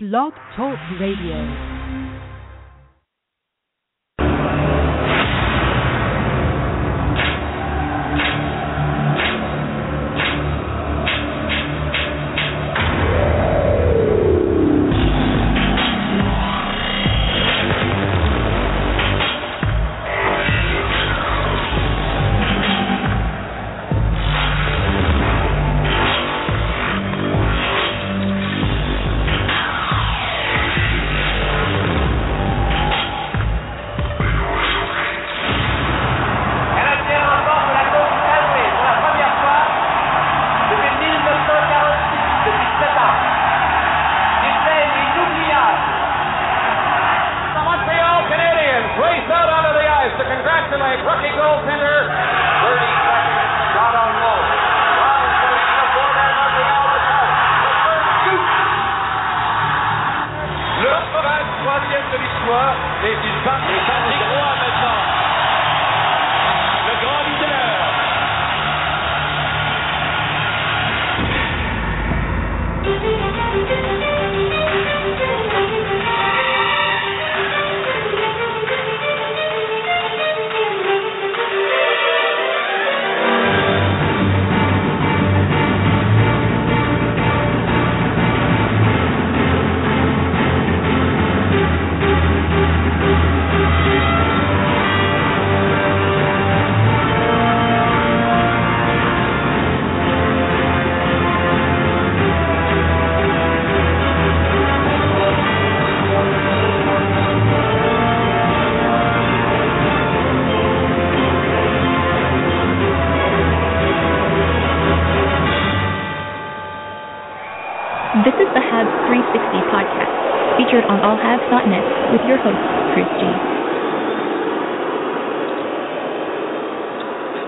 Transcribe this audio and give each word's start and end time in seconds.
Blog 0.00 0.32
Talk 0.54 0.78
Radio. 1.00 1.77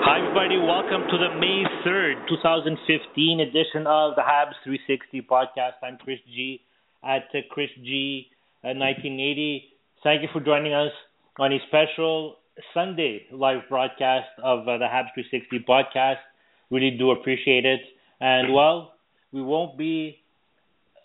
Hi, 0.03 0.19
everybody. 0.19 0.57
Welcome 0.57 1.03
to 1.11 1.19
the 1.19 1.29
May 1.39 1.63
3rd, 1.85 2.27
2015 2.27 3.41
edition 3.41 3.87
of 3.87 4.17
the 4.17 4.23
Habs 4.23 4.57
360 4.65 5.29
podcast. 5.31 5.77
I'm 5.83 5.99
Chris 5.99 6.19
G 6.27 6.63
at 7.05 7.25
uh, 7.35 7.45
Chris 7.51 7.69
G 7.85 8.29
uh, 8.65 8.73
1980. 8.73 9.63
Thank 10.03 10.23
you 10.23 10.29
for 10.33 10.41
joining 10.41 10.73
us 10.73 10.91
on 11.39 11.53
a 11.53 11.59
special 11.69 12.37
Sunday 12.73 13.27
live 13.31 13.69
broadcast 13.69 14.29
of 14.43 14.61
uh, 14.61 14.79
the 14.79 14.87
Habs 14.87 15.13
360 15.13 15.67
podcast. 15.69 16.25
Really 16.71 16.97
do 16.99 17.11
appreciate 17.11 17.67
it. 17.67 17.81
And, 18.21 18.55
well, 18.55 18.95
we 19.33 19.43
won't 19.43 19.77
be 19.77 20.17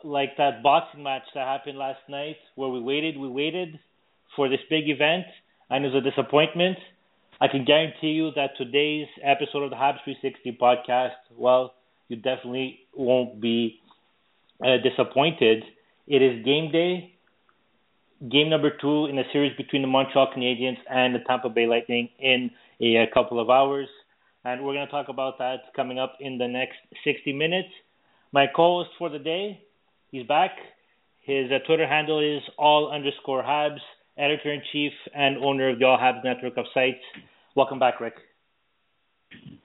like 0.06 0.38
that 0.38 0.64
boxing 0.64 1.04
match 1.04 1.24
that 1.34 1.46
happened 1.46 1.78
last 1.78 2.00
night 2.08 2.38
where 2.56 2.70
we 2.70 2.80
waited, 2.80 3.18
we 3.18 3.28
waited 3.28 3.78
for 4.38 4.48
this 4.48 4.62
big 4.70 4.88
event 4.88 5.26
and 5.70 5.84
it 5.84 5.92
was 5.92 6.02
a 6.02 6.10
disappointment. 6.10 6.78
I 7.42 7.48
can 7.50 7.66
guarantee 7.66 8.12
you 8.12 8.32
that 8.36 8.52
today's 8.58 9.08
episode 9.22 9.64
of 9.64 9.70
the 9.70 9.76
Habs 9.76 10.04
360 10.06 10.58
podcast, 10.62 11.16
well, 11.36 11.74
you 12.08 12.16
definitely 12.16 12.80
won't 12.96 13.42
be 13.42 13.80
uh, 14.64 14.78
disappointed. 14.82 15.64
It 16.08 16.22
is 16.22 16.46
game 16.46 16.72
day, 16.72 17.14
game 18.32 18.50
number 18.50 18.70
two 18.70 19.08
in 19.08 19.20
a 19.20 19.24
series 19.34 19.52
between 19.58 19.82
the 19.82 19.88
Montreal 19.88 20.32
Canadiens 20.36 20.78
and 20.90 21.14
the 21.14 21.20
Tampa 21.28 21.50
Bay 21.50 21.68
Lightning 21.68 22.08
in 22.20 22.52
a, 22.80 23.04
a 23.04 23.08
couple 23.14 23.40
of 23.40 23.50
hours. 23.50 23.90
And 24.46 24.64
we're 24.64 24.74
going 24.74 24.86
to 24.86 24.92
talk 24.92 25.10
about 25.10 25.38
that 25.40 25.74
coming 25.76 26.00
up 26.00 26.14
in 26.22 26.38
the 26.38 26.48
next 26.48 26.78
60 27.04 27.34
minutes. 27.34 27.70
My 28.32 28.46
co 28.48 28.84
host 28.84 28.92
for 28.98 29.10
the 29.10 29.20
day, 29.20 29.62
he's 30.12 30.26
back. 30.26 30.52
His 31.22 31.52
uh, 31.52 31.60
Twitter 31.66 31.88
handle 31.88 32.20
is 32.20 32.44
all 32.58 32.92
underscore 32.92 33.44
Habs, 33.44 33.80
editor 34.18 34.54
in 34.54 34.62
chief 34.72 34.92
and 35.14 35.38
owner 35.38 35.70
of 35.70 35.80
the 35.80 35.86
All 35.86 35.98
Habs 35.98 36.24
network 36.24 36.58
of 36.58 36.66
sites. 36.74 37.04
Welcome 37.56 37.80
back, 37.80 38.00
Rick. 38.00 38.16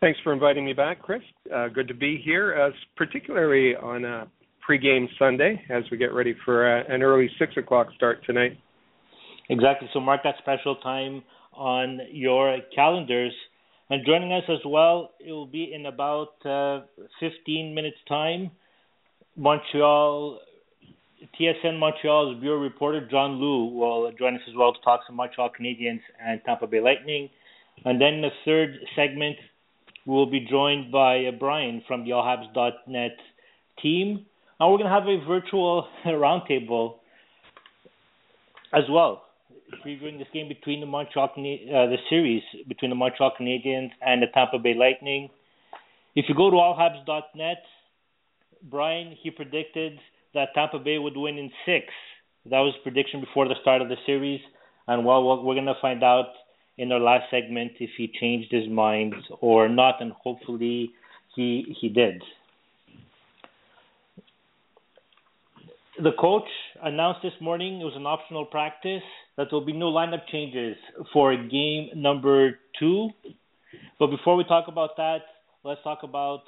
Thanks 0.00 0.18
for 0.24 0.32
inviting 0.32 0.64
me 0.64 0.72
back, 0.72 1.02
Chris. 1.02 1.22
Uh, 1.54 1.68
good 1.68 1.88
to 1.88 1.94
be 1.94 2.20
here, 2.24 2.60
uh, 2.60 2.70
particularly 2.96 3.76
on 3.76 4.04
a 4.04 4.28
pregame 4.68 5.06
Sunday 5.18 5.60
as 5.70 5.84
we 5.90 5.96
get 5.96 6.12
ready 6.12 6.34
for 6.44 6.78
uh, 6.78 6.82
an 6.88 7.02
early 7.02 7.30
six 7.38 7.56
o'clock 7.56 7.88
start 7.96 8.24
tonight. 8.24 8.58
Exactly. 9.48 9.88
So 9.92 10.00
mark 10.00 10.22
that 10.24 10.36
special 10.38 10.76
time 10.76 11.22
on 11.52 12.00
your 12.12 12.58
calendars. 12.74 13.32
And 13.90 14.06
joining 14.06 14.32
us 14.32 14.44
as 14.48 14.60
well, 14.64 15.10
it 15.18 15.32
will 15.32 15.46
be 15.46 15.72
in 15.74 15.86
about 15.86 16.34
uh, 16.46 16.86
15 17.18 17.74
minutes' 17.74 17.96
time. 18.08 18.52
Montreal, 19.36 20.38
TSN 21.38 21.78
Montreal's 21.78 22.41
bureau 22.41 22.58
reporter 22.58 23.06
John 23.10 23.32
Lu 23.32 23.66
will 23.66 24.10
join 24.19 24.34
us 24.34 24.41
as 24.48 24.54
well 24.56 24.72
to 24.72 24.81
talk 24.81 25.00
some 25.06 25.16
Montreal 25.16 25.50
Canadiens 25.58 26.00
and 26.25 26.41
Tampa 26.44 26.66
Bay 26.66 26.81
Lightning. 26.81 27.28
And 27.84 28.00
then 28.00 28.14
in 28.14 28.20
the 28.22 28.31
third 28.44 28.78
segment, 28.97 29.36
we 30.06 30.14
will 30.14 30.30
be 30.30 30.41
joined 30.41 30.91
by 30.91 31.25
uh, 31.26 31.32
Brian 31.38 31.82
from 31.86 32.04
the 32.04 32.10
allhabs.net 32.10 33.16
team. 33.82 34.26
And 34.59 34.70
we're 34.70 34.78
going 34.78 34.91
to 34.91 34.94
have 34.94 35.09
a 35.09 35.25
virtual 35.26 35.88
roundtable 36.06 36.97
as 38.72 38.84
well, 38.88 39.25
previewing 39.84 40.19
this 40.19 40.28
game 40.32 40.48
between 40.48 40.80
the 40.80 40.86
Montreal, 40.86 41.30
uh, 41.36 41.86
the 41.86 41.97
series 42.09 42.42
between 42.69 42.91
the 42.91 42.97
Montreal 42.97 43.32
Canadiens 43.38 43.91
and 44.00 44.22
the 44.22 44.26
Tampa 44.32 44.59
Bay 44.59 44.75
Lightning. 44.75 45.28
If 46.14 46.26
you 46.28 46.34
go 46.34 46.50
to 46.50 46.56
allhabs.net, 46.56 47.62
Brian 48.70 49.16
he 49.22 49.30
predicted 49.30 49.98
that 50.34 50.48
Tampa 50.54 50.78
Bay 50.78 50.98
would 50.98 51.16
win 51.16 51.38
in 51.38 51.50
six. 51.66 51.86
That 52.46 52.60
was 52.60 52.74
prediction 52.82 53.20
before 53.20 53.48
the 53.48 53.56
start 53.60 53.82
of 53.82 53.88
the 53.88 53.96
series, 54.06 54.41
and 54.86 55.04
well, 55.04 55.22
we're 55.22 55.42
we're 55.42 55.54
gonna 55.54 55.74
find 55.80 56.02
out 56.02 56.32
in 56.78 56.91
our 56.92 57.00
last 57.00 57.24
segment 57.30 57.72
if 57.80 57.91
he 57.96 58.10
changed 58.20 58.50
his 58.50 58.68
mind 58.68 59.14
or 59.41 59.68
not, 59.68 60.00
and 60.00 60.12
hopefully 60.12 60.91
he 61.36 61.76
he 61.80 61.88
did. 61.88 62.22
The 66.02 66.12
coach 66.18 66.48
announced 66.82 67.20
this 67.22 67.34
morning 67.42 67.80
it 67.80 67.84
was 67.84 67.92
an 67.94 68.06
optional 68.06 68.47
practice 68.47 69.03
that 69.36 69.48
there 69.50 69.59
will 69.59 69.66
be 69.66 69.74
no 69.74 69.92
lineup 69.92 70.27
changes 70.32 70.77
for 71.12 71.36
game 71.36 71.91
number 71.94 72.59
two. 72.78 73.10
But 73.98 74.06
before 74.06 74.36
we 74.36 74.44
talk 74.44 74.68
about 74.68 74.97
that, 74.97 75.18
let's 75.62 75.82
talk 75.82 76.03
about 76.03 76.44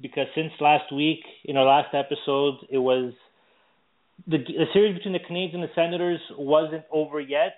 because 0.00 0.26
since 0.34 0.52
last 0.60 0.92
week 0.92 1.20
in 1.44 1.56
our 1.56 1.64
last 1.64 1.94
episode, 1.94 2.56
it 2.70 2.78
was 2.78 3.12
the, 4.26 4.38
the 4.38 4.66
series 4.72 4.96
between 4.96 5.12
the 5.14 5.20
Canadiens 5.20 5.54
and 5.54 5.62
the 5.62 5.74
Senators 5.74 6.20
wasn't 6.36 6.84
over 6.90 7.20
yet. 7.20 7.54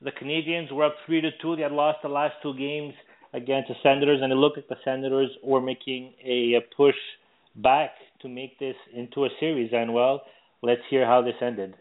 The 0.00 0.12
Canadiens 0.12 0.72
were 0.72 0.84
up 0.84 0.94
three 1.06 1.20
to 1.20 1.30
two. 1.42 1.56
They 1.56 1.62
had 1.62 1.72
lost 1.72 1.98
the 2.02 2.08
last 2.08 2.34
two 2.42 2.54
games 2.56 2.94
against 3.32 3.68
the 3.68 3.74
Senators, 3.82 4.20
and 4.22 4.32
it 4.32 4.36
looked 4.36 4.56
like 4.56 4.68
the 4.68 4.76
Senators 4.84 5.30
were 5.42 5.60
making 5.60 6.14
a, 6.24 6.54
a 6.54 6.60
push 6.76 6.94
back 7.56 7.90
to 8.22 8.28
make 8.28 8.58
this 8.58 8.76
into 8.94 9.24
a 9.24 9.28
series. 9.40 9.70
And 9.72 9.92
well, 9.92 10.22
let's 10.62 10.82
hear 10.88 11.04
how 11.04 11.22
this 11.22 11.34
ended. 11.42 11.74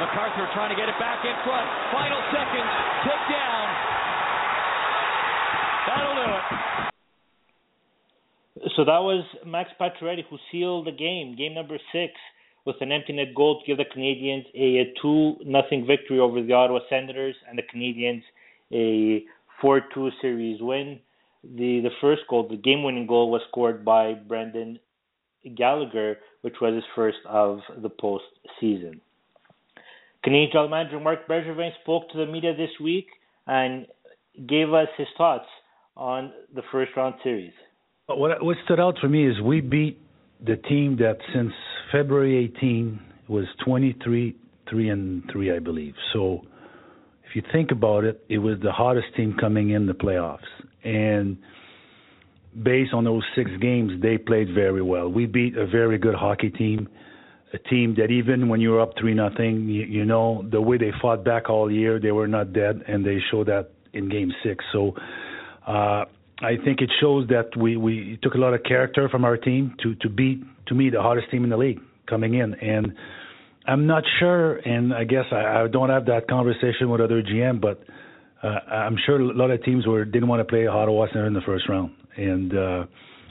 MacArthur 0.00 0.48
trying 0.52 0.70
to 0.70 0.76
get 0.76 0.88
it 0.88 0.98
back 1.00 1.24
in 1.24 1.32
front. 1.44 1.66
Final 1.92 2.20
seconds. 2.28 2.68
Tick 3.04 3.20
down. 3.32 3.66
That'll 5.88 6.16
do 6.16 6.26
it. 6.26 6.46
So 8.76 8.84
that 8.84 8.98
was 8.98 9.24
Max 9.46 9.70
Pacioretty 9.80 10.24
who 10.28 10.36
sealed 10.52 10.86
the 10.86 10.92
game, 10.92 11.34
game 11.34 11.54
number 11.54 11.78
six, 11.92 12.12
with 12.66 12.76
an 12.80 12.92
empty 12.92 13.14
net 13.14 13.34
goal 13.34 13.58
to 13.58 13.66
give 13.66 13.78
the 13.78 13.84
Canadiens 13.84 14.44
a, 14.54 14.82
a 14.82 14.94
two 15.00 15.36
nothing 15.46 15.86
victory 15.86 16.18
over 16.18 16.42
the 16.42 16.52
Ottawa 16.52 16.80
Senators 16.90 17.34
and 17.48 17.58
the 17.58 17.62
Canadiens 17.62 18.22
a 18.72 19.24
four 19.62 19.80
two 19.94 20.10
series 20.20 20.60
win. 20.60 21.00
The 21.42 21.80
the 21.80 21.90
first 22.02 22.22
goal, 22.28 22.48
the 22.48 22.56
game 22.56 22.82
winning 22.82 23.06
goal, 23.06 23.30
was 23.30 23.40
scored 23.48 23.82
by 23.82 24.12
Brendan 24.12 24.78
Gallagher, 25.56 26.18
which 26.42 26.56
was 26.60 26.74
his 26.74 26.84
first 26.94 27.18
of 27.26 27.60
the 27.78 27.88
postseason. 27.88 29.00
Canadian 30.22 30.50
general 30.52 30.68
manager 30.68 31.00
Marc 31.00 31.26
Bergevin 31.28 31.70
spoke 31.82 32.10
to 32.10 32.18
the 32.18 32.26
media 32.26 32.54
this 32.54 32.70
week 32.82 33.06
and 33.46 33.86
gave 34.46 34.74
us 34.74 34.88
his 34.98 35.06
thoughts 35.16 35.46
on 35.96 36.32
the 36.54 36.62
first 36.70 36.90
round 36.94 37.14
series. 37.22 37.52
What 38.08 38.40
what 38.40 38.56
stood 38.64 38.78
out 38.78 38.98
for 39.00 39.08
me 39.08 39.26
is 39.28 39.40
we 39.40 39.60
beat 39.60 39.98
the 40.44 40.56
team 40.56 40.96
that 40.98 41.18
since 41.34 41.52
February 41.90 42.52
18 42.56 43.00
was 43.26 43.46
23 43.64 44.36
3 44.70 44.88
and 44.90 45.30
3 45.32 45.56
I 45.56 45.58
believe. 45.58 45.94
So 46.12 46.42
if 47.28 47.34
you 47.34 47.42
think 47.52 47.72
about 47.72 48.04
it, 48.04 48.24
it 48.28 48.38
was 48.38 48.60
the 48.62 48.70
hottest 48.70 49.08
team 49.16 49.36
coming 49.40 49.70
in 49.70 49.86
the 49.86 49.92
playoffs 49.92 50.38
and 50.84 51.36
based 52.62 52.94
on 52.94 53.02
those 53.02 53.24
6 53.34 53.50
games 53.60 54.00
they 54.00 54.18
played 54.18 54.54
very 54.54 54.82
well. 54.82 55.08
We 55.08 55.26
beat 55.26 55.56
a 55.56 55.66
very 55.66 55.98
good 55.98 56.14
hockey 56.14 56.50
team, 56.50 56.88
a 57.54 57.58
team 57.58 57.96
that 57.96 58.12
even 58.12 58.48
when 58.48 58.60
you 58.60 58.70
were 58.70 58.80
up 58.80 58.92
3 59.00 59.14
nothing, 59.14 59.68
you, 59.68 59.82
you 59.82 60.04
know, 60.04 60.46
the 60.52 60.60
way 60.60 60.78
they 60.78 60.92
fought 61.02 61.24
back 61.24 61.50
all 61.50 61.68
year, 61.72 61.98
they 61.98 62.12
were 62.12 62.28
not 62.28 62.52
dead 62.52 62.84
and 62.86 63.04
they 63.04 63.18
showed 63.32 63.48
that 63.48 63.70
in 63.94 64.08
game 64.08 64.32
6. 64.44 64.64
So 64.72 64.94
uh 65.66 66.04
I 66.42 66.56
think 66.62 66.82
it 66.82 66.90
shows 67.00 67.26
that 67.28 67.56
we 67.56 67.76
we 67.76 68.18
took 68.22 68.34
a 68.34 68.38
lot 68.38 68.52
of 68.52 68.62
character 68.62 69.08
from 69.08 69.24
our 69.24 69.36
team 69.36 69.74
to 69.82 69.94
to 69.96 70.08
beat 70.08 70.42
to 70.66 70.74
me 70.74 70.90
the 70.90 71.00
hottest 71.00 71.30
team 71.30 71.44
in 71.44 71.50
the 71.50 71.56
league 71.56 71.80
coming 72.06 72.34
in. 72.34 72.54
And 72.54 72.92
I'm 73.66 73.86
not 73.86 74.04
sure 74.18 74.56
and 74.56 74.92
I 74.92 75.04
guess 75.04 75.24
I, 75.32 75.62
I 75.62 75.68
don't 75.68 75.88
have 75.88 76.06
that 76.06 76.28
conversation 76.28 76.90
with 76.90 77.00
other 77.00 77.22
GM 77.22 77.60
but 77.60 77.82
uh, 78.42 78.48
I'm 78.70 78.96
sure 79.06 79.18
a 79.18 79.24
lot 79.34 79.50
of 79.50 79.64
teams 79.64 79.86
were 79.86 80.04
didn't 80.04 80.28
want 80.28 80.40
to 80.40 80.44
play 80.44 80.66
Ottawa 80.66 81.06
Center 81.08 81.26
in 81.26 81.32
the 81.32 81.40
first 81.40 81.68
round. 81.68 81.92
And 82.16 82.56
uh, 82.56 82.84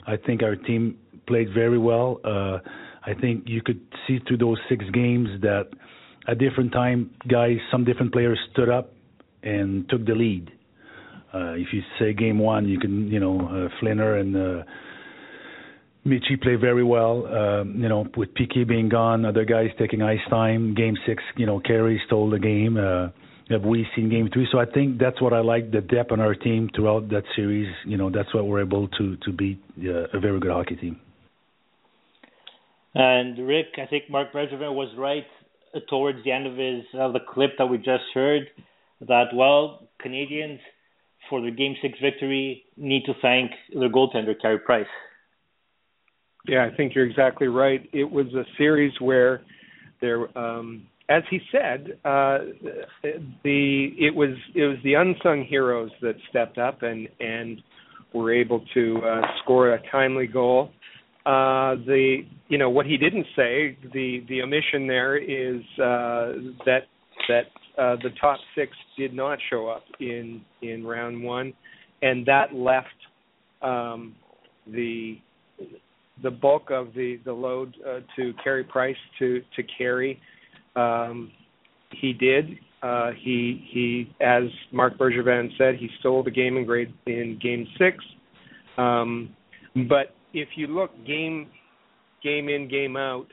I 0.06 0.16
think 0.16 0.42
our 0.42 0.56
team 0.56 0.98
played 1.28 1.48
very 1.54 1.78
well. 1.78 2.20
Uh, 2.24 2.58
I 3.04 3.14
think 3.20 3.44
you 3.46 3.62
could 3.62 3.80
see 4.06 4.18
through 4.26 4.38
those 4.38 4.58
six 4.68 4.84
games 4.92 5.28
that 5.42 5.68
at 6.26 6.38
different 6.38 6.72
time 6.72 7.10
guys 7.28 7.58
some 7.70 7.84
different 7.84 8.12
players 8.12 8.38
stood 8.52 8.68
up 8.68 8.92
and 9.44 9.88
took 9.88 10.04
the 10.04 10.14
lead 10.14 10.50
uh, 11.34 11.52
if 11.54 11.68
you 11.72 11.82
say 11.98 12.12
game 12.12 12.38
one, 12.38 12.68
you 12.68 12.78
can, 12.78 13.08
you 13.08 13.20
know, 13.20 13.40
uh, 13.40 13.68
Flinner 13.80 14.20
and 14.20 14.36
uh, 14.36 14.62
Michi 16.06 16.40
play 16.40 16.54
very 16.54 16.84
well. 16.84 17.26
Um, 17.26 17.74
you 17.80 17.88
know, 17.88 18.06
with 18.16 18.32
Piqué 18.34 18.66
being 18.66 18.88
gone, 18.88 19.24
other 19.24 19.44
guys 19.44 19.68
taking 19.78 20.02
ice 20.02 20.20
time. 20.30 20.74
Game 20.74 20.96
six, 21.06 21.22
you 21.36 21.46
know, 21.46 21.60
Carey 21.60 22.00
stole 22.06 22.30
the 22.30 22.38
game. 22.38 22.76
Uh, 22.76 23.08
have 23.50 23.62
we 23.62 23.86
seen 23.94 24.08
game 24.08 24.28
three? 24.32 24.48
So 24.50 24.58
I 24.58 24.66
think 24.66 24.98
that's 24.98 25.20
what 25.20 25.32
I 25.32 25.40
like 25.40 25.70
the 25.70 25.80
depth 25.80 26.12
on 26.12 26.20
our 26.20 26.34
team 26.34 26.68
throughout 26.74 27.08
that 27.10 27.22
series. 27.34 27.72
You 27.84 27.96
know, 27.96 28.10
that's 28.10 28.32
what 28.34 28.46
we're 28.46 28.62
able 28.62 28.88
to 28.88 29.16
to 29.16 29.32
beat 29.32 29.62
uh, 29.84 30.16
a 30.16 30.20
very 30.20 30.40
good 30.40 30.50
hockey 30.50 30.76
team. 30.76 31.00
And 32.94 33.46
Rick, 33.46 33.66
I 33.76 33.86
think 33.86 34.04
Mark 34.08 34.32
Bergevin 34.32 34.74
was 34.74 34.88
right 34.96 35.26
towards 35.88 36.24
the 36.24 36.32
end 36.32 36.46
of 36.46 36.56
his 36.56 36.84
of 36.94 37.12
the 37.12 37.20
clip 37.20 37.50
that 37.58 37.66
we 37.66 37.78
just 37.78 38.04
heard 38.14 38.48
that 39.06 39.26
well 39.34 39.88
Canadiens 40.04 40.58
for 41.28 41.40
the 41.40 41.50
Game 41.50 41.74
Six 41.82 41.98
victory 42.00 42.64
need 42.76 43.04
to 43.06 43.12
thank 43.20 43.50
their 43.74 43.90
goaltender 43.90 44.34
Carey 44.40 44.58
Price. 44.58 44.86
Yeah, 46.48 46.68
I 46.70 46.76
think 46.76 46.94
you're 46.94 47.06
exactly 47.06 47.48
right. 47.48 47.88
It 47.92 48.10
was 48.10 48.26
a 48.34 48.44
series 48.56 48.92
where 49.00 49.42
there, 50.00 50.36
um, 50.38 50.86
as 51.08 51.22
he 51.30 51.40
said, 51.50 51.98
uh, 52.04 52.38
the 53.42 53.88
it 53.98 54.14
was 54.14 54.36
it 54.54 54.64
was 54.64 54.76
the 54.84 54.94
unsung 54.94 55.44
heroes 55.48 55.90
that 56.02 56.14
stepped 56.30 56.58
up 56.58 56.82
and 56.82 57.08
and 57.20 57.60
were 58.12 58.32
able 58.32 58.64
to 58.74 59.00
uh, 59.04 59.22
score 59.42 59.74
a 59.74 59.90
timely 59.90 60.26
goal. 60.26 60.70
Uh, 61.24 61.74
the 61.86 62.18
you 62.48 62.58
know 62.58 62.70
what 62.70 62.86
he 62.86 62.96
didn't 62.96 63.26
say 63.34 63.76
the 63.92 64.24
the 64.28 64.42
omission 64.42 64.86
there 64.86 65.16
is 65.16 65.60
uh, 65.78 66.54
that 66.64 66.82
that 67.28 67.46
uh, 67.78 67.96
the 68.02 68.10
top 68.20 68.38
six 68.54 68.72
did 68.96 69.12
not 69.12 69.38
show 69.50 69.68
up 69.68 69.84
in 70.00 70.42
in 70.62 70.84
round 70.86 71.22
one, 71.22 71.52
and 72.02 72.24
that 72.26 72.54
left 72.54 72.88
um, 73.62 74.14
the 74.66 75.18
the 76.22 76.30
bulk 76.30 76.70
of 76.70 76.94
the 76.94 77.18
the 77.24 77.32
load 77.32 77.76
uh, 77.86 78.00
to 78.16 78.32
Carey 78.42 78.64
Price 78.64 78.96
to 79.18 79.42
to 79.56 79.62
carry. 79.78 80.20
Um, 80.74 81.30
he 81.92 82.12
did. 82.12 82.58
Uh, 82.82 83.10
he 83.22 83.66
he, 83.72 84.14
as 84.24 84.44
Marc 84.72 84.96
Bergevin 84.98 85.48
said, 85.58 85.76
he 85.76 85.88
stole 86.00 86.22
the 86.22 86.30
game 86.30 86.56
in 86.56 86.64
grade 86.64 86.92
in 87.06 87.38
game 87.42 87.66
six. 87.78 88.04
Um, 88.78 89.34
but 89.88 90.14
if 90.32 90.48
you 90.56 90.66
look 90.66 90.90
game 91.06 91.48
game 92.22 92.48
in 92.48 92.68
game 92.68 92.96
out, 92.96 93.26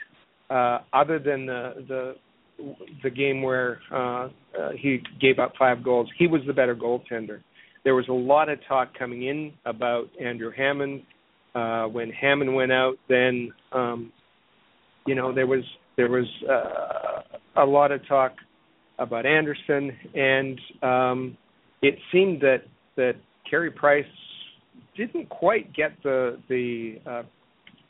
uh, 0.50 0.80
other 0.94 1.20
than 1.20 1.46
the 1.46 1.86
the 1.88 2.16
the 3.04 3.10
game 3.10 3.42
where 3.42 3.80
uh, 3.92 4.30
uh, 4.60 4.72
he 4.78 5.02
gave 5.20 5.40
up 5.40 5.54
five 5.58 5.84
goals, 5.84 6.10
he 6.18 6.28
was 6.28 6.42
the 6.48 6.54
better 6.54 6.76
goaltender. 6.76 7.42
There 7.84 7.96
was 7.96 8.08
a 8.08 8.14
lot 8.14 8.50
of 8.50 8.60
talk 8.68 8.98
coming 8.98 9.24
in 9.24 9.54
about 9.66 10.06
Andrew 10.22 10.52
Hammond. 10.56 11.04
Uh, 11.54 11.86
when 11.86 12.10
Hammond 12.10 12.56
went 12.56 12.72
out, 12.72 12.96
then 13.10 13.52
um, 13.72 14.12
you 15.06 15.16
know 15.16 15.34
there 15.34 15.46
was 15.46 15.64
there 15.98 16.10
was 16.10 16.26
uh, 16.50 17.62
a 17.62 17.66
lot 17.66 17.92
of 17.92 18.06
talk 18.08 18.34
about 18.98 19.26
Anderson, 19.26 19.92
and 20.16 20.60
um, 20.82 21.38
it 21.82 21.96
seemed 22.12 22.42
that 22.42 22.64
that 22.96 23.14
Carey 23.50 23.70
Price 23.70 24.06
didn't 24.96 25.30
quite 25.30 25.74
get 25.76 25.92
the 26.04 26.40
the 26.50 26.96
uh, 27.06 27.24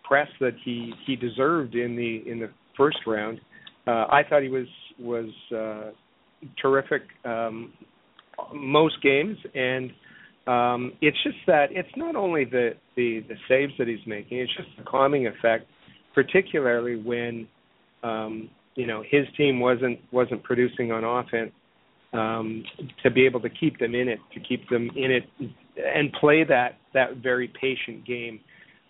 press 0.03 0.27
that 0.39 0.53
he 0.65 0.93
he 1.05 1.15
deserved 1.15 1.75
in 1.75 1.95
the 1.95 2.29
in 2.29 2.39
the 2.39 2.49
first 2.75 2.97
round 3.05 3.39
uh, 3.87 4.05
I 4.09 4.21
thought 4.27 4.41
he 4.41 4.49
was 4.49 4.67
was 4.99 5.29
uh, 5.55 5.91
terrific 6.61 7.03
um, 7.25 7.73
most 8.53 9.01
games, 9.01 9.37
and 9.53 9.91
um, 10.47 10.93
it's 11.01 11.17
just 11.23 11.37
that 11.47 11.67
it's 11.71 11.89
not 11.95 12.15
only 12.15 12.45
the, 12.45 12.71
the 12.95 13.23
the 13.27 13.35
saves 13.47 13.73
that 13.77 13.87
he's 13.87 14.05
making; 14.05 14.39
it's 14.39 14.55
just 14.55 14.69
the 14.77 14.83
calming 14.83 15.27
effect, 15.27 15.65
particularly 16.13 16.95
when 16.95 17.47
um, 18.03 18.49
you 18.75 18.87
know 18.87 19.03
his 19.09 19.25
team 19.37 19.59
wasn't 19.59 19.99
wasn't 20.11 20.43
producing 20.43 20.91
on 20.91 21.03
offense. 21.03 21.51
Um, 22.13 22.63
to 23.01 23.09
be 23.09 23.25
able 23.25 23.39
to 23.39 23.49
keep 23.49 23.79
them 23.79 23.95
in 23.95 24.07
it, 24.07 24.19
to 24.35 24.39
keep 24.39 24.69
them 24.69 24.91
in 24.95 25.09
it, 25.09 25.23
and 25.77 26.13
play 26.13 26.43
that 26.43 26.77
that 26.93 27.17
very 27.17 27.47
patient 27.59 28.05
game. 28.05 28.39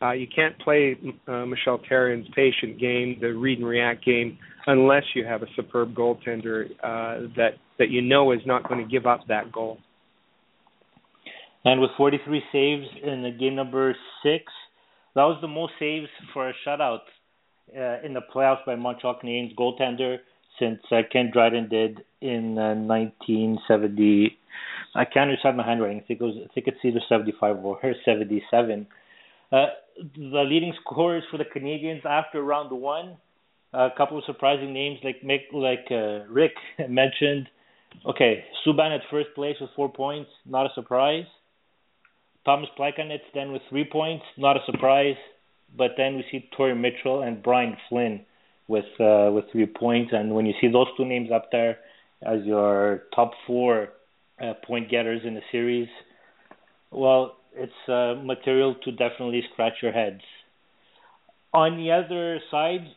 Uh, 0.03 0.11
you 0.11 0.27
can't 0.33 0.57
play 0.59 0.97
uh, 1.27 1.45
Michel 1.45 1.79
Therrien's 1.87 2.27
patient 2.35 2.79
game, 2.79 3.17
the 3.21 3.27
read 3.27 3.59
and 3.59 3.67
react 3.67 4.03
game, 4.03 4.37
unless 4.67 5.03
you 5.15 5.23
have 5.25 5.43
a 5.43 5.47
superb 5.55 5.95
goaltender 5.95 6.65
uh, 6.83 7.27
that 7.37 7.51
that 7.79 7.89
you 7.89 8.01
know 8.01 8.31
is 8.31 8.41
not 8.45 8.67
going 8.67 8.83
to 8.83 8.91
give 8.91 9.05
up 9.05 9.21
that 9.27 9.51
goal. 9.51 9.77
And 11.65 11.79
with 11.79 11.91
43 11.95 12.41
saves 12.51 12.85
in 13.01 13.23
the 13.23 13.31
game 13.31 13.55
number 13.55 13.95
six, 14.21 14.43
that 15.15 15.23
was 15.23 15.37
the 15.41 15.47
most 15.47 15.73
saves 15.79 16.07
for 16.33 16.49
a 16.49 16.53
shutout 16.67 16.99
uh, 17.75 18.05
in 18.05 18.13
the 18.13 18.21
playoffs 18.35 18.65
by 18.65 18.75
Montreal 18.75 19.19
Canadiens 19.23 19.55
goaltender 19.55 20.17
since 20.59 20.79
uh, 20.91 20.97
Ken 21.11 21.29
Dryden 21.31 21.69
did 21.69 22.01
in 22.21 22.57
uh, 22.57 22.75
1970. 22.75 24.37
I 24.95 25.05
can't 25.05 25.29
recite 25.29 25.55
my 25.55 25.65
handwriting. 25.65 26.01
I 26.03 26.05
think 26.05 26.19
it 26.19 26.23
was. 26.23 26.35
I 26.43 26.53
think 26.53 26.67
it's 26.67 26.77
either 26.83 26.99
75 27.07 27.57
or 27.63 27.79
77. 28.05 28.85
Uh, 29.53 29.67
the 30.15 30.43
leading 30.43 30.73
scorers 30.81 31.23
for 31.29 31.37
the 31.37 31.45
Canadians 31.45 32.01
after 32.05 32.41
round 32.41 32.71
one 32.71 33.17
a 33.73 33.89
couple 33.97 34.17
of 34.17 34.23
surprising 34.25 34.73
names 34.73 34.99
like 35.03 35.21
Mick, 35.21 35.51
like 35.51 35.85
uh, 35.91 36.31
Rick 36.31 36.53
mentioned. 36.89 37.49
Okay, 38.07 38.43
Subban 38.65 38.95
at 38.95 39.01
first 39.11 39.29
place 39.35 39.55
with 39.59 39.69
four 39.75 39.91
points, 39.91 40.29
not 40.45 40.65
a 40.65 40.69
surprise. 40.75 41.25
Thomas 42.45 42.69
Plekanec 42.77 43.19
then 43.33 43.51
with 43.51 43.61
three 43.69 43.87
points, 43.89 44.25
not 44.37 44.57
a 44.57 44.59
surprise. 44.65 45.15
But 45.75 45.91
then 45.97 46.15
we 46.15 46.25
see 46.31 46.47
Torrey 46.55 46.75
Mitchell 46.75 47.23
and 47.23 47.41
Brian 47.41 47.75
Flynn 47.89 48.25
with 48.67 48.85
uh, 48.99 49.31
with 49.31 49.45
three 49.51 49.65
points, 49.65 50.11
and 50.13 50.35
when 50.35 50.45
you 50.45 50.53
see 50.61 50.67
those 50.71 50.87
two 50.97 51.05
names 51.05 51.29
up 51.31 51.49
there 51.51 51.79
as 52.21 52.43
your 52.45 53.03
top 53.15 53.31
four 53.47 53.89
uh, 54.39 54.53
point 54.65 54.89
getters 54.89 55.21
in 55.25 55.33
the 55.33 55.41
series, 55.51 55.87
well, 56.91 57.37
it's 57.55 57.89
uh, 57.89 58.21
material 58.23 58.75
to 58.83 58.91
definitely 58.91 59.43
scratch 59.51 59.73
your 59.81 59.91
heads. 59.91 60.21
On 61.53 61.77
the 61.77 61.91
other 61.91 62.39
side, 62.49 62.87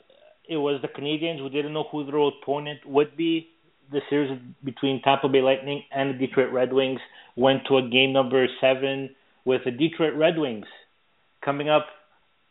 it 0.49 0.57
was 0.57 0.81
the 0.81 0.89
Canadians 0.89 1.41
who 1.41 1.49
didn't 1.51 1.73
know 1.73 1.85
who 1.91 2.05
their 2.05 2.19
opponent 2.19 2.81
would 2.87 3.17
be. 3.17 3.49
The 3.93 4.01
series 4.11 4.39
between 4.65 5.03
Tampa 5.03 5.29
Bay 5.29 5.43
Lightning 5.43 5.85
and 5.93 6.15
the 6.15 6.27
Detroit 6.27 6.53
Red 6.53 6.73
Wings 6.73 7.01
went 7.37 7.63
to 7.69 7.77
a 7.79 7.89
game 7.89 8.13
number 8.13 8.47
seven 8.61 9.15
with 9.45 9.63
the 9.65 9.71
Detroit 9.71 10.15
Red 10.17 10.39
Wings 10.39 10.67
coming 11.45 11.69
up 11.69 11.87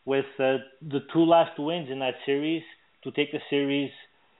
with 0.06 0.24
uh, 0.38 0.58
the 0.80 1.00
two 1.12 1.24
last 1.24 1.58
wins 1.58 1.88
in 1.90 1.98
that 1.98 2.14
series 2.24 2.62
to 3.04 3.10
take 3.10 3.32
the 3.32 3.40
series 3.50 3.90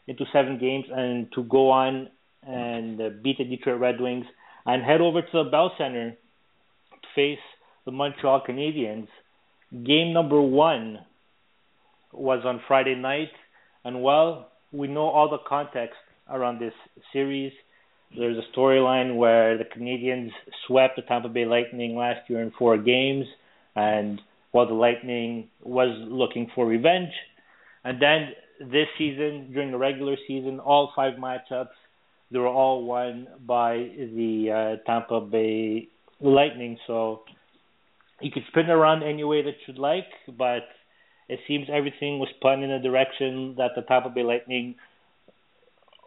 into 0.07 0.25
seven 0.33 0.59
games 0.59 0.87
and 0.91 1.31
to 1.35 1.43
go 1.45 1.71
on 1.71 2.09
and 2.47 3.01
uh, 3.01 3.09
beat 3.23 3.39
the 3.39 3.45
Detroit 3.45 3.81
Red 3.81 4.01
Wings 4.01 4.25
and 4.65 4.83
head 4.83 5.01
over 5.01 5.21
to 5.21 5.45
the 5.45 5.51
Bell 5.51 5.73
Center 5.77 6.11
to 6.13 7.09
face 7.15 7.39
the 7.87 7.93
Montreal 7.93 8.43
Canadiens. 8.47 9.09
Game 9.73 10.13
number 10.13 10.41
one 10.41 10.99
was 12.13 12.43
on 12.45 12.61
Friday 12.69 12.95
night, 12.95 13.31
and 13.85 14.03
well, 14.03 14.51
we 14.73 14.89
know 14.89 15.09
all 15.09 15.31
the 15.31 15.39
context 15.49 15.97
around 16.29 16.61
this 16.61 16.75
series. 17.13 17.53
There's 18.17 18.37
a 18.37 18.57
storyline 18.57 19.17
where 19.17 19.57
the 19.57 19.65
Canadiens 19.65 20.31
swept 20.67 20.97
the 20.97 21.03
Tampa 21.03 21.29
Bay 21.29 21.47
Lightning 21.47 21.97
last 21.97 22.29
year 22.29 22.43
in 22.43 22.53
four 22.59 22.77
games, 22.77 23.25
and 23.75 24.21
while 24.53 24.67
the 24.67 24.75
Lightning 24.75 25.49
was 25.63 25.97
looking 26.09 26.51
for 26.55 26.67
revenge, 26.67 27.13
and 27.85 28.01
then 28.01 28.29
this 28.61 28.87
season 28.99 29.51
during 29.53 29.71
the 29.71 29.79
regular 29.79 30.17
season, 30.27 30.61
all 30.61 30.93
five 30.95 31.15
matchups 31.15 31.69
they 32.31 32.39
were 32.39 32.49
all 32.49 32.85
won 32.85 33.29
by 33.47 33.77
the 33.99 34.79
uh, 34.81 34.85
Tampa 34.85 35.21
Bay 35.21 35.89
Lightning. 36.21 36.79
So 36.87 37.23
you 38.21 38.31
could 38.31 38.45
spin 38.49 38.71
around 38.71 39.03
any 39.03 39.25
way 39.25 39.43
that 39.43 39.55
you'd 39.67 39.79
like, 39.79 40.09
but 40.39 40.65
it 41.29 41.41
seems 41.47 41.67
everything 41.73 42.19
was 42.19 42.29
spun 42.37 42.63
in 42.63 42.71
a 42.71 42.81
direction 42.81 43.55
that 43.59 43.73
the 43.77 43.83
Tampa 43.83 44.09
Bay 44.09 44.23
Lightning 44.23 44.77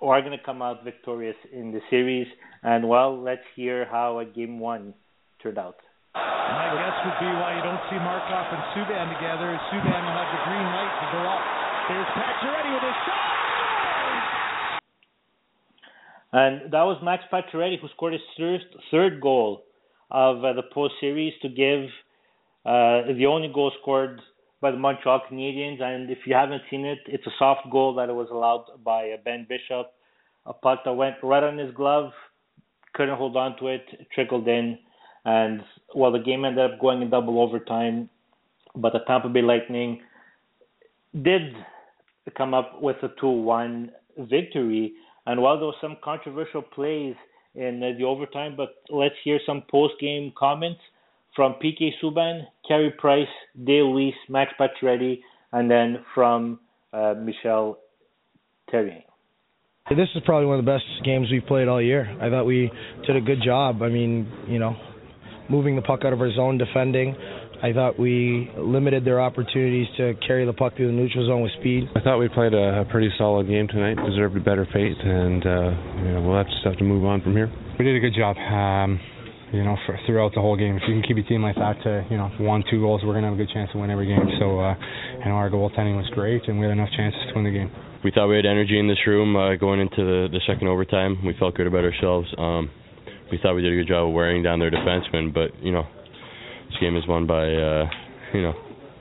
are 0.01 0.21
going 0.21 0.37
to 0.37 0.43
come 0.43 0.61
out 0.61 0.83
victorious 0.83 1.35
in 1.51 1.71
the 1.71 1.81
series. 1.89 2.27
And 2.63 2.87
well, 2.87 3.21
let's 3.21 3.43
hear 3.55 3.85
how 3.85 4.19
a 4.19 4.25
game 4.25 4.59
one 4.59 4.93
turned 5.43 5.57
out. 5.57 5.75
My 6.15 6.73
guess 6.73 6.97
would 7.05 7.19
be 7.21 7.29
why 7.29 7.53
you 7.55 7.61
don't 7.61 7.83
see 7.91 7.99
Markov 8.01 8.47
and 8.49 8.63
Subban 8.73 9.13
together. 9.13 9.59
Subban 9.69 10.01
will 10.01 10.17
have 10.17 10.31
the 10.33 10.41
green 10.49 10.65
light 10.65 10.93
to 10.97 11.05
go 11.13 11.21
up. 11.29 11.43
There's 11.89 12.09
Pacioretty 12.15 12.71
with 12.73 12.83
a 12.89 12.93
shot. 13.05 13.29
And 16.31 16.71
that 16.71 16.83
was 16.85 16.97
Max 17.03 17.23
Pacioretty 17.31 17.79
who 17.79 17.87
scored 17.89 18.13
his 18.13 18.21
third, 18.37 18.61
third 18.91 19.21
goal 19.21 19.63
of 20.11 20.43
uh, 20.43 20.53
the 20.53 20.63
post 20.73 20.95
series 20.99 21.33
to 21.41 21.49
give 21.49 21.85
uh, 22.65 23.13
the 23.17 23.25
only 23.27 23.51
goal 23.53 23.71
scored 23.81 24.21
by 24.61 24.71
the 24.71 24.77
Montreal 24.77 25.21
Canadiens. 25.31 25.81
And 25.81 26.09
if 26.09 26.19
you 26.25 26.33
haven't 26.33 26.61
seen 26.69 26.85
it, 26.85 26.99
it's 27.07 27.25
a 27.27 27.31
soft 27.37 27.69
goal 27.71 27.93
that 27.95 28.07
was 28.09 28.27
allowed 28.31 28.65
by 28.83 29.11
uh, 29.11 29.17
Ben 29.23 29.45
Bishop. 29.47 29.93
A 30.45 30.53
puck 30.53 30.79
that 30.85 30.93
went 30.93 31.15
right 31.21 31.43
on 31.43 31.57
his 31.57 31.73
glove, 31.75 32.11
couldn't 32.93 33.17
hold 33.17 33.37
on 33.37 33.57
to 33.59 33.67
it, 33.67 33.85
trickled 34.13 34.47
in. 34.47 34.77
And 35.25 35.61
well, 35.93 36.11
the 36.11 36.19
game 36.19 36.45
ended 36.45 36.71
up 36.71 36.79
going 36.79 37.01
in 37.01 37.09
double 37.09 37.39
overtime, 37.39 38.09
but 38.75 38.93
the 38.93 38.99
Tampa 39.05 39.29
Bay 39.29 39.41
Lightning 39.41 40.01
did 41.21 41.53
come 42.37 42.53
up 42.53 42.81
with 42.81 42.97
a 43.03 43.09
2 43.19 43.27
1 43.27 43.91
victory. 44.19 44.93
And 45.25 45.41
while 45.41 45.57
there 45.57 45.67
were 45.67 45.73
some 45.81 45.97
controversial 46.03 46.61
plays 46.61 47.15
in 47.56 47.79
the 47.79 48.03
overtime, 48.06 48.56
but 48.56 48.75
let's 48.89 49.15
hear 49.24 49.39
some 49.46 49.63
post 49.70 49.94
game 50.00 50.32
comments 50.38 50.79
from 51.36 51.56
PK 51.63 51.91
Subban, 52.01 52.46
Carey 52.68 52.94
Price, 52.98 53.27
Dale 53.63 53.88
Weise, 53.88 54.13
Max 54.27 54.51
Pacioretty, 54.60 55.20
and 55.51 55.70
then 55.70 56.03
from 56.13 56.60
uh, 56.94 57.15
Michel 57.18 57.79
Therrien. 58.72 59.03
This 59.89 60.08
is 60.13 60.22
probably 60.24 60.46
one 60.46 60.60
of 60.60 60.65
the 60.65 60.72
best 60.72 60.86
games 61.03 61.29
we've 61.32 61.46
played 61.46 61.68
all 61.68 61.82
year. 61.82 62.15
I 62.22 62.29
thought 62.29 62.46
we 62.46 62.72
did 63.08 63.15
a 63.15 63.22
good 63.22 63.41
job. 63.44 63.82
I 63.82 63.89
mean, 63.89 64.32
you 64.48 64.60
know, 64.60 64.75
moving 65.50 65.75
the 65.75 65.82
puck 65.82 66.01
out 66.06 66.13
of 66.13 66.22
our 66.22 66.32
zone, 66.32 66.60
defending. 66.60 67.15
I 67.61 67.73
thought 67.73 67.99
we 67.99 68.49
limited 68.57 69.03
their 69.03 69.19
opportunities 69.19 69.87
to 69.97 70.13
carry 70.25 70.45
the 70.45 70.53
puck 70.53 70.77
through 70.77 70.87
the 70.87 70.93
neutral 70.93 71.27
zone 71.27 71.41
with 71.41 71.51
speed. 71.59 71.89
I 71.95 71.99
thought 71.99 72.17
we 72.17 72.29
played 72.29 72.53
a, 72.53 72.81
a 72.81 72.85
pretty 72.85 73.11
solid 73.17 73.47
game 73.47 73.67
tonight, 73.67 73.97
deserved 74.07 74.37
a 74.37 74.39
better 74.39 74.65
fate, 74.71 74.95
and 74.95 75.45
uh, 75.45 75.71
you 75.99 76.11
know, 76.15 76.23
we'll 76.23 76.37
have 76.37 76.47
to 76.47 76.69
have 76.69 76.77
to 76.77 76.85
move 76.85 77.03
on 77.03 77.21
from 77.21 77.33
here. 77.33 77.51
We 77.77 77.83
did 77.83 77.95
a 77.95 77.99
good 77.99 78.15
job. 78.15 78.37
Um, 78.37 78.99
you 79.51 79.63
know, 79.63 79.75
for, 79.85 79.99
throughout 80.05 80.33
the 80.35 80.41
whole 80.41 80.55
game, 80.55 80.77
if 80.77 80.83
you 80.87 80.93
can 80.93 81.03
keep 81.03 81.17
a 81.17 81.27
team 81.27 81.41
like 81.41 81.55
that 81.55 81.81
to, 81.83 82.05
you 82.09 82.17
know, 82.17 82.29
one, 82.39 82.63
two 82.69 82.79
goals, 82.79 83.01
we're 83.03 83.13
gonna 83.13 83.27
have 83.27 83.33
a 83.33 83.43
good 83.43 83.51
chance 83.51 83.69
to 83.73 83.79
win 83.79 83.89
every 83.89 84.05
game. 84.05 84.29
So, 84.39 84.59
uh, 84.59 84.75
you 85.19 85.25
know, 85.25 85.35
our 85.35 85.49
goaltending 85.49 85.97
was 85.97 86.07
great, 86.13 86.47
and 86.47 86.59
we 86.59 86.65
had 86.65 86.71
enough 86.71 86.89
chances 86.95 87.19
to 87.29 87.35
win 87.35 87.43
the 87.43 87.51
game. 87.51 87.71
We 88.03 88.11
thought 88.11 88.27
we 88.27 88.37
had 88.37 88.45
energy 88.45 88.79
in 88.79 88.87
this 88.87 88.99
room 89.05 89.35
uh, 89.35 89.55
going 89.55 89.81
into 89.81 89.97
the, 90.05 90.27
the 90.31 90.39
second 90.47 90.67
overtime. 90.67 91.25
We 91.25 91.35
felt 91.37 91.55
good 91.55 91.67
about 91.67 91.83
ourselves. 91.83 92.29
Um, 92.37 92.69
we 93.31 93.39
thought 93.41 93.55
we 93.55 93.61
did 93.61 93.73
a 93.73 93.75
good 93.75 93.87
job 93.89 94.07
of 94.07 94.13
wearing 94.13 94.43
down 94.43 94.59
their 94.59 94.71
defensemen, 94.71 95.33
but 95.33 95.51
you 95.61 95.71
know, 95.71 95.85
this 96.69 96.77
game 96.79 96.95
is 96.95 97.07
won 97.07 97.27
by. 97.27 97.45
Uh, 97.45 97.85
you 98.33 98.41
know, 98.41 98.53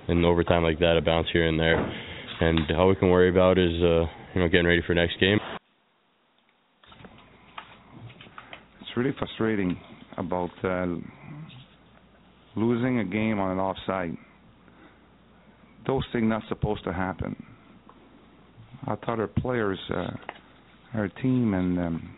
in 0.09 0.25
overtime 0.25 0.63
like 0.63 0.79
that, 0.79 0.97
a 0.97 1.03
bounce 1.03 1.29
here 1.33 1.47
and 1.47 1.59
there. 1.59 1.77
And 2.41 2.61
all 2.77 2.89
we 2.89 2.97
can 2.97 3.11
worry 3.11 3.31
about 3.31 3.59
is, 3.59 3.73
uh, 3.83 4.07
you 4.35 4.41
know, 4.41 4.49
getting 4.49 4.67
ready 4.67 4.83
for 4.87 4.95
next 4.95 5.19
game. 5.21 5.39
It's 8.81 8.91
really 8.97 9.15
frustrating 9.19 9.79
about 10.17 10.51
uh, 10.65 10.87
losing 12.57 13.01
a 13.01 13.05
game 13.05 13.39
on 13.39 13.53
an 13.53 13.59
offside. 13.59 14.17
Those 15.87 16.05
things 16.13 16.27
not 16.29 16.43
supposed 16.49 16.85
to 16.85 16.93
happen. 16.93 17.37
I 18.87 18.95
thought 18.97 19.19
our 19.19 19.27
players, 19.27 19.79
uh, 19.95 20.11
our 20.95 21.09
team, 21.09 21.55
and 21.55 21.79
um, 21.79 22.11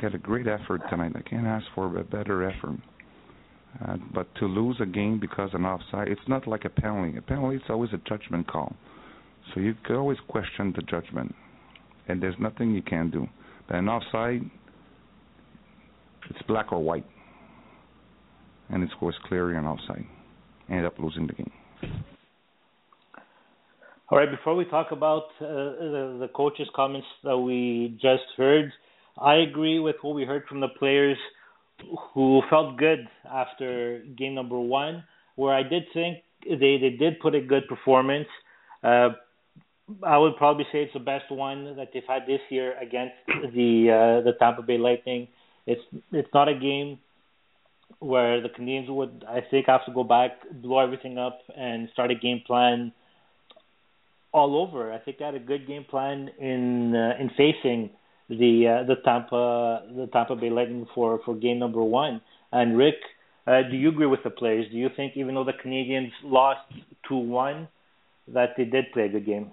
got 0.00 0.14
a 0.14 0.18
great 0.18 0.46
effort 0.46 0.82
tonight. 0.90 1.12
I 1.16 1.22
can't 1.28 1.46
ask 1.46 1.64
for 1.74 1.98
a 1.98 2.04
better 2.04 2.48
effort. 2.48 2.78
Uh, 3.84 3.96
but 4.14 4.32
to 4.36 4.46
lose 4.46 4.76
a 4.80 4.86
game 4.86 5.18
because 5.20 5.50
an 5.52 5.64
offside, 5.64 6.08
it's 6.08 6.28
not 6.28 6.46
like 6.46 6.64
a 6.64 6.68
penalty. 6.70 7.18
A 7.18 7.22
penalty 7.22 7.56
is 7.56 7.62
always 7.68 7.90
a 7.92 7.98
judgment 8.08 8.46
call. 8.48 8.74
So 9.54 9.60
you 9.60 9.74
can 9.84 9.96
always 9.96 10.18
question 10.28 10.72
the 10.74 10.82
judgment, 10.82 11.34
and 12.08 12.22
there's 12.22 12.34
nothing 12.40 12.74
you 12.74 12.82
can 12.82 13.10
do. 13.10 13.26
But 13.68 13.76
an 13.76 13.88
offside, 13.88 14.42
it's 16.30 16.42
black 16.48 16.72
or 16.72 16.82
white, 16.82 17.06
and 18.70 18.82
it 18.82 18.90
scores 18.96 19.14
clearly 19.26 19.56
on 19.56 19.66
offside. 19.66 20.06
Ended 20.68 20.86
up 20.86 20.98
losing 20.98 21.26
the 21.26 21.34
game. 21.34 21.52
All 24.08 24.18
right. 24.18 24.30
Before 24.30 24.54
we 24.54 24.64
talk 24.64 24.92
about 24.92 25.24
uh, 25.40 25.46
the, 25.46 26.16
the 26.20 26.28
coach's 26.34 26.68
comments 26.74 27.06
that 27.24 27.36
we 27.36 27.98
just 28.00 28.24
heard, 28.36 28.72
I 29.18 29.36
agree 29.36 29.78
with 29.78 29.96
what 30.02 30.14
we 30.14 30.24
heard 30.24 30.44
from 30.48 30.60
the 30.60 30.68
players 30.78 31.18
who 32.14 32.42
felt 32.48 32.76
good 32.76 33.08
after 33.30 34.02
game 34.16 34.34
number 34.34 34.58
one, 34.58 35.04
where 35.36 35.54
I 35.54 35.62
did 35.62 35.84
think 35.92 36.18
they 36.44 36.78
they 36.78 36.96
did 36.98 37.20
put 37.20 37.34
a 37.34 37.40
good 37.40 37.68
performance. 37.68 38.28
Uh, 38.82 39.10
I 40.04 40.18
would 40.18 40.36
probably 40.36 40.64
say 40.72 40.82
it's 40.82 40.92
the 40.92 41.00
best 41.00 41.30
one 41.30 41.76
that 41.76 41.88
they've 41.92 42.02
had 42.08 42.22
this 42.26 42.40
year 42.50 42.76
against 42.78 43.14
the 43.26 43.90
uh, 43.90 44.24
the 44.24 44.32
Tampa 44.38 44.62
Bay 44.62 44.78
Lightning. 44.78 45.28
It's 45.66 45.82
it's 46.12 46.28
not 46.34 46.48
a 46.48 46.54
game 46.54 46.98
where 47.98 48.40
the 48.40 48.48
Canadians 48.48 48.90
would 48.90 49.24
I 49.28 49.40
think 49.50 49.66
have 49.66 49.84
to 49.86 49.92
go 49.92 50.04
back, 50.04 50.32
blow 50.52 50.80
everything 50.80 51.18
up, 51.18 51.38
and 51.56 51.88
start 51.92 52.10
a 52.10 52.14
game 52.14 52.42
plan 52.46 52.92
all 54.32 54.56
over. 54.56 54.92
I 54.92 54.98
think 54.98 55.18
they 55.18 55.24
had 55.24 55.34
a 55.34 55.40
good 55.40 55.66
game 55.66 55.84
plan 55.84 56.30
in 56.38 56.94
uh, 56.94 57.20
in 57.20 57.30
facing 57.30 57.90
the 58.28 58.80
uh, 58.82 58.86
the 58.86 58.96
Tampa 59.04 59.82
the 59.94 60.08
Tampa 60.12 60.36
Bay 60.36 60.50
Lightning 60.50 60.86
for 60.94 61.20
for 61.24 61.34
game 61.34 61.58
number 61.58 61.82
one. 61.82 62.20
And 62.52 62.76
Rick, 62.76 62.96
uh, 63.46 63.62
do 63.70 63.76
you 63.76 63.88
agree 63.88 64.06
with 64.06 64.20
the 64.24 64.30
players? 64.30 64.66
Do 64.70 64.76
you 64.76 64.88
think 64.96 65.12
even 65.16 65.34
though 65.34 65.44
the 65.44 65.52
Canadians 65.60 66.12
lost 66.24 66.60
two 67.08 67.16
one, 67.16 67.68
that 68.28 68.50
they 68.56 68.64
did 68.64 68.86
play 68.92 69.04
a 69.04 69.08
good 69.08 69.26
game? 69.26 69.50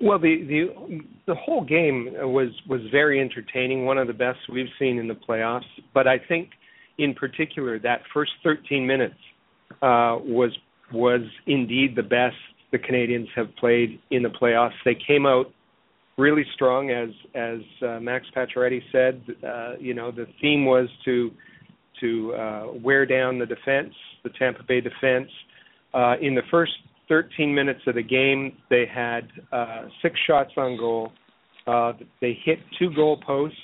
Well, 0.00 0.18
the 0.18 0.44
the 0.46 1.00
the 1.26 1.34
whole 1.34 1.64
game 1.64 2.08
was 2.14 2.48
was 2.68 2.80
very 2.90 3.20
entertaining, 3.20 3.84
one 3.84 3.98
of 3.98 4.06
the 4.06 4.14
best 4.14 4.38
we've 4.52 4.70
seen 4.78 4.98
in 4.98 5.08
the 5.08 5.14
playoffs. 5.14 5.64
But 5.92 6.06
I 6.06 6.18
think, 6.18 6.50
in 6.98 7.14
particular, 7.14 7.78
that 7.80 8.02
first 8.14 8.32
13 8.42 8.86
minutes 8.86 9.14
uh, 9.82 10.16
was 10.22 10.56
was 10.92 11.20
indeed 11.46 11.96
the 11.96 12.02
best 12.02 12.36
the 12.72 12.78
Canadians 12.78 13.28
have 13.34 13.54
played 13.56 14.00
in 14.10 14.22
the 14.22 14.28
playoffs. 14.28 14.72
They 14.84 14.96
came 15.06 15.26
out 15.26 15.52
really 16.20 16.44
strong, 16.54 16.90
as 16.90 17.08
as 17.34 17.60
uh, 17.82 18.00
Max 18.00 18.26
Pacioretty 18.36 18.80
said. 18.92 19.22
Uh, 19.46 19.72
you 19.80 19.94
know, 19.94 20.10
the 20.10 20.26
theme 20.40 20.64
was 20.64 20.88
to 21.04 21.30
to 22.00 22.34
uh, 22.34 22.66
wear 22.82 23.06
down 23.06 23.38
the 23.38 23.46
defense, 23.46 23.92
the 24.22 24.30
Tampa 24.38 24.62
Bay 24.62 24.80
defense. 24.80 25.28
Uh, 25.92 26.14
in 26.20 26.34
the 26.34 26.42
first 26.50 26.72
13 27.08 27.54
minutes 27.54 27.80
of 27.86 27.96
the 27.96 28.02
game, 28.02 28.56
they 28.70 28.84
had 28.86 29.28
uh, 29.52 29.86
six 30.02 30.18
shots 30.26 30.52
on 30.56 30.78
goal. 30.78 31.12
Uh, 31.66 31.92
they 32.20 32.38
hit 32.44 32.58
two 32.78 32.94
goal 32.94 33.20
posts, 33.26 33.58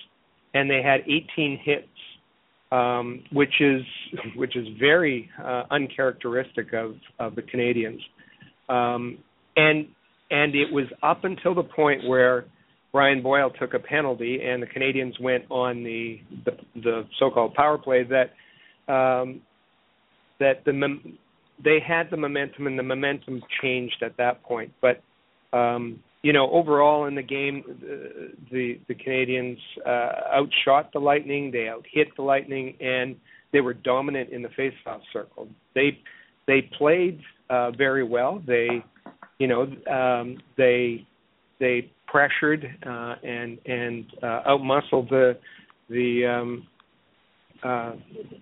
and 0.55 0.69
they 0.69 0.83
had 0.83 1.01
18 1.03 1.61
hits, 1.65 1.87
um, 2.73 3.23
which 3.33 3.61
is 3.61 3.83
which 4.37 4.57
is 4.57 4.67
very 4.79 5.31
uh, 5.43 5.65
uncharacteristic 5.71 6.73
of 6.73 6.97
of 7.19 7.35
the 7.37 7.43
Canadiens. 7.43 8.01
Um, 8.69 9.19
and 9.57 9.87
and 10.31 10.55
it 10.55 10.73
was 10.73 10.87
up 11.03 11.25
until 11.25 11.55
the 11.55 11.63
point 11.63 12.07
where 12.07 12.47
Brian 12.93 13.23
Boyle 13.23 13.51
took 13.51 13.75
a 13.75 13.79
penalty 13.79 14.41
and 14.43 14.63
the 14.63 14.67
Canadiens 14.67 15.21
went 15.21 15.45
on 15.51 15.85
the 15.85 16.21
the, 16.45 16.53
the 16.81 17.03
so-called 17.19 17.55
power 17.55 17.79
play 17.79 18.05
that 18.05 18.33
um, 18.93 19.43
that 20.41 20.65
the 20.65 20.73
they 21.63 21.79
had 21.87 22.11
the 22.11 22.17
momentum, 22.17 22.67
and 22.67 22.79
the 22.79 22.83
momentum 22.83 23.43
changed 23.63 24.03
at 24.03 24.17
that 24.19 24.43
point. 24.43 24.73
But 24.81 25.03
um, 25.57 26.01
you 26.23 26.33
know, 26.33 26.51
overall 26.51 27.07
in 27.07 27.15
the 27.15 27.23
game, 27.23 27.63
the 28.51 28.79
the 28.89 28.95
Canadians 28.95 29.59
uh, 29.87 30.11
outshot 30.35 30.93
the 30.93 30.99
Lightning. 30.99 31.51
They 31.51 31.69
outhit 31.69 32.09
the 32.17 32.23
Lightning, 32.23 32.77
and 32.81 33.17
they 33.53 33.61
were 33.61 33.75
dominant 33.75 34.31
in 34.31 34.43
the 34.43 34.49
faceoff 34.49 35.01
circle. 35.13 35.49
They 35.75 35.99
they 36.47 36.69
played 36.77 37.21
uh, 37.49 37.71
very 37.73 38.05
well. 38.05 38.43
They, 38.47 38.85
you 39.39 39.47
know, 39.47 39.63
um, 39.93 40.39
they 40.57 41.07
they 41.61 41.91
pressured 42.07 42.65
uh, 42.87 43.15
and 43.23 43.59
and 43.67 44.07
uh, 44.23 44.43
outmuscled 44.49 45.09
the 45.11 45.39
the 45.89 46.27
um, 46.27 46.67
uh, 47.63 47.93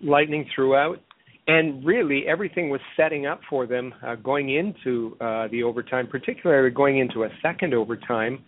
Lightning 0.03 0.45
throughout, 0.53 0.99
and 1.47 1.85
really 1.85 2.25
everything 2.27 2.69
was 2.69 2.81
setting 2.97 3.25
up 3.25 3.41
for 3.49 3.65
them 3.65 3.93
uh, 4.05 4.15
going 4.15 4.49
into 4.55 5.15
uh, 5.21 5.47
the 5.49 5.63
overtime, 5.63 6.07
particularly 6.07 6.71
going 6.71 6.99
into 6.99 7.23
a 7.23 7.29
second 7.41 7.73
overtime, 7.73 8.43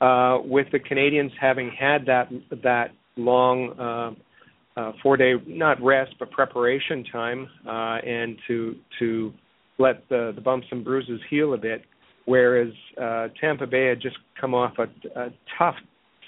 uh, 0.00 0.38
with 0.44 0.66
the 0.72 0.78
Canadians 0.78 1.32
having 1.40 1.70
had 1.78 2.06
that 2.06 2.28
that 2.62 2.88
long 3.16 3.70
uh, 3.78 4.80
uh, 4.80 4.92
four 5.02 5.16
day 5.16 5.34
not 5.46 5.80
rest 5.82 6.14
but 6.18 6.30
preparation 6.30 7.04
time, 7.12 7.48
uh, 7.66 7.98
and 8.06 8.36
to 8.46 8.76
to 8.98 9.32
let 9.78 10.08
the, 10.08 10.32
the 10.34 10.40
bumps 10.40 10.66
and 10.70 10.84
bruises 10.84 11.20
heal 11.30 11.54
a 11.54 11.58
bit. 11.58 11.82
Whereas 12.26 12.72
uh, 13.00 13.28
Tampa 13.40 13.66
Bay 13.66 13.88
had 13.88 14.00
just 14.00 14.16
come 14.40 14.54
off 14.54 14.72
a, 14.78 14.84
a 15.18 15.30
tough 15.58 15.74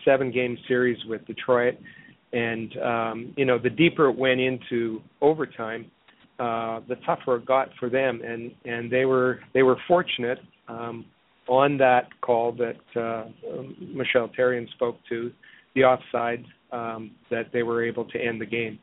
seven 0.05 0.31
game 0.31 0.59
series 0.69 0.99
with 1.07 1.27
Detroit, 1.27 1.75
and 2.33 2.77
um, 2.79 3.35
you 3.37 3.45
know 3.45 3.59
the 3.59 3.71
deeper 3.71 4.11
it 4.11 4.17
went 4.17 4.41
into 4.41 5.01
overtime, 5.23 5.91
uh, 6.39 6.81
the 6.89 6.97
tougher 7.07 7.37
it 7.37 7.47
got 7.47 7.71
for 7.81 7.89
them, 7.89 8.21
and 8.23 8.53
and 8.67 8.91
they 8.91 9.07
were 9.07 9.41
they 9.55 9.63
were 9.63 9.77
fortunate 9.89 10.39
um, 10.69 11.07
on 11.49 11.79
that 11.79 12.09
call 12.21 12.53
that 12.53 13.01
uh, 13.01 13.29
Michel 13.81 14.31
Therrien 14.39 14.69
spoke 14.73 14.99
to, 15.09 15.33
the 15.75 15.85
offside, 15.85 16.45
um, 16.73 17.13
that 17.31 17.47
they 17.53 17.63
were 17.63 17.85
able 17.85 18.05
to 18.07 18.19
end 18.19 18.41
the 18.41 18.47
game. 18.47 18.79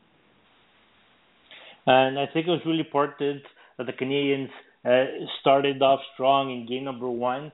And 1.86 2.18
I 2.18 2.26
think 2.32 2.46
it 2.46 2.50
was 2.50 2.60
really 2.64 2.80
important 2.80 3.42
that 3.78 3.86
the 3.86 3.92
Canadians 3.92 4.50
uh, 4.84 5.04
started 5.40 5.80
off 5.82 6.00
strong 6.14 6.50
in 6.50 6.66
game 6.66 6.84
number 6.84 7.08
one, 7.08 7.52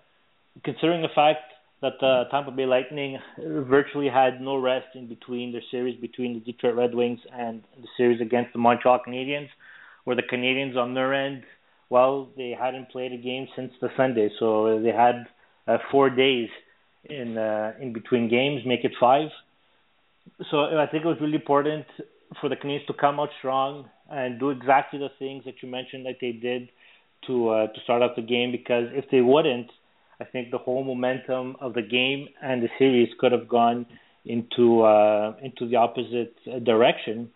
considering 0.64 1.02
the 1.02 1.08
fact 1.14 1.40
that 1.82 1.94
the 2.00 2.24
Tampa 2.30 2.50
Bay 2.50 2.66
Lightning 2.66 3.18
virtually 3.38 4.08
had 4.08 4.40
no 4.40 4.56
rest 4.56 4.88
in 4.94 5.08
between 5.08 5.52
their 5.52 5.62
series 5.70 5.98
between 5.98 6.34
the 6.34 6.40
Detroit 6.40 6.76
Red 6.76 6.94
Wings 6.94 7.20
and 7.32 7.62
the 7.80 7.88
series 7.96 8.20
against 8.20 8.52
the 8.52 8.58
Montreal 8.58 9.00
Canadiens 9.06 9.48
where 10.04 10.16
the 10.16 10.22
Canadians 10.22 10.76
on 10.76 10.94
their 10.94 11.14
end, 11.14 11.42
well, 11.88 12.28
they 12.36 12.56
hadn't 12.58 12.90
played 12.90 13.12
a 13.12 13.16
game 13.16 13.48
since 13.56 13.72
the 13.80 13.88
Sunday, 13.96 14.30
so 14.38 14.80
they 14.80 14.92
had 14.92 15.26
uh, 15.66 15.78
four 15.90 16.10
days 16.10 16.48
in 17.04 17.36
uh, 17.38 17.72
in 17.80 17.92
between 17.92 18.28
games, 18.28 18.62
make 18.66 18.84
it 18.84 18.92
five. 18.98 19.28
So 20.50 20.64
I 20.64 20.86
think 20.86 21.04
it 21.04 21.08
was 21.08 21.18
really 21.20 21.36
important 21.36 21.86
for 22.40 22.48
the 22.48 22.56
Canadians 22.56 22.86
to 22.86 22.94
come 22.94 23.18
out 23.18 23.30
strong 23.38 23.88
and 24.10 24.38
do 24.38 24.50
exactly 24.50 24.98
the 24.98 25.10
things 25.18 25.44
that 25.44 25.54
you 25.62 25.68
mentioned 25.68 26.04
that 26.06 26.16
they 26.20 26.32
did 26.32 26.68
to 27.26 27.48
uh, 27.48 27.66
to 27.68 27.80
start 27.84 28.02
off 28.02 28.16
the 28.16 28.22
game. 28.22 28.50
Because 28.52 28.88
if 28.92 29.04
they 29.10 29.20
wouldn't, 29.20 29.70
I 30.20 30.24
think 30.24 30.50
the 30.50 30.58
whole 30.58 30.84
momentum 30.84 31.56
of 31.60 31.74
the 31.74 31.82
game 31.82 32.28
and 32.42 32.62
the 32.62 32.68
series 32.78 33.08
could 33.18 33.32
have 33.32 33.48
gone 33.48 33.86
into 34.24 34.82
uh, 34.82 35.34
into 35.42 35.68
the 35.68 35.76
opposite 35.76 36.34
direction. 36.64 37.30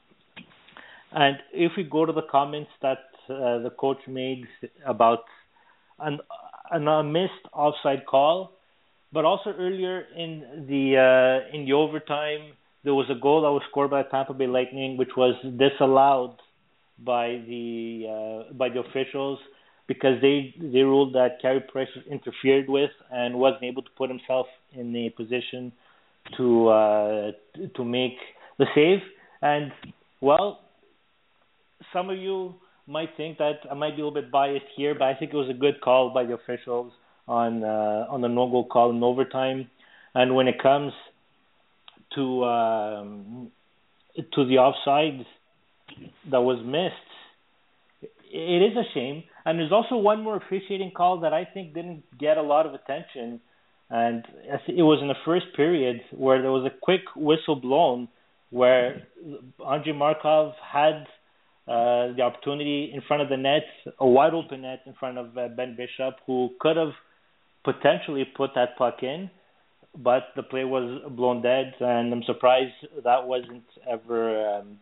And 1.13 1.37
if 1.53 1.73
we 1.77 1.85
go 1.85 2.05
to 2.05 2.13
the 2.13 2.27
comments 2.31 2.71
that 2.83 3.05
uh, 3.29 3.61
the 3.61 3.71
coach 3.79 3.99
made 4.09 4.45
about 4.85 5.21
an, 6.01 6.19
an 6.73 6.89
a 6.89 7.03
missed 7.05 7.47
offside 7.53 8.05
call, 8.05 8.53
but 9.13 9.25
also 9.25 9.51
earlier 9.57 10.05
in 10.17 10.67
the 10.69 10.99
uh, 10.99 11.57
in 11.57 11.65
the 11.67 11.73
overtime, 11.73 12.53
there 12.83 12.95
was 12.95 13.07
a 13.11 13.19
goal 13.21 13.43
that 13.43 13.53
was 13.53 13.63
scored 13.71 13.91
by 13.91 14.03
Tampa 14.03 14.35
Bay 14.35 14.49
Lightning, 14.49 14.97
which 14.97 15.17
was 15.17 15.35
disallowed 15.57 16.37
by 16.99 17.43
the 17.47 18.45
uh, 18.49 18.53
by 18.55 18.69
the 18.69 18.81
officials 18.81 19.39
because 19.87 20.21
they 20.21 20.55
they 20.59 20.81
ruled 20.81 21.15
that 21.15 21.41
Carey 21.43 21.61
Price 21.61 21.89
was 21.95 22.05
interfered 22.11 22.69
with 22.69 22.91
and 23.11 23.35
wasn't 23.35 23.65
able 23.65 23.83
to 23.83 23.91
put 23.97 24.09
himself 24.09 24.47
in 24.73 24.95
a 24.97 25.11
position 25.11 25.73
to 26.37 26.69
uh, 26.69 27.33
to 27.77 27.85
make 27.85 28.17
the 28.59 28.67
save. 28.75 29.01
And 29.43 29.73
well, 30.21 30.61
some 31.93 32.11
of 32.11 32.19
you 32.19 32.55
might 32.87 33.11
think 33.17 33.39
that 33.39 33.61
I 33.71 33.75
might 33.75 33.97
be 33.97 34.03
a 34.03 34.07
little 34.07 34.23
bit 34.23 34.31
biased 34.31 34.67
here, 34.77 34.95
but 34.95 35.05
I 35.05 35.15
think 35.15 35.33
it 35.33 35.37
was 35.37 35.51
a 35.51 35.59
good 35.59 35.81
call 35.81 36.11
by 36.13 36.25
the 36.25 36.35
officials 36.35 36.93
on 37.27 37.63
uh, 37.65 38.07
on 38.09 38.21
the 38.21 38.29
no 38.29 38.49
goal 38.49 38.67
call 38.67 38.91
in 38.91 39.03
overtime. 39.03 39.69
And 40.15 40.35
when 40.35 40.49
it 40.49 40.63
comes 40.63 40.93
to 42.15 42.45
um, 42.45 43.51
to 44.17 44.47
the 44.47 44.59
offside 44.59 45.27
that 46.31 46.41
was 46.41 46.59
missed, 46.65 48.11
it 48.33 48.63
is 48.63 48.77
a 48.77 48.85
shame. 48.95 49.25
And 49.45 49.59
there's 49.59 49.73
also 49.73 49.97
one 49.97 50.23
more 50.23 50.37
officiating 50.37 50.93
call 50.97 51.21
that 51.21 51.33
I 51.33 51.45
think 51.45 51.75
didn't 51.75 52.05
get 52.19 52.39
a 52.39 52.43
lot 52.43 52.67
of 52.67 52.75
attention, 52.75 53.41
and 53.91 54.25
it 54.69 54.83
was 54.83 55.01
in 55.03 55.09
the 55.09 55.15
first 55.25 55.47
period 55.55 56.01
where 56.11 56.41
there 56.41 56.51
was 56.51 56.65
a 56.65 56.75
quick 56.81 57.03
whistle 57.15 57.57
blown 57.57 58.09
where 58.51 59.03
Andrei 59.69 59.93
Markov 59.93 60.55
had 60.63 61.07
uh, 61.67 62.13
the 62.15 62.23
opportunity 62.23 62.91
in 62.95 63.03
front 63.07 63.23
of 63.23 63.29
the 63.29 63.37
net, 63.37 63.65
a 63.99 64.07
wide 64.07 64.35
open 64.35 64.63
net 64.63 64.83
in 64.87 64.95
front 64.95 65.19
of 65.19 65.37
uh, 65.37 65.49
Ben 65.49 65.77
Bishop, 65.77 66.17
who 66.27 66.51
could 66.61 66.77
have 66.77 66.93
potentially 67.65 68.25
put 68.37 68.51
that 68.55 68.77
puck 68.77 69.03
in, 69.03 69.31
but 69.97 70.29
the 70.37 70.43
play 70.43 70.65
was 70.65 71.03
blown 71.11 71.43
dead, 71.43 71.75
and 71.81 72.13
I'm 72.13 72.23
surprised 72.25 72.75
that 73.03 73.27
wasn't 73.27 73.65
ever 73.91 74.59
um, 74.59 74.79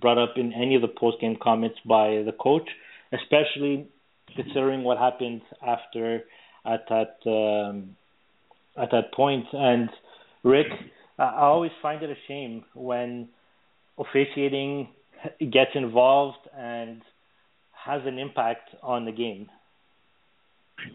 brought 0.00 0.18
up 0.18 0.34
in 0.36 0.52
any 0.52 0.74
of 0.74 0.82
the 0.82 0.88
post 0.88 1.20
game 1.20 1.36
comments 1.40 1.78
by 1.84 2.22
the 2.24 2.32
coach, 2.38 2.68
especially 3.12 3.86
considering 4.34 4.82
what 4.84 4.98
happened 4.98 5.42
after 5.66 6.22
at 6.64 6.84
that 6.88 7.16
um, 7.26 7.96
at 8.76 8.90
that 8.90 9.12
point. 9.14 9.44
And 9.52 9.88
Rick, 10.42 10.68
I 11.18 11.40
always 11.40 11.72
find 11.80 12.02
it 12.02 12.10
a 12.10 12.14
shame 12.28 12.64
when 12.74 13.28
officiating 13.98 14.88
gets 15.38 15.70
involved 15.74 16.38
and 16.56 17.02
has 17.72 18.02
an 18.06 18.18
impact 18.18 18.70
on 18.82 19.04
the 19.04 19.12
game. 19.12 19.48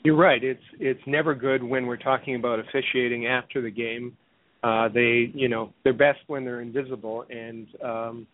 You're 0.03 0.17
right. 0.17 0.43
It's 0.43 0.63
it's 0.79 1.01
never 1.05 1.33
good 1.35 1.63
when 1.63 1.85
we're 1.85 1.97
talking 1.97 2.35
about 2.35 2.59
officiating 2.59 3.27
after 3.27 3.61
the 3.61 3.71
game. 3.71 4.17
Uh, 4.63 4.89
they, 4.89 5.31
you 5.33 5.47
know, 5.47 5.71
they're 5.83 5.93
best 5.93 6.19
when 6.27 6.43
they're 6.43 6.61
invisible, 6.61 7.25
and 7.29 7.67
um, 7.83 8.27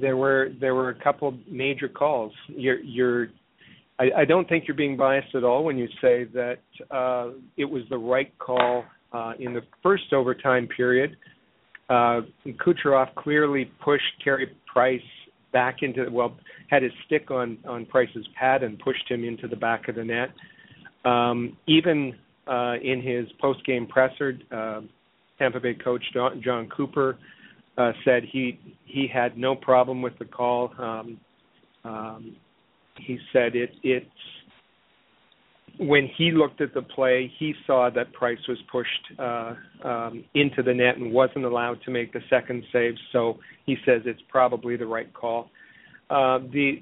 there 0.00 0.16
were 0.16 0.50
there 0.60 0.74
were 0.74 0.90
a 0.90 1.02
couple 1.02 1.36
major 1.48 1.88
calls. 1.88 2.32
You're, 2.48 2.80
you're 2.80 3.28
I, 3.98 4.10
I 4.18 4.24
don't 4.24 4.48
think 4.48 4.64
you're 4.66 4.76
being 4.76 4.96
biased 4.96 5.34
at 5.34 5.44
all 5.44 5.64
when 5.64 5.78
you 5.78 5.88
say 6.00 6.24
that 6.34 6.58
uh, 6.90 7.30
it 7.56 7.64
was 7.64 7.82
the 7.90 7.98
right 7.98 8.36
call 8.38 8.84
uh, 9.12 9.32
in 9.38 9.54
the 9.54 9.62
first 9.82 10.12
overtime 10.12 10.68
period. 10.68 11.16
Uh, 11.88 12.22
Kucherov 12.46 13.14
clearly 13.14 13.70
pushed 13.84 14.04
Carey 14.22 14.50
Price 14.66 15.00
back 15.52 15.82
into 15.82 16.08
well 16.10 16.36
had 16.70 16.82
his 16.82 16.92
stick 17.06 17.30
on 17.30 17.58
on 17.68 17.86
Price's 17.86 18.26
pad 18.38 18.62
and 18.62 18.78
pushed 18.78 19.08
him 19.08 19.24
into 19.24 19.46
the 19.48 19.56
back 19.56 19.88
of 19.88 19.94
the 19.94 20.04
net. 20.04 20.30
Um, 21.04 21.56
even 21.66 22.14
uh, 22.46 22.74
in 22.82 23.02
his 23.02 23.26
post 23.40 23.64
game 23.66 23.86
presser, 23.86 24.38
uh, 24.50 24.80
Tampa 25.38 25.60
Bay 25.60 25.74
coach 25.74 26.02
John 26.12 26.68
Cooper 26.74 27.18
uh, 27.76 27.92
said 28.04 28.22
he 28.30 28.58
he 28.84 29.08
had 29.12 29.36
no 29.36 29.54
problem 29.54 30.02
with 30.02 30.18
the 30.18 30.24
call. 30.24 30.72
Um, 30.78 31.20
um, 31.84 32.36
he 32.96 33.18
said 33.32 33.54
it 33.54 33.70
it's 33.82 34.06
when 35.78 36.08
he 36.16 36.30
looked 36.30 36.60
at 36.60 36.72
the 36.72 36.82
play, 36.82 37.32
he 37.38 37.54
saw 37.66 37.90
that 37.90 38.12
Price 38.12 38.38
was 38.48 38.58
pushed 38.70 39.18
uh, 39.18 39.54
um, 39.82 40.24
into 40.34 40.62
the 40.62 40.72
net 40.72 40.98
and 40.98 41.12
wasn't 41.12 41.44
allowed 41.44 41.82
to 41.84 41.90
make 41.90 42.12
the 42.12 42.20
second 42.30 42.62
save. 42.72 42.94
So 43.12 43.38
he 43.66 43.76
says 43.84 44.02
it's 44.04 44.20
probably 44.28 44.76
the 44.76 44.86
right 44.86 45.12
call. 45.12 45.50
Uh, 46.10 46.38
the 46.52 46.80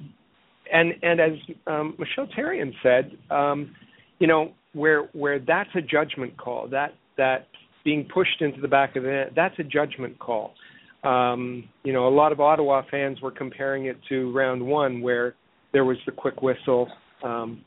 and 0.73 0.93
and 1.03 1.21
as 1.21 1.33
um, 1.67 1.97
Michel 1.99 2.27
Therrien 2.37 2.73
said, 2.83 3.17
um, 3.31 3.75
you 4.19 4.27
know 4.27 4.53
where 4.75 5.05
where 5.13 5.39
that's 5.39 5.71
a 5.75 5.81
judgment 5.81 6.37
call. 6.37 6.69
That 6.69 6.95
that 7.17 7.49
being 7.85 8.07
pushed 8.13 8.41
into 8.41 8.61
the 8.61 8.69
back 8.69 8.97
of 8.97 9.05
the 9.05 9.09
net, 9.09 9.33
that's 9.35 9.59
a 9.59 9.65
judgment 9.65 10.19
call. 10.19 10.55
Um, 11.05 11.65
you 11.83 11.93
know, 11.93 12.07
a 12.07 12.15
lot 12.15 12.33
of 12.33 12.41
Ottawa 12.41 12.83
fans 12.91 13.21
were 13.21 13.33
comparing 13.33 13.87
it 13.87 13.97
to 14.09 14.33
round 14.33 14.65
one, 14.65 15.01
where 15.01 15.35
there 15.73 15.85
was 15.85 15.97
the 16.07 16.13
quick 16.13 16.43
whistle 16.43 16.89
um, 17.25 17.65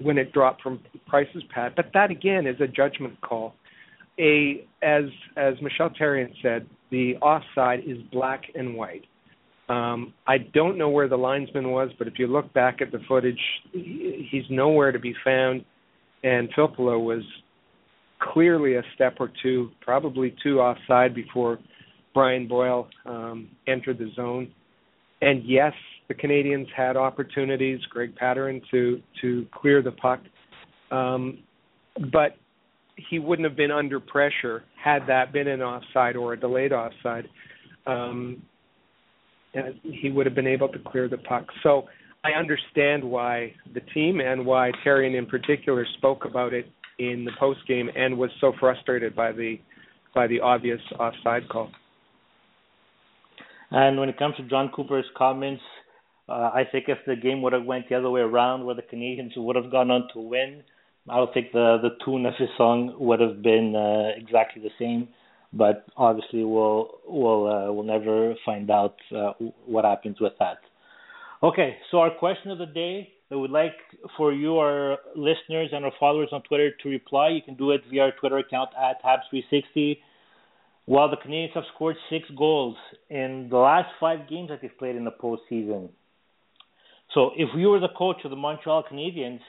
when 0.00 0.18
it 0.18 0.32
dropped 0.32 0.62
from 0.62 0.80
Price's 1.06 1.42
pad. 1.54 1.72
But 1.76 1.86
that 1.94 2.10
again 2.10 2.46
is 2.46 2.60
a 2.60 2.66
judgment 2.66 3.20
call. 3.20 3.54
A 4.18 4.66
as 4.82 5.04
as 5.36 5.54
Michel 5.62 5.90
Therrien 5.98 6.32
said, 6.42 6.66
the 6.90 7.16
offside 7.16 7.80
is 7.86 7.98
black 8.12 8.42
and 8.54 8.74
white. 8.74 9.04
Um, 9.68 10.14
I 10.26 10.38
don't 10.38 10.78
know 10.78 10.88
where 10.88 11.08
the 11.08 11.16
linesman 11.16 11.70
was, 11.70 11.90
but 11.98 12.08
if 12.08 12.14
you 12.18 12.26
look 12.26 12.52
back 12.54 12.80
at 12.80 12.90
the 12.90 13.00
footage, 13.06 13.40
he's 13.72 14.44
nowhere 14.50 14.92
to 14.92 14.98
be 14.98 15.14
found. 15.24 15.64
And 16.24 16.48
Filppula 16.54 16.98
was 16.98 17.22
clearly 18.32 18.76
a 18.76 18.82
step 18.94 19.16
or 19.20 19.30
two, 19.42 19.70
probably 19.80 20.34
two 20.42 20.58
offside 20.60 21.14
before 21.14 21.58
Brian 22.14 22.48
Boyle 22.48 22.88
um, 23.06 23.48
entered 23.66 23.98
the 23.98 24.10
zone. 24.14 24.52
And 25.20 25.42
yes, 25.44 25.72
the 26.08 26.14
Canadians 26.14 26.68
had 26.76 26.96
opportunities, 26.96 27.80
Greg 27.90 28.14
Pateryn, 28.16 28.62
to 28.70 29.00
to 29.20 29.46
clear 29.52 29.82
the 29.82 29.92
puck, 29.92 30.20
um, 30.90 31.38
but 32.12 32.36
he 33.10 33.18
wouldn't 33.18 33.46
have 33.46 33.56
been 33.56 33.70
under 33.70 34.00
pressure 34.00 34.64
had 34.82 35.02
that 35.06 35.32
been 35.32 35.48
an 35.48 35.60
offside 35.60 36.16
or 36.16 36.32
a 36.32 36.40
delayed 36.40 36.72
offside. 36.72 37.28
Um, 37.86 38.42
he 39.82 40.10
would 40.10 40.26
have 40.26 40.34
been 40.34 40.46
able 40.46 40.68
to 40.68 40.78
clear 40.78 41.08
the 41.08 41.18
puck. 41.18 41.46
So 41.62 41.88
I 42.24 42.38
understand 42.38 43.02
why 43.02 43.54
the 43.72 43.80
team 43.80 44.20
and 44.20 44.44
why 44.44 44.72
Therrien 44.84 45.16
in 45.16 45.26
particular 45.26 45.86
spoke 45.96 46.24
about 46.24 46.52
it 46.52 46.66
in 46.98 47.24
the 47.24 47.32
post 47.38 47.60
game 47.66 47.88
and 47.96 48.18
was 48.18 48.30
so 48.40 48.52
frustrated 48.58 49.14
by 49.14 49.32
the 49.32 49.58
by 50.14 50.26
the 50.26 50.40
obvious 50.40 50.80
offside 50.98 51.48
call. 51.48 51.70
And 53.70 53.98
when 53.98 54.08
it 54.08 54.18
comes 54.18 54.36
to 54.36 54.42
John 54.44 54.70
Cooper's 54.74 55.04
comments, 55.16 55.62
uh, 56.28 56.50
I 56.54 56.64
think 56.70 56.86
if 56.88 56.98
the 57.06 57.16
game 57.16 57.42
would 57.42 57.52
have 57.52 57.64
went 57.64 57.88
the 57.88 57.96
other 57.96 58.10
way 58.10 58.20
around, 58.20 58.64
where 58.64 58.74
the 58.74 58.82
Canadians 58.82 59.32
would 59.36 59.56
have 59.56 59.70
gone 59.70 59.90
on 59.90 60.08
to 60.14 60.20
win, 60.20 60.62
I 61.08 61.16
don't 61.16 61.32
think 61.32 61.52
the 61.52 61.78
the 61.82 61.90
tune 62.04 62.26
of 62.26 62.34
his 62.38 62.48
song 62.56 62.94
would 62.98 63.20
have 63.20 63.42
been 63.42 63.74
uh, 63.74 64.18
exactly 64.20 64.62
the 64.62 64.70
same. 64.78 65.08
But 65.52 65.86
obviously, 65.96 66.44
we'll 66.44 67.00
we'll 67.06 67.46
uh, 67.46 67.72
we'll 67.72 67.84
never 67.84 68.34
find 68.44 68.70
out 68.70 68.96
uh, 69.16 69.32
what 69.64 69.84
happens 69.84 70.20
with 70.20 70.34
that. 70.38 70.58
Okay, 71.42 71.76
so 71.90 72.00
our 72.00 72.10
question 72.10 72.50
of 72.50 72.58
the 72.58 72.66
day 72.66 73.10
I 73.30 73.34
would 73.34 73.50
like 73.50 73.76
for 74.16 74.32
you, 74.32 74.58
our 74.58 74.98
listeners 75.14 75.70
and 75.72 75.84
our 75.84 75.92
followers 76.00 76.30
on 76.32 76.42
Twitter, 76.42 76.70
to 76.82 76.88
reply. 76.88 77.28
You 77.28 77.42
can 77.42 77.54
do 77.54 77.72
it 77.72 77.82
via 77.90 78.02
our 78.04 78.12
Twitter 78.12 78.38
account 78.38 78.70
at 78.76 79.02
Habs360. 79.02 79.98
While 80.88 81.10
the 81.10 81.18
Canadiens 81.18 81.52
have 81.52 81.64
scored 81.74 81.96
six 82.08 82.24
goals 82.34 82.74
in 83.10 83.48
the 83.50 83.58
last 83.58 83.90
five 84.00 84.26
games 84.26 84.48
that 84.48 84.62
they've 84.62 84.78
played 84.78 84.96
in 84.96 85.04
the 85.04 85.10
postseason. 85.10 85.90
So, 87.12 87.32
if 87.36 87.50
you 87.54 87.68
were 87.68 87.78
the 87.78 87.90
coach 87.94 88.16
of 88.24 88.30
the 88.30 88.38
Montreal 88.38 88.84
Canadiens, 88.90 89.40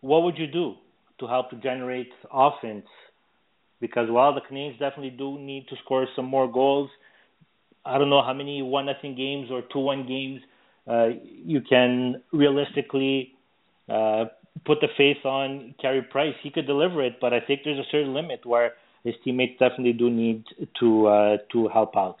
what 0.00 0.22
would 0.22 0.38
you 0.38 0.46
do 0.46 0.76
to 1.20 1.26
help 1.26 1.50
to 1.50 1.56
generate 1.56 2.08
offense? 2.32 2.86
Because 3.82 4.08
while 4.08 4.34
the 4.34 4.40
Canadiens 4.40 4.78
definitely 4.78 5.10
do 5.10 5.38
need 5.38 5.68
to 5.68 5.76
score 5.84 6.06
some 6.16 6.24
more 6.24 6.50
goals, 6.50 6.88
I 7.84 7.98
don't 7.98 8.08
know 8.08 8.22
how 8.22 8.32
many 8.32 8.62
one 8.62 8.86
nothing 8.86 9.14
games 9.14 9.50
or 9.50 9.60
two 9.70 9.80
one 9.80 10.06
games 10.08 10.40
uh, 10.90 11.08
you 11.44 11.60
can 11.60 12.22
realistically 12.32 13.34
uh, 13.90 14.24
put 14.64 14.80
the 14.80 14.88
faith 14.96 15.22
on 15.26 15.74
Carey 15.82 16.00
Price. 16.00 16.34
He 16.42 16.48
could 16.48 16.66
deliver 16.66 17.04
it, 17.04 17.20
but 17.20 17.34
I 17.34 17.40
think 17.40 17.60
there's 17.64 17.78
a 17.78 17.90
certain 17.90 18.14
limit 18.14 18.46
where 18.46 18.72
his 19.08 19.16
teammates 19.24 19.58
definitely 19.58 19.94
do 19.94 20.10
need 20.10 20.44
to 20.80 21.06
uh, 21.06 21.36
to 21.52 21.68
help 21.68 21.96
out. 21.96 22.18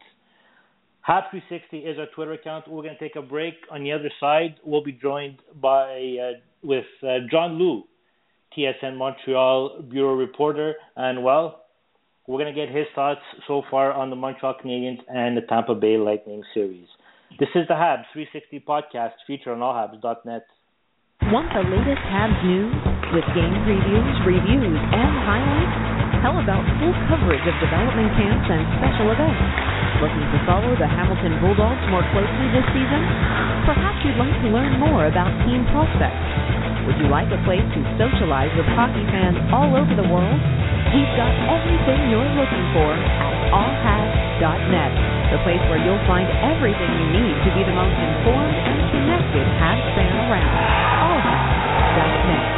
Hab360 1.06 1.90
is 1.90 1.98
our 1.98 2.06
Twitter 2.14 2.32
account. 2.32 2.68
We're 2.68 2.82
going 2.82 2.96
to 2.96 3.00
take 3.00 3.16
a 3.16 3.22
break. 3.22 3.54
On 3.70 3.82
the 3.82 3.92
other 3.92 4.10
side, 4.20 4.56
we'll 4.64 4.84
be 4.84 4.92
joined 4.92 5.38
by 5.60 6.16
uh, 6.20 6.32
with 6.62 6.84
uh, 7.02 7.20
John 7.30 7.58
Lu, 7.58 7.84
TSN 8.56 8.96
Montreal 8.96 9.82
bureau 9.90 10.14
reporter, 10.14 10.74
and 10.96 11.22
well, 11.22 11.64
we're 12.26 12.38
going 12.38 12.54
to 12.54 12.66
get 12.66 12.74
his 12.74 12.86
thoughts 12.94 13.22
so 13.46 13.62
far 13.70 13.92
on 13.92 14.10
the 14.10 14.16
Montreal 14.16 14.54
Canadiens 14.62 14.98
and 15.08 15.36
the 15.36 15.42
Tampa 15.42 15.74
Bay 15.74 15.96
Lightning 15.96 16.42
series. 16.52 16.86
This 17.38 17.48
is 17.54 17.66
the 17.68 17.74
Habs 17.74 18.04
360 18.12 18.64
podcast 18.68 19.12
featured 19.26 19.58
on 19.58 19.60
allhabs.net. 19.60 20.44
Want 21.22 21.48
the 21.52 21.64
latest 21.64 22.02
Habs 22.04 22.44
news 22.44 22.74
with 23.12 23.24
game 23.34 23.56
previews, 23.64 24.26
reviews, 24.26 24.78
and 24.92 25.12
highlights? 25.24 25.87
How 26.18 26.34
about 26.34 26.66
full 26.82 26.94
coverage 27.06 27.46
of 27.46 27.54
development 27.62 28.10
camps 28.18 28.46
and 28.50 28.62
special 28.82 29.06
events? 29.14 29.38
Looking 30.02 30.26
to 30.34 30.38
follow 30.50 30.74
the 30.74 30.90
Hamilton 30.90 31.38
Bulldogs 31.38 31.82
more 31.94 32.02
closely 32.10 32.46
this 32.50 32.66
season? 32.74 33.02
Perhaps 33.62 34.02
you'd 34.02 34.18
like 34.18 34.34
to 34.42 34.48
learn 34.50 34.82
more 34.82 35.06
about 35.06 35.30
team 35.46 35.62
prospects. 35.70 36.18
Would 36.90 36.98
you 36.98 37.06
like 37.06 37.30
a 37.30 37.38
place 37.46 37.62
to 37.62 37.80
socialize 38.02 38.50
with 38.58 38.66
hockey 38.74 39.06
fans 39.14 39.38
all 39.54 39.70
over 39.78 39.94
the 39.94 40.08
world? 40.10 40.40
We've 40.90 41.14
got 41.14 41.30
everything 41.54 42.10
you're 42.10 42.32
looking 42.34 42.66
for 42.74 42.90
at 42.98 43.34
allhabs.net, 43.54 44.92
the 45.30 45.38
place 45.46 45.62
where 45.70 45.78
you'll 45.78 46.02
find 46.10 46.26
everything 46.42 46.90
you 46.98 47.06
need 47.14 47.36
to 47.46 47.50
be 47.54 47.62
the 47.62 47.76
most 47.78 47.94
informed 47.94 48.58
and 48.58 48.78
connected 48.90 49.46
Habs 49.62 49.86
fan 49.94 50.14
around. 50.26 50.54
allhabs.net. 50.98 52.57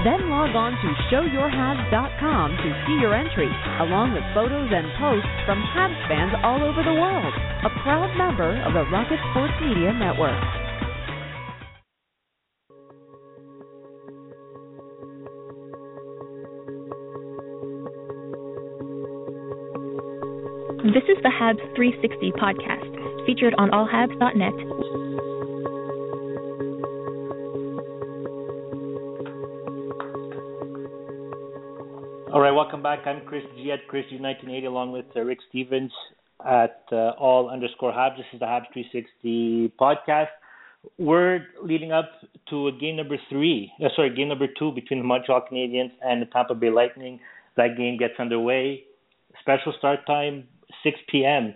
Then 0.00 0.32
log 0.32 0.56
on 0.56 0.72
to 0.72 0.88
showyourhabs.com 1.12 2.48
to 2.56 2.70
see 2.88 2.96
your 3.04 3.12
entry, 3.12 3.52
along 3.84 4.16
with 4.16 4.24
photos 4.32 4.72
and 4.72 4.88
posts 4.96 5.28
from 5.44 5.60
Habs 5.76 6.00
fans 6.08 6.32
all 6.40 6.64
over 6.64 6.80
the 6.80 6.96
world. 6.96 7.34
A 7.36 7.70
proud 7.84 8.08
member 8.16 8.48
of 8.64 8.72
the 8.72 8.88
Rocket 8.88 9.20
Sports 9.28 9.52
Media 9.60 9.92
Network. 9.92 10.40
This 20.96 21.04
is 21.12 21.20
the 21.20 21.28
Habs 21.28 21.60
360 21.76 22.32
podcast, 22.40 22.88
featured 23.26 23.54
on 23.58 23.68
allhabs.net. 23.68 24.89
All 32.32 32.40
right, 32.40 32.52
welcome 32.52 32.80
back. 32.80 33.00
I'm 33.06 33.22
Chris 33.26 33.42
G 33.56 33.72
at 33.72 33.88
Chris 33.88 34.04
G1980 34.12 34.66
along 34.66 34.92
with 34.92 35.06
uh, 35.16 35.20
Rick 35.22 35.40
Stevens 35.48 35.90
at 36.46 36.84
uh, 36.92 37.10
all 37.18 37.50
underscore 37.50 37.90
Habs. 37.90 38.18
This 38.18 38.26
is 38.32 38.38
the 38.38 38.46
Habs 38.46 38.72
360 38.72 39.72
podcast. 39.80 40.28
We're 40.96 41.40
leading 41.60 41.90
up 41.90 42.08
to 42.50 42.70
game 42.80 42.94
number 42.94 43.16
three, 43.28 43.72
uh, 43.84 43.88
sorry, 43.96 44.14
game 44.14 44.28
number 44.28 44.46
two 44.46 44.70
between 44.70 45.00
the 45.00 45.04
Montreal 45.04 45.44
Canadiens 45.50 45.90
and 46.02 46.22
the 46.22 46.26
Tampa 46.26 46.54
Bay 46.54 46.70
Lightning. 46.70 47.18
That 47.56 47.76
game 47.76 47.98
gets 47.98 48.14
underway. 48.20 48.84
Special 49.40 49.74
start 49.76 50.06
time, 50.06 50.44
6 50.84 51.00
p.m. 51.10 51.54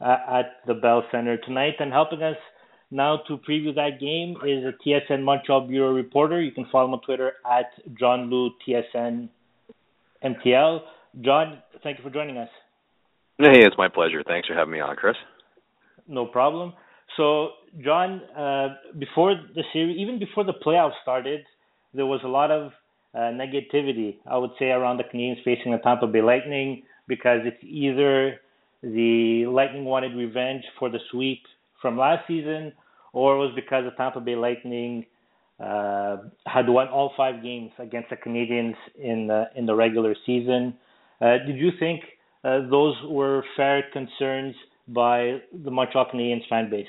Uh, 0.00 0.16
at 0.28 0.46
the 0.66 0.74
Bell 0.74 1.04
Center 1.12 1.36
tonight. 1.36 1.74
And 1.78 1.92
helping 1.92 2.24
us 2.24 2.36
now 2.90 3.18
to 3.28 3.38
preview 3.48 3.72
that 3.76 4.00
game 4.00 4.34
is 4.44 4.64
a 4.64 4.72
TSN 4.84 5.22
Montreal 5.22 5.68
Bureau 5.68 5.92
reporter. 5.92 6.42
You 6.42 6.50
can 6.50 6.66
follow 6.72 6.86
him 6.86 6.94
on 6.94 7.02
Twitter 7.02 7.34
at 7.48 7.70
John 7.96 8.28
Lu 8.30 8.50
TSN 8.66 9.28
MTL. 10.24 10.80
John, 11.22 11.58
thank 11.82 11.98
you 11.98 12.04
for 12.04 12.10
joining 12.10 12.38
us. 12.38 12.48
Hey, 13.38 13.60
it's 13.64 13.76
my 13.78 13.88
pleasure. 13.88 14.22
Thanks 14.26 14.48
for 14.48 14.54
having 14.54 14.72
me 14.72 14.80
on, 14.80 14.96
Chris. 14.96 15.16
No 16.08 16.26
problem. 16.26 16.72
So, 17.16 17.50
John, 17.82 18.22
uh, 18.36 18.74
before 18.98 19.34
the 19.54 19.62
series, 19.72 19.96
even 19.98 20.18
before 20.18 20.44
the 20.44 20.54
playoffs 20.54 21.00
started, 21.02 21.40
there 21.94 22.06
was 22.06 22.20
a 22.24 22.28
lot 22.28 22.50
of 22.50 22.72
uh, 23.14 23.18
negativity, 23.18 24.16
I 24.26 24.36
would 24.36 24.50
say, 24.58 24.66
around 24.66 24.98
the 24.98 25.04
Canadiens 25.04 25.42
facing 25.44 25.72
the 25.72 25.78
Tampa 25.78 26.06
Bay 26.06 26.22
Lightning 26.22 26.82
because 27.06 27.40
it's 27.44 27.62
either 27.62 28.40
the 28.82 29.46
Lightning 29.46 29.84
wanted 29.84 30.14
revenge 30.14 30.62
for 30.78 30.90
the 30.90 30.98
sweep 31.10 31.40
from 31.80 31.96
last 31.96 32.26
season, 32.26 32.72
or 33.12 33.36
it 33.36 33.38
was 33.38 33.52
because 33.54 33.84
the 33.84 33.96
Tampa 33.96 34.20
Bay 34.20 34.36
Lightning 34.36 35.06
had 35.58 36.68
won 36.68 36.88
all 36.88 37.12
five 37.16 37.42
games 37.42 37.70
against 37.78 38.10
the 38.10 38.16
Canadians 38.16 38.76
in 39.00 39.26
the 39.26 39.44
in 39.56 39.66
the 39.66 39.74
regular 39.74 40.14
season. 40.26 40.74
Uh, 41.20 41.38
did 41.46 41.56
you 41.56 41.70
think 41.78 42.00
uh, 42.44 42.60
those 42.70 42.94
were 43.08 43.42
fair 43.56 43.82
concerns 43.92 44.54
by 44.86 45.38
the 45.64 45.70
Montreal 45.70 46.06
Canadiens 46.12 46.48
fan 46.48 46.70
base? 46.70 46.86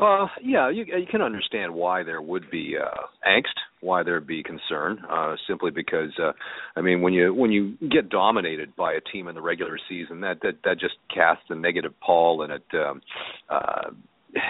Uh, 0.00 0.26
yeah, 0.42 0.68
you, 0.70 0.84
you 0.84 1.06
can 1.08 1.22
understand 1.22 1.72
why 1.72 2.02
there 2.02 2.20
would 2.20 2.50
be 2.50 2.74
uh, 2.76 3.06
angst, 3.26 3.54
why 3.80 4.02
there'd 4.02 4.26
be 4.26 4.42
concern, 4.42 4.98
uh, 5.08 5.36
simply 5.46 5.70
because, 5.70 6.10
uh, 6.20 6.32
I 6.74 6.80
mean, 6.80 7.00
when 7.00 7.12
you 7.12 7.32
when 7.32 7.52
you 7.52 7.76
get 7.88 8.08
dominated 8.08 8.74
by 8.74 8.94
a 8.94 9.00
team 9.00 9.28
in 9.28 9.36
the 9.36 9.40
regular 9.40 9.78
season, 9.88 10.20
that 10.22 10.40
that 10.42 10.56
that 10.64 10.80
just 10.80 10.94
casts 11.14 11.44
a 11.48 11.54
negative 11.54 11.92
pall, 12.00 12.42
and 12.42 12.54
it 12.54 12.64
um, 12.74 13.02
uh, 13.48 13.90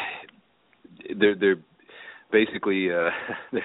they're 1.20 1.34
they're 1.34 1.56
basically 2.34 2.88
uh, 2.90 3.10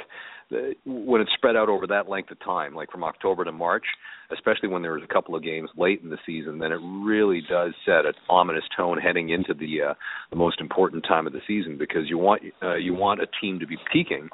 when 0.85 1.21
it's 1.21 1.31
spread 1.33 1.55
out 1.55 1.69
over 1.69 1.87
that 1.87 2.07
length 2.07 2.31
of 2.31 2.39
time, 2.39 2.75
like 2.75 2.91
from 2.91 3.03
October 3.03 3.43
to 3.43 3.51
March, 3.51 3.85
especially 4.31 4.69
when 4.69 4.81
there 4.81 4.93
was 4.93 5.03
a 5.03 5.13
couple 5.13 5.35
of 5.35 5.43
games 5.43 5.69
late 5.75 6.01
in 6.03 6.09
the 6.09 6.17
season, 6.25 6.59
then 6.59 6.71
it 6.71 6.79
really 7.03 7.41
does 7.49 7.73
set 7.85 8.05
an 8.05 8.13
ominous 8.29 8.63
tone 8.77 8.99
heading 8.99 9.29
into 9.29 9.53
the 9.53 9.89
uh, 9.89 9.93
the 10.29 10.35
most 10.35 10.61
important 10.61 11.03
time 11.07 11.25
of 11.25 11.33
the 11.33 11.41
season 11.47 11.77
because 11.77 12.03
you 12.07 12.17
want 12.17 12.41
uh, 12.61 12.75
you 12.75 12.93
want 12.93 13.21
a 13.21 13.27
team 13.41 13.59
to 13.59 13.67
be 13.67 13.77
peaking 13.91 14.29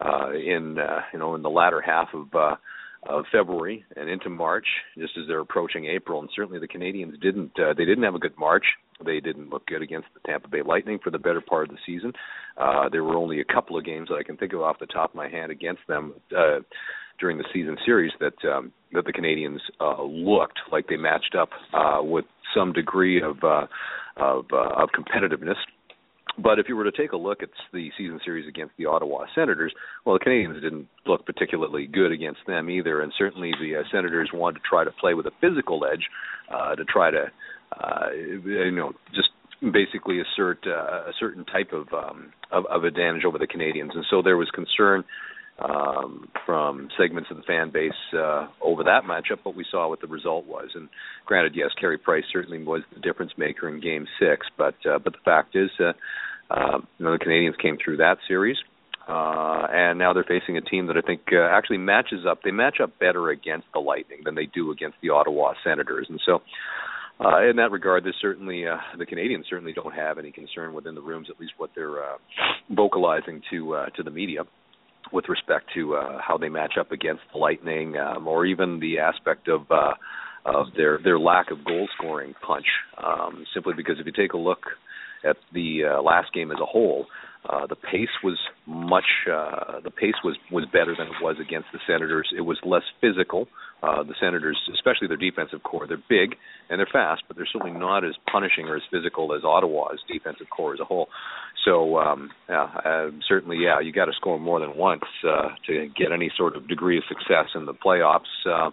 uh, 0.00 0.30
in 0.32 0.78
uh, 0.78 1.00
you 1.12 1.18
know 1.18 1.34
in 1.34 1.42
the 1.42 1.50
latter 1.50 1.80
half 1.80 2.08
of 2.14 2.26
uh, 2.34 2.56
of 3.08 3.24
February 3.32 3.84
and 3.96 4.10
into 4.10 4.28
March, 4.28 4.66
just 4.98 5.16
as 5.18 5.26
they're 5.26 5.40
approaching 5.40 5.86
April. 5.86 6.20
And 6.20 6.28
certainly 6.34 6.58
the 6.58 6.68
Canadiens 6.68 7.20
didn't 7.20 7.52
uh, 7.58 7.74
they 7.76 7.84
didn't 7.84 8.04
have 8.04 8.14
a 8.14 8.20
good 8.20 8.36
March. 8.38 8.64
They 9.04 9.20
didn't 9.20 9.48
look 9.48 9.66
good 9.66 9.82
against 9.82 10.08
the 10.12 10.20
Tampa 10.26 10.48
Bay 10.48 10.62
Lightning 10.62 10.98
for 11.02 11.10
the 11.10 11.18
better 11.18 11.40
part 11.40 11.70
of 11.70 11.74
the 11.74 11.80
season. 11.86 12.12
Uh, 12.60 12.88
there 12.90 13.02
were 13.02 13.16
only 13.16 13.40
a 13.40 13.44
couple 13.44 13.78
of 13.78 13.84
games 13.84 14.08
that 14.08 14.16
I 14.16 14.22
can 14.22 14.36
think 14.36 14.52
of 14.52 14.60
off 14.60 14.78
the 14.78 14.86
top 14.86 15.10
of 15.10 15.16
my 15.16 15.28
head 15.28 15.50
against 15.50 15.80
them 15.88 16.14
uh, 16.36 16.58
during 17.18 17.38
the 17.38 17.44
season 17.52 17.76
series 17.84 18.12
that 18.20 18.34
um, 18.44 18.72
that 18.92 19.04
the 19.04 19.12
Canadiens 19.12 19.60
uh, 19.80 20.02
looked 20.02 20.58
like 20.70 20.86
they 20.88 20.96
matched 20.96 21.34
up 21.38 21.50
uh, 21.72 22.02
with 22.02 22.24
some 22.54 22.72
degree 22.72 23.22
of 23.22 23.36
uh, 23.42 23.66
of, 24.16 24.46
uh, 24.52 24.82
of 24.82 24.90
competitiveness. 24.90 25.56
But 26.38 26.58
if 26.58 26.68
you 26.68 26.76
were 26.76 26.84
to 26.84 26.92
take 26.92 27.12
a 27.12 27.16
look 27.16 27.42
at 27.42 27.50
the 27.72 27.90
season 27.98 28.20
series 28.24 28.48
against 28.48 28.74
the 28.78 28.86
Ottawa 28.86 29.26
Senators, 29.34 29.72
well, 30.04 30.18
the 30.18 30.24
Canadiens 30.24 30.60
didn't 30.60 30.86
look 31.06 31.26
particularly 31.26 31.86
good 31.86 32.12
against 32.12 32.40
them 32.46 32.70
either, 32.70 33.02
and 33.02 33.12
certainly 33.18 33.52
the 33.60 33.76
uh, 33.76 33.82
Senators 33.90 34.30
wanted 34.32 34.60
to 34.60 34.62
try 34.68 34.84
to 34.84 34.90
play 34.92 35.14
with 35.14 35.26
a 35.26 35.32
physical 35.40 35.84
edge 35.90 36.06
uh, 36.54 36.74
to 36.76 36.84
try 36.84 37.10
to, 37.10 37.26
uh, 37.80 38.10
you 38.12 38.70
know, 38.70 38.92
just 39.14 39.28
basically 39.60 40.20
assert 40.20 40.58
uh, 40.66 41.08
a 41.08 41.12
certain 41.18 41.44
type 41.44 41.72
of, 41.72 41.92
um, 41.92 42.32
of 42.50 42.64
of 42.66 42.84
advantage 42.84 43.24
over 43.24 43.38
the 43.38 43.46
Canadiens, 43.46 43.94
and 43.94 44.04
so 44.10 44.22
there 44.22 44.36
was 44.36 44.48
concern 44.54 45.04
um, 45.62 46.28
from 46.46 46.88
segments 46.98 47.30
of 47.30 47.36
the 47.36 47.42
fan 47.42 47.70
base 47.70 47.92
uh, 48.16 48.46
over 48.62 48.84
that 48.84 49.02
matchup, 49.04 49.40
but 49.44 49.54
we 49.54 49.64
saw 49.70 49.88
what 49.88 50.00
the 50.00 50.06
result 50.06 50.46
was. 50.46 50.70
And 50.74 50.88
granted, 51.26 51.52
yes, 51.54 51.70
Carey 51.78 51.98
Price 51.98 52.24
certainly 52.32 52.62
was 52.62 52.82
the 52.94 53.00
difference 53.00 53.32
maker 53.36 53.68
in 53.68 53.80
Game 53.80 54.06
Six, 54.18 54.46
but 54.56 54.74
uh, 54.86 54.98
but 54.98 55.12
the 55.12 55.24
fact 55.24 55.54
is, 55.54 55.70
uh, 55.78 55.92
uh, 56.50 56.78
you 56.98 57.04
know, 57.04 57.12
the 57.12 57.24
Canadiens 57.24 57.60
came 57.60 57.76
through 57.82 57.98
that 57.98 58.16
series. 58.26 58.56
Uh, 59.08 59.66
and 59.72 59.98
now 59.98 60.12
they're 60.12 60.22
facing 60.22 60.56
a 60.56 60.60
team 60.60 60.86
that 60.86 60.96
I 60.96 61.00
think 61.00 61.22
uh, 61.32 61.40
actually 61.50 61.78
matches 61.78 62.20
up. 62.28 62.42
They 62.44 62.52
match 62.52 62.76
up 62.80 62.96
better 63.00 63.30
against 63.30 63.66
the 63.72 63.80
Lightning 63.80 64.20
than 64.24 64.36
they 64.36 64.46
do 64.46 64.70
against 64.70 64.98
the 65.02 65.10
Ottawa 65.10 65.54
Senators, 65.64 66.06
and 66.08 66.20
so 66.24 66.42
uh, 67.22 67.48
in 67.48 67.56
that 67.56 67.70
regard, 67.70 68.04
there's 68.04 68.16
certainly 68.20 68.66
uh, 68.66 68.76
the 68.98 69.06
Canadiens 69.06 69.44
certainly 69.48 69.72
don't 69.72 69.94
have 69.94 70.18
any 70.18 70.32
concern 70.32 70.72
within 70.72 70.94
the 70.94 71.02
rooms, 71.02 71.28
at 71.30 71.38
least 71.38 71.52
what 71.58 71.70
they're 71.74 72.02
uh, 72.02 72.16
vocalizing 72.70 73.42
to 73.50 73.74
uh, 73.74 73.86
to 73.90 74.02
the 74.02 74.10
media 74.10 74.42
with 75.12 75.28
respect 75.28 75.66
to 75.74 75.96
uh, 75.96 76.18
how 76.26 76.38
they 76.38 76.48
match 76.48 76.74
up 76.78 76.92
against 76.92 77.22
the 77.32 77.38
Lightning, 77.38 77.96
um, 77.96 78.26
or 78.26 78.46
even 78.46 78.80
the 78.80 78.98
aspect 78.98 79.48
of 79.48 79.62
uh, 79.70 79.92
of 80.44 80.66
their 80.76 80.98
their 81.02 81.18
lack 81.18 81.50
of 81.50 81.64
goal 81.64 81.88
scoring 81.96 82.34
punch. 82.46 82.66
Um, 83.02 83.44
simply 83.52 83.74
because 83.76 83.96
if 83.98 84.06
you 84.06 84.12
take 84.12 84.32
a 84.32 84.38
look 84.38 84.64
at 85.24 85.36
the 85.52 85.80
uh, 85.84 86.02
last 86.02 86.32
game 86.32 86.50
as 86.50 86.58
a 86.60 86.66
whole, 86.66 87.06
uh, 87.48 87.66
the 87.66 87.76
pace 87.76 88.08
was 88.22 88.38
much 88.66 89.04
uh, 89.30 89.80
the 89.84 89.90
pace 89.90 90.14
was 90.24 90.36
was 90.50 90.64
better 90.66 90.94
than 90.96 91.08
it 91.08 91.22
was 91.22 91.36
against 91.40 91.68
the 91.72 91.78
Senators. 91.86 92.28
It 92.36 92.42
was 92.42 92.58
less 92.64 92.84
physical. 93.00 93.48
The 93.80 94.14
Senators, 94.20 94.58
especially 94.74 95.08
their 95.08 95.16
defensive 95.16 95.62
corps, 95.62 95.86
they're 95.86 96.02
big 96.08 96.36
and 96.68 96.78
they're 96.78 96.88
fast, 96.90 97.22
but 97.26 97.36
they're 97.36 97.48
certainly 97.52 97.76
not 97.76 98.04
as 98.04 98.14
punishing 98.30 98.66
or 98.66 98.76
as 98.76 98.82
physical 98.90 99.34
as 99.34 99.42
Ottawa's 99.44 99.98
defensive 100.12 100.46
corps 100.50 100.74
as 100.74 100.80
a 100.80 100.84
whole. 100.84 101.08
So 101.64 101.98
um, 101.98 102.30
yeah, 102.48 102.64
uh, 102.84 103.10
certainly, 103.28 103.58
yeah, 103.58 103.80
you 103.80 103.92
got 103.92 104.06
to 104.06 104.12
score 104.12 104.38
more 104.38 104.60
than 104.60 104.76
once 104.76 105.02
uh, 105.28 105.48
to 105.66 105.88
get 105.96 106.12
any 106.12 106.30
sort 106.36 106.56
of 106.56 106.68
degree 106.68 106.96
of 106.98 107.04
success 107.08 107.46
in 107.54 107.66
the 107.66 107.74
playoffs. 107.74 108.20
Uh, 108.48 108.70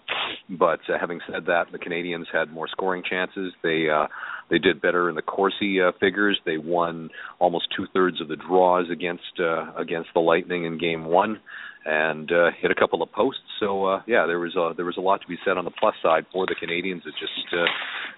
but 0.49 0.79
uh, 0.87 0.97
having 0.99 1.19
said 1.29 1.45
that, 1.47 1.65
the 1.71 1.79
Canadiens 1.79 2.25
had 2.31 2.51
more 2.51 2.67
scoring 2.67 3.03
chances. 3.09 3.53
They 3.63 3.87
uh, 3.89 4.07
they 4.49 4.59
did 4.59 4.81
better 4.81 5.09
in 5.09 5.15
the 5.15 5.21
Corsi 5.21 5.81
uh, 5.81 5.91
figures. 5.99 6.39
They 6.45 6.57
won 6.57 7.09
almost 7.39 7.67
two 7.75 7.87
thirds 7.93 8.21
of 8.21 8.29
the 8.29 8.37
draws 8.37 8.89
against 8.89 9.39
uh, 9.39 9.73
against 9.75 10.09
the 10.13 10.21
Lightning 10.21 10.63
in 10.65 10.77
Game 10.77 11.05
One, 11.05 11.39
and 11.87 12.29
uh, 12.33 12.51
hit 12.61 12.69
a 12.69 12.75
couple 12.75 13.01
of 13.01 13.09
posts. 13.13 13.41
So 13.61 13.85
uh, 13.85 14.01
yeah, 14.05 14.25
there 14.27 14.39
was 14.39 14.55
a, 14.55 14.75
there 14.75 14.85
was 14.85 14.97
a 14.97 15.01
lot 15.01 15.21
to 15.21 15.27
be 15.27 15.37
said 15.45 15.57
on 15.57 15.63
the 15.63 15.71
plus 15.71 15.95
side 16.03 16.25
for 16.33 16.45
the 16.45 16.55
Canadians. 16.59 17.03
It 17.05 17.13
just 17.17 17.53
uh, 17.53 17.65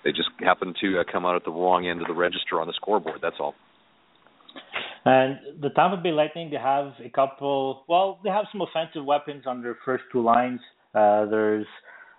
they 0.03 0.11
just 0.11 0.29
happened 0.39 0.75
to 0.81 0.99
uh, 0.99 1.03
come 1.09 1.23
out 1.23 1.35
at 1.35 1.45
the 1.45 1.51
wrong 1.51 1.87
end 1.87 2.01
of 2.01 2.07
the 2.07 2.13
register 2.13 2.59
on 2.59 2.65
the 2.65 2.73
scoreboard. 2.73 3.19
That's 3.21 3.35
all. 3.39 3.53
And 5.05 5.39
the 5.61 5.69
Tampa 5.69 5.97
Bay 5.97 6.11
Lightning, 6.11 6.49
they 6.49 6.57
have 6.57 6.93
a 7.03 7.09
couple. 7.09 7.83
Well, 7.87 8.19
they 8.23 8.31
have 8.31 8.45
some 8.51 8.61
offensive 8.61 9.05
weapons 9.05 9.43
on 9.45 9.61
their 9.61 9.77
first 9.85 10.03
two 10.11 10.23
lines. 10.23 10.59
Uh, 10.95 11.25
there's 11.25 11.67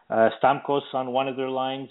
uh, 0.09 0.29
Stamkos 0.41 0.95
on 0.95 1.13
one 1.13 1.27
of 1.27 1.37
their 1.37 1.51
lines. 1.51 1.89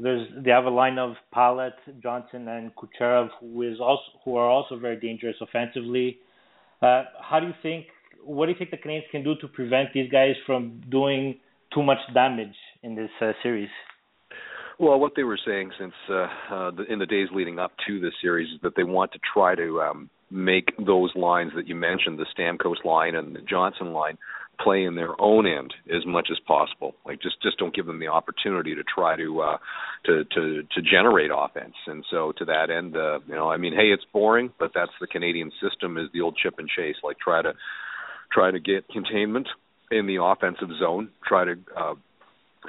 There's 0.00 0.26
they 0.44 0.50
have 0.50 0.64
a 0.64 0.70
line 0.70 0.98
of 0.98 1.14
Palat, 1.34 1.78
Johnson, 2.02 2.48
and 2.48 2.72
Kucherov, 2.74 3.28
who 3.40 3.62
is 3.62 3.78
also 3.80 4.02
who 4.24 4.34
are 4.34 4.50
also 4.50 4.76
very 4.76 4.98
dangerous 4.98 5.36
offensively. 5.40 6.18
Uh, 6.82 7.04
how 7.22 7.38
do 7.38 7.46
you 7.46 7.54
think? 7.62 7.86
What 8.26 8.46
do 8.46 8.52
you 8.52 8.58
think 8.58 8.70
the 8.70 8.76
Canadians 8.76 9.06
can 9.10 9.22
do 9.22 9.34
to 9.40 9.48
prevent 9.48 9.90
these 9.94 10.10
guys 10.10 10.34
from 10.46 10.82
doing 10.90 11.38
too 11.72 11.82
much 11.82 11.98
damage 12.12 12.56
in 12.82 12.94
this 12.94 13.10
uh, 13.20 13.32
series? 13.42 13.68
Well, 14.78 14.98
what 15.00 15.12
they 15.16 15.22
were 15.22 15.38
saying 15.44 15.70
since 15.78 15.94
uh, 16.10 16.26
uh, 16.50 16.70
in 16.88 16.98
the 16.98 17.06
days 17.06 17.28
leading 17.32 17.58
up 17.58 17.72
to 17.86 17.98
this 18.00 18.12
series 18.20 18.52
is 18.52 18.60
that 18.62 18.74
they 18.76 18.84
want 18.84 19.12
to 19.12 19.18
try 19.32 19.54
to 19.54 19.80
um, 19.80 20.10
make 20.30 20.72
those 20.84 21.10
lines 21.14 21.52
that 21.56 21.66
you 21.66 21.74
mentioned, 21.74 22.18
the 22.18 22.26
Stamkos 22.36 22.84
line 22.84 23.14
and 23.14 23.34
the 23.34 23.40
Johnson 23.40 23.92
line, 23.92 24.18
play 24.62 24.84
in 24.84 24.94
their 24.94 25.20
own 25.20 25.46
end 25.46 25.72
as 25.94 26.04
much 26.06 26.28
as 26.30 26.38
possible. 26.46 26.94
Like 27.04 27.20
just 27.22 27.40
just 27.42 27.58
don't 27.58 27.74
give 27.74 27.86
them 27.86 28.00
the 28.00 28.08
opportunity 28.08 28.74
to 28.74 28.82
try 28.82 29.16
to 29.16 29.40
uh 29.40 29.58
to 30.06 30.24
to 30.24 30.62
to 30.62 30.82
generate 30.82 31.30
offense. 31.34 31.74
And 31.86 32.04
so 32.10 32.32
to 32.38 32.44
that 32.46 32.70
end, 32.70 32.96
uh 32.96 33.20
you 33.28 33.34
know, 33.34 33.50
I 33.50 33.58
mean, 33.58 33.74
hey, 33.74 33.92
it's 33.92 34.04
boring, 34.12 34.50
but 34.58 34.72
that's 34.74 34.92
the 35.00 35.06
Canadian 35.06 35.52
system 35.60 35.98
is 35.98 36.08
the 36.12 36.22
old 36.22 36.38
chip 36.42 36.54
and 36.58 36.68
chase. 36.68 36.96
Like 37.04 37.18
try 37.18 37.42
to 37.42 37.52
try 38.32 38.50
to 38.50 38.60
get 38.60 38.88
containment 38.88 39.48
in 39.90 40.06
the 40.06 40.22
offensive 40.22 40.68
zone, 40.78 41.10
try 41.26 41.44
to 41.44 41.54
uh 41.76 41.94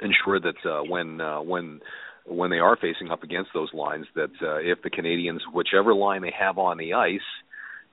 ensure 0.00 0.40
that 0.40 0.56
uh 0.64 0.82
when 0.82 1.20
uh 1.20 1.40
when 1.40 1.80
when 2.26 2.50
they 2.50 2.58
are 2.58 2.76
facing 2.76 3.10
up 3.10 3.22
against 3.22 3.50
those 3.54 3.72
lines 3.72 4.06
that 4.14 4.30
uh 4.42 4.56
if 4.56 4.82
the 4.82 4.90
Canadians 4.90 5.42
whichever 5.52 5.94
line 5.94 6.22
they 6.22 6.34
have 6.38 6.58
on 6.58 6.78
the 6.78 6.94
ice 6.94 7.20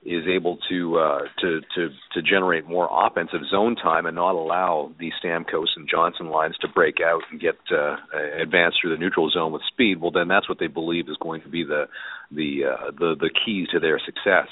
is 0.06 0.24
able 0.28 0.56
to 0.68 0.98
uh, 0.98 1.20
to 1.40 1.60
to 1.74 1.88
to 2.14 2.22
generate 2.22 2.66
more 2.66 2.88
offensive 2.90 3.40
zone 3.50 3.74
time 3.74 4.06
and 4.06 4.14
not 4.14 4.34
allow 4.36 4.92
the 5.00 5.10
Stamkos 5.22 5.74
and 5.76 5.88
Johnson 5.90 6.28
lines 6.28 6.56
to 6.60 6.68
break 6.68 6.98
out 7.04 7.22
and 7.30 7.40
get 7.40 7.56
uh, 7.72 7.96
advance 8.40 8.76
through 8.80 8.92
the 8.92 9.00
neutral 9.00 9.30
zone 9.30 9.52
with 9.52 9.62
speed. 9.72 10.00
Well, 10.00 10.12
then 10.12 10.28
that's 10.28 10.48
what 10.48 10.58
they 10.60 10.68
believe 10.68 11.08
is 11.08 11.16
going 11.20 11.42
to 11.42 11.48
be 11.48 11.64
the 11.64 11.86
the 12.30 12.66
uh, 12.66 12.90
the 12.92 13.16
the 13.18 13.30
keys 13.44 13.68
to 13.72 13.80
their 13.80 13.98
success 13.98 14.46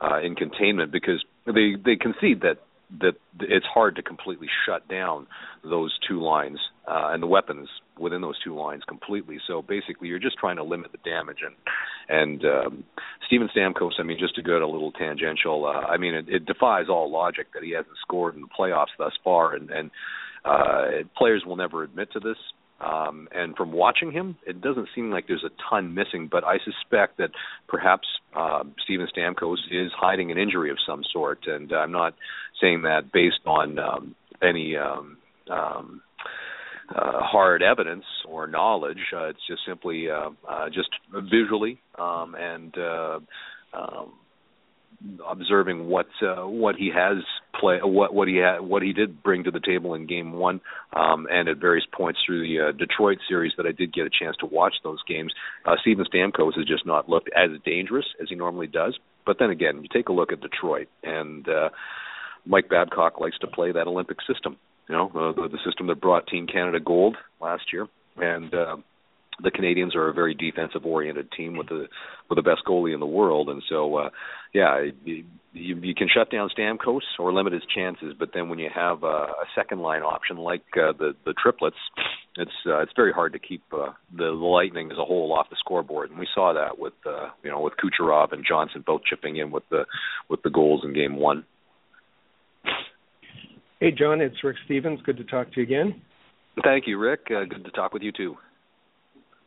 uh, 0.00 0.20
in 0.20 0.34
containment 0.34 0.90
because 0.90 1.24
they 1.46 1.76
they 1.82 1.96
concede 1.96 2.42
that 2.42 2.58
that 3.00 3.14
it's 3.40 3.66
hard 3.66 3.96
to 3.96 4.02
completely 4.02 4.48
shut 4.64 4.86
down 4.88 5.26
those 5.64 5.98
two 6.08 6.22
lines 6.22 6.58
uh, 6.86 7.10
and 7.12 7.20
the 7.22 7.26
weapons 7.26 7.68
within 7.98 8.20
those 8.20 8.38
two 8.44 8.54
lines 8.54 8.82
completely. 8.86 9.38
So 9.46 9.60
basically, 9.60 10.08
you're 10.08 10.20
just 10.20 10.38
trying 10.38 10.56
to 10.56 10.62
limit 10.62 10.92
the 10.92 10.98
damage. 10.98 11.38
And 11.44 11.56
and 12.08 12.44
um, 12.44 12.84
Steven 13.26 13.48
Stamkos, 13.54 13.98
I 13.98 14.04
mean, 14.04 14.18
just 14.20 14.36
to 14.36 14.42
go 14.42 14.56
a 14.58 14.70
little 14.70 14.92
tangential, 14.92 15.66
uh, 15.66 15.86
I 15.86 15.96
mean, 15.96 16.14
it, 16.14 16.28
it 16.28 16.46
defies 16.46 16.86
all 16.88 17.10
logic 17.10 17.48
that 17.54 17.64
he 17.64 17.72
hasn't 17.72 17.96
scored 18.02 18.36
in 18.36 18.42
the 18.42 18.48
playoffs 18.48 18.94
thus 18.98 19.12
far. 19.24 19.54
And 19.54 19.70
and 19.70 19.90
Uh, 20.46 21.02
players 21.18 21.42
will 21.44 21.56
never 21.56 21.82
admit 21.82 22.08
to 22.12 22.20
this. 22.20 22.36
Um, 22.78 23.28
and 23.34 23.56
from 23.56 23.72
watching 23.72 24.12
him, 24.12 24.36
it 24.46 24.60
doesn't 24.60 24.88
seem 24.94 25.10
like 25.10 25.26
there's 25.26 25.44
a 25.44 25.70
ton 25.70 25.94
missing, 25.94 26.28
but 26.30 26.44
I 26.44 26.58
suspect 26.58 27.16
that 27.18 27.30
perhaps 27.68 28.06
uh, 28.36 28.64
Steven 28.84 29.08
Stamkos 29.16 29.58
is 29.70 29.90
hiding 29.96 30.30
an 30.30 30.36
injury 30.36 30.70
of 30.70 30.76
some 30.86 31.02
sort, 31.10 31.46
and 31.46 31.72
I'm 31.72 31.92
not 31.92 32.14
saying 32.60 32.82
that 32.82 33.12
based 33.12 33.40
on 33.46 33.78
um, 33.78 34.14
any 34.42 34.76
um, 34.76 35.16
um, 35.50 36.02
uh, 36.94 37.20
hard 37.20 37.62
evidence 37.62 38.04
or 38.28 38.46
knowledge. 38.46 38.98
Uh, 39.12 39.26
it's 39.26 39.46
just 39.48 39.62
simply 39.66 40.10
uh, 40.10 40.30
uh, 40.48 40.66
just 40.68 40.90
visually 41.30 41.80
um, 41.98 42.34
and 42.38 42.76
uh, 42.78 43.18
um, 43.72 44.12
observing 45.28 45.88
what 45.88 46.06
uh, 46.22 46.46
what 46.46 46.74
he 46.76 46.90
has 46.94 47.18
play 47.60 47.78
what 47.82 48.14
what 48.14 48.28
he 48.28 48.36
had 48.36 48.60
what 48.60 48.82
he 48.82 48.92
did 48.92 49.22
bring 49.22 49.44
to 49.44 49.50
the 49.50 49.60
table 49.60 49.94
in 49.94 50.06
game 50.06 50.32
one 50.32 50.60
um, 50.94 51.26
and 51.30 51.48
at 51.48 51.58
various 51.58 51.84
points 51.94 52.18
through 52.24 52.40
the 52.40 52.68
uh, 52.68 52.72
Detroit 52.72 53.18
series 53.28 53.52
that 53.56 53.66
I 53.66 53.72
did 53.72 53.92
get 53.92 54.06
a 54.06 54.10
chance 54.10 54.36
to 54.40 54.46
watch 54.46 54.74
those 54.82 55.02
games. 55.06 55.32
Uh, 55.64 55.74
Steven 55.80 56.04
Stamkos 56.06 56.56
has 56.56 56.66
just 56.66 56.86
not 56.86 57.08
looked 57.08 57.30
as 57.36 57.50
dangerous 57.64 58.06
as 58.20 58.28
he 58.28 58.34
normally 58.34 58.66
does. 58.66 58.98
But 59.26 59.38
then 59.38 59.50
again, 59.50 59.82
you 59.82 59.88
take 59.92 60.08
a 60.08 60.12
look 60.12 60.32
at 60.32 60.40
Detroit 60.40 60.88
and 61.02 61.46
uh, 61.48 61.68
Mike 62.46 62.68
Babcock 62.68 63.20
likes 63.20 63.38
to 63.40 63.46
play 63.46 63.72
that 63.72 63.86
Olympic 63.86 64.18
system. 64.26 64.56
You 64.88 64.94
know, 64.94 65.06
uh, 65.08 65.32
the, 65.32 65.48
the 65.48 65.58
system 65.64 65.88
that 65.88 66.00
brought 66.00 66.28
Team 66.28 66.46
Canada 66.46 66.78
gold 66.78 67.16
last 67.40 67.72
year, 67.72 67.88
and 68.16 68.54
uh, 68.54 68.76
the 69.42 69.50
Canadiens 69.50 69.94
are 69.94 70.08
a 70.08 70.12
very 70.12 70.34
defensive 70.34 70.86
oriented 70.86 71.30
team 71.32 71.56
with 71.56 71.68
the 71.68 71.86
with 72.28 72.36
the 72.36 72.42
best 72.42 72.62
goalie 72.66 72.94
in 72.94 73.00
the 73.00 73.06
world, 73.06 73.48
and 73.48 73.62
so 73.68 73.96
uh, 73.96 74.10
yeah, 74.52 74.84
you, 75.04 75.24
you, 75.52 75.94
can 75.94 76.08
shut 76.12 76.30
down 76.30 76.50
Stamkos 76.56 77.00
or 77.18 77.32
limit 77.32 77.52
his 77.52 77.62
chances, 77.74 78.14
but 78.18 78.30
then 78.34 78.48
when 78.48 78.58
you 78.58 78.68
have 78.74 79.02
a, 79.02 79.06
a 79.06 79.44
second 79.54 79.80
line 79.80 80.02
option 80.02 80.38
like 80.38 80.64
uh, 80.76 80.92
the 80.98 81.14
the 81.24 81.34
triplets, 81.40 81.76
it's 82.36 82.50
uh, 82.66 82.78
it's 82.80 82.92
very 82.96 83.12
hard 83.12 83.32
to 83.32 83.38
keep 83.38 83.62
uh, 83.72 83.92
the, 84.16 84.24
the 84.24 84.30
Lightning 84.30 84.90
as 84.90 84.98
a 84.98 85.04
whole 85.04 85.32
off 85.32 85.50
the 85.50 85.56
scoreboard, 85.58 86.10
and 86.10 86.18
we 86.18 86.26
saw 86.34 86.52
that 86.52 86.78
with 86.78 86.94
uh, 87.06 87.28
you 87.42 87.50
know 87.50 87.60
with 87.60 87.74
Kucherov 87.74 88.32
and 88.32 88.44
Johnson 88.46 88.82
both 88.86 89.02
chipping 89.04 89.36
in 89.36 89.50
with 89.50 89.64
the 89.70 89.84
with 90.28 90.42
the 90.42 90.50
goals 90.50 90.82
in 90.84 90.94
Game 90.94 91.16
One. 91.16 91.44
Hey, 93.80 93.90
John, 93.90 94.22
it's 94.22 94.42
Rick 94.42 94.56
Stevens. 94.64 95.00
Good 95.04 95.18
to 95.18 95.24
talk 95.24 95.52
to 95.52 95.60
you 95.60 95.62
again. 95.64 96.00
Thank 96.64 96.86
you, 96.86 96.98
Rick. 96.98 97.26
Uh, 97.30 97.44
good 97.44 97.64
to 97.64 97.70
talk 97.70 97.92
with 97.92 98.02
you 98.02 98.10
too. 98.10 98.36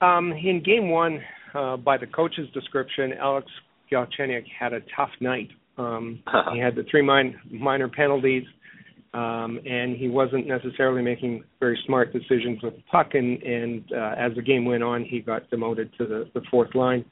Um, 0.01 0.31
in 0.31 0.63
game 0.63 0.89
one, 0.89 1.19
uh, 1.53 1.77
by 1.77 1.97
the 1.97 2.07
coach's 2.07 2.49
description, 2.53 3.13
Alex 3.19 3.47
Galchenyuk 3.91 4.45
had 4.57 4.73
a 4.73 4.79
tough 4.95 5.09
night. 5.19 5.49
Um, 5.77 6.21
he 6.53 6.59
had 6.59 6.75
the 6.75 6.83
three 6.89 7.01
min- 7.01 7.35
minor 7.51 7.89
penalties, 7.89 8.43
um, 9.13 9.59
and 9.65 9.97
he 9.97 10.07
wasn't 10.07 10.47
necessarily 10.47 11.01
making 11.01 11.43
very 11.59 11.79
smart 11.85 12.13
decisions 12.13 12.61
with 12.61 12.75
the 12.75 12.83
puck. 12.91 13.09
And, 13.13 13.41
and 13.43 13.83
uh, 13.91 14.15
as 14.17 14.35
the 14.35 14.41
game 14.41 14.65
went 14.65 14.83
on, 14.83 15.03
he 15.03 15.19
got 15.19 15.49
demoted 15.49 15.91
to 15.97 16.05
the, 16.05 16.29
the 16.33 16.41
fourth 16.49 16.75
line. 16.75 17.03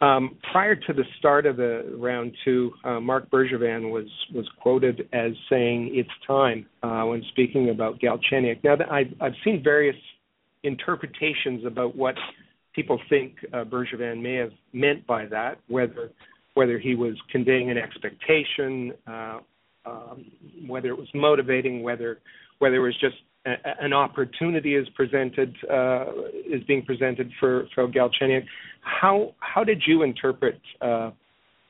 Um, 0.00 0.38
prior 0.50 0.74
to 0.74 0.92
the 0.94 1.04
start 1.18 1.44
of 1.44 1.58
the 1.58 1.94
round 1.98 2.32
two, 2.42 2.72
uh, 2.84 3.00
Marc 3.00 3.30
Bergevin 3.30 3.90
was 3.90 4.06
was 4.34 4.48
quoted 4.62 5.06
as 5.12 5.32
saying, 5.50 5.90
"It's 5.92 6.08
time." 6.26 6.64
Uh, 6.82 7.04
when 7.04 7.22
speaking 7.28 7.68
about 7.68 8.00
Galchenyuk. 8.00 8.64
Now, 8.64 8.76
I've 8.90 9.12
I've 9.20 9.34
seen 9.44 9.62
various 9.62 9.96
interpretations 10.62 11.64
about 11.64 11.96
what 11.96 12.14
people 12.74 13.00
think 13.08 13.34
uh, 13.52 13.64
Bergevin 13.64 14.22
may 14.22 14.34
have 14.34 14.52
meant 14.72 15.06
by 15.06 15.26
that, 15.26 15.58
whether 15.68 16.10
whether 16.54 16.78
he 16.78 16.94
was 16.94 17.14
conveying 17.30 17.70
an 17.70 17.78
expectation, 17.78 18.92
uh, 19.06 19.38
um, 19.86 20.24
whether 20.66 20.88
it 20.88 20.98
was 20.98 21.08
motivating, 21.14 21.82
whether 21.82 22.18
whether 22.58 22.76
it 22.76 22.80
was 22.80 22.98
just 23.00 23.16
a, 23.46 23.54
an 23.80 23.92
opportunity 23.92 24.74
is 24.74 24.88
presented 24.90 25.54
uh, 25.70 26.06
is 26.46 26.62
being 26.64 26.84
presented 26.84 27.30
for 27.38 27.66
for 27.74 27.88
Galchenyuk. 27.88 28.44
How 28.82 29.34
how 29.40 29.64
did 29.64 29.82
you 29.86 30.02
interpret 30.02 30.60
uh, 30.80 31.10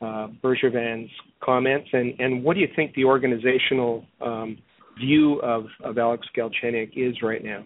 uh, 0.00 0.28
Bergevin's 0.42 1.10
comments, 1.42 1.88
and 1.92 2.18
and 2.18 2.42
what 2.42 2.54
do 2.54 2.60
you 2.60 2.68
think 2.74 2.94
the 2.94 3.04
organizational 3.04 4.04
um, 4.20 4.58
view 4.98 5.40
of 5.42 5.66
of 5.84 5.98
Alex 5.98 6.26
Galchenyuk 6.36 6.92
is 6.96 7.22
right 7.22 7.44
now? 7.44 7.64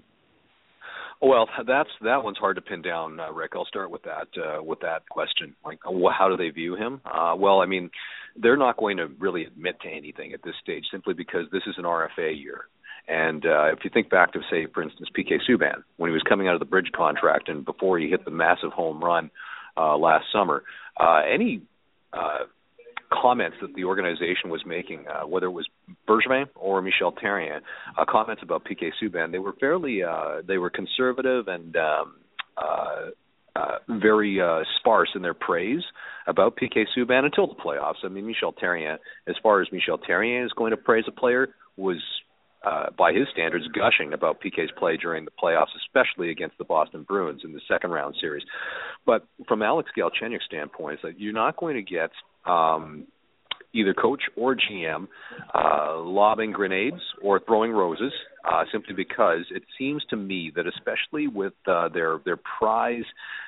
Well, 1.23 1.49
that's 1.67 1.91
that 2.03 2.23
one's 2.23 2.39
hard 2.39 2.57
to 2.57 2.63
pin 2.63 2.83
down, 2.83 3.19
uh, 3.19 3.33
Rick. 3.33 3.53
I'll 3.55 3.65
start 3.65 3.91
with 3.91 4.03
that 4.03 4.29
uh, 4.37 4.63
with 4.63 4.81
that 4.81 5.09
question. 5.09 5.55
Like, 5.65 5.79
how 5.85 6.29
do 6.29 6.37
they 6.37 6.51
view 6.51 6.77
him? 6.77 7.01
Uh, 7.05 7.35
well, 7.37 7.61
I 7.61 7.67
mean, 7.67 7.91
they're 8.37 8.57
not 8.57 8.77
going 8.77 8.99
to 8.99 9.07
really 9.19 9.45
admit 9.45 9.81
to 9.83 9.89
anything 9.89 10.33
at 10.33 10.43
this 10.43 10.55
stage, 10.63 10.85
simply 10.91 11.15
because 11.15 11.47
this 11.53 11.63
is 11.67 11.77
an 11.79 11.85
RFA 11.85 12.39
year. 12.39 12.67
And 13.07 13.45
uh, 13.45 13.67
if 13.67 13.81
you 13.85 13.91
think 13.93 14.09
back 14.09 14.33
to, 14.33 14.41
say, 14.51 14.67
for 14.73 14.83
instance, 14.83 15.09
PK 15.17 15.39
Subban, 15.49 15.83
when 15.97 16.11
he 16.11 16.15
was 16.15 16.23
coming 16.27 16.49
out 16.49 16.55
of 16.55 16.61
the 16.61 16.67
bridge 16.67 16.91
contract 16.97 17.49
and 17.49 17.65
before 17.65 17.99
he 17.99 18.09
hit 18.09 18.25
the 18.25 18.31
massive 18.31 18.73
home 18.73 19.03
run 19.03 19.31
uh, 19.77 19.97
last 19.97 20.25
summer, 20.33 20.63
uh, 20.99 21.21
any 21.31 21.63
uh, 22.13 22.45
comments 23.21 23.57
that 23.61 23.75
the 23.75 23.85
organization 23.85 24.51
was 24.51 24.63
making, 24.67 25.05
uh, 25.09 25.27
whether 25.27 25.47
it 25.47 25.53
was 25.53 25.67
Bergevin 26.09 26.47
or 26.55 26.83
Michel 26.83 27.13
Therrien, 27.13 27.61
uh, 27.99 28.05
comments 28.09 28.43
about 28.43 28.65
PK 28.65 28.91
Subban, 29.03 29.33
they 29.33 29.39
were 29.39 29.55
fairly 29.55 30.03
uh, 30.03 30.43
they 30.47 30.59
were 30.59 30.71
conservative 30.71 31.49
and 31.49 31.77
um, 31.77 32.15
uh, 32.57 33.11
uh, 33.57 33.79
very 33.89 34.41
uh, 34.41 34.63
sparse 34.79 35.11
in 35.15 35.23
their 35.23 35.35
praise 35.35 35.83
about 36.27 36.57
PK 36.57 36.85
Subban 36.97 37.25
until 37.25 37.47
the 37.47 37.55
playoffs. 37.55 38.05
I 38.05 38.09
mean, 38.09 38.27
Michel 38.27 38.53
Therrien, 38.53 38.99
as 39.29 39.37
far 39.43 39.63
as 39.63 39.69
Michel 39.71 39.99
Therrien 39.99 40.45
is 40.45 40.53
going 40.53 40.73
to 40.73 40.77
praise 40.77 41.05
a 41.07 41.13
player, 41.13 41.55
was 41.77 41.99
uh, 42.65 42.87
by 42.97 43.13
his 43.13 43.29
standards, 43.33 43.67
gushing 43.69 44.13
about 44.13 44.41
PK's 44.41 44.71
play 44.79 44.97
during 44.97 45.25
the 45.25 45.31
playoffs, 45.31 45.75
especially 45.87 46.31
against 46.31 46.57
the 46.59 46.65
Boston 46.65 47.05
Bruins 47.07 47.43
in 47.45 47.53
the 47.53 47.61
second 47.69 47.91
round 47.91 48.15
series. 48.21 48.43
But 49.05 49.27
from 49.47 49.63
Alex 49.63 49.91
Galchenyuk's 49.97 50.47
standpoint, 50.47 50.95
is 50.95 51.01
that 51.03 51.21
you're 51.21 51.35
not 51.35 51.57
going 51.59 51.77
to 51.77 51.83
get 51.83 52.11
um, 52.47 53.07
either 53.75 53.93
coach 53.93 54.23
or 54.37 54.57
GM 54.57 55.09
uh, 55.55 55.99
lobbing 55.99 56.53
grenades 56.53 57.01
or 57.23 57.41
throwing 57.41 57.73
roses, 57.73 58.13
uh, 58.45 58.65
simply 58.73 58.95
because 58.95 59.45
it 59.51 59.63
seems 59.79 60.03
to 60.11 60.17
me 60.17 60.53
that 60.55 60.67
especially 60.67 61.27
with 61.27 61.55
uh, 61.67 61.89
their 61.89 62.19
their 62.25 62.39
prize 62.59 63.05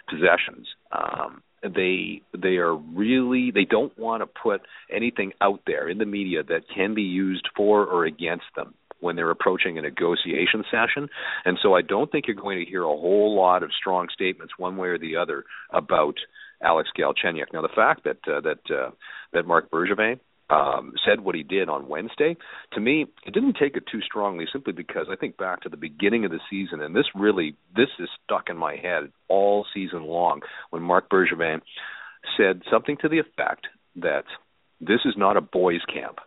possessions, 0.09 0.67
um, 0.93 1.43
they 1.63 2.23
they 2.37 2.57
are 2.57 2.75
really 2.75 3.51
they 3.55 3.65
don't 3.65 3.97
want 3.99 4.23
to 4.23 4.27
put 4.27 4.61
anything 4.91 5.33
out 5.41 5.61
there 5.67 5.89
in 5.89 5.99
the 5.99 6.05
media 6.05 6.43
that 6.43 6.63
can 6.75 6.95
be 6.95 7.03
used 7.03 7.49
for 7.57 7.85
or 7.85 8.05
against 8.05 8.45
them 8.57 8.75
when 9.01 9.15
they're 9.15 9.31
approaching 9.31 9.79
a 9.79 9.83
negotiation 9.83 10.65
session. 10.71 11.09
And 11.45 11.59
so 11.63 11.75
I 11.75 11.83
don't 11.83 12.11
think 12.11 12.27
you're 12.27 12.37
going 12.37 12.65
to 12.65 12.71
hear 12.71 12.83
a 12.83 12.87
whole 12.87 13.37
lot 13.37 13.63
of 13.63 13.71
strong 13.79 14.09
statements 14.13 14.55
one 14.57 14.77
way 14.77 14.89
or 14.89 14.99
the 14.99 15.17
other 15.17 15.45
about 15.71 16.15
Alex 16.63 16.89
Galchenyuk. 16.99 17.53
Now, 17.53 17.63
the 17.63 17.69
fact 17.75 18.05
that 18.05 18.19
uh, 18.27 18.41
that 18.41 18.61
uh, 18.71 18.91
that 19.33 19.47
Marc 19.47 19.71
Bergevin 19.71 20.21
um, 20.49 20.93
said 21.05 21.21
what 21.21 21.35
he 21.35 21.43
did 21.43 21.69
on 21.69 21.89
Wednesday, 21.89 22.37
to 22.73 22.81
me, 22.81 23.07
it 23.27 23.35
didn't 23.35 23.57
take 23.61 23.77
it 23.77 23.85
too 23.91 24.01
strongly. 24.01 24.47
Simply 24.53 24.73
because 24.73 25.07
I 25.11 25.17
think 25.17 25.37
back 25.37 25.63
to 25.63 25.69
the 25.69 25.77
beginning 25.77 26.25
of 26.25 26.31
the 26.31 26.41
season, 26.49 26.81
and 26.81 26.95
this 26.95 27.07
really 27.15 27.57
this 27.75 27.89
is 27.99 28.09
stuck 28.25 28.49
in 28.49 28.57
my 28.57 28.77
head 28.77 29.11
all 29.29 29.67
season 29.75 30.05
long 30.05 30.41
when 30.71 30.83
Marc 30.83 31.11
Bergevin 31.11 31.61
said 32.37 32.63
something 32.71 32.97
to 33.03 33.09
the 33.09 33.19
effect 33.19 33.67
that 33.97 34.25
this 34.81 35.01
is 35.05 35.15
not 35.17 35.37
a 35.37 35.41
boys' 35.41 35.85
camp 35.93 36.19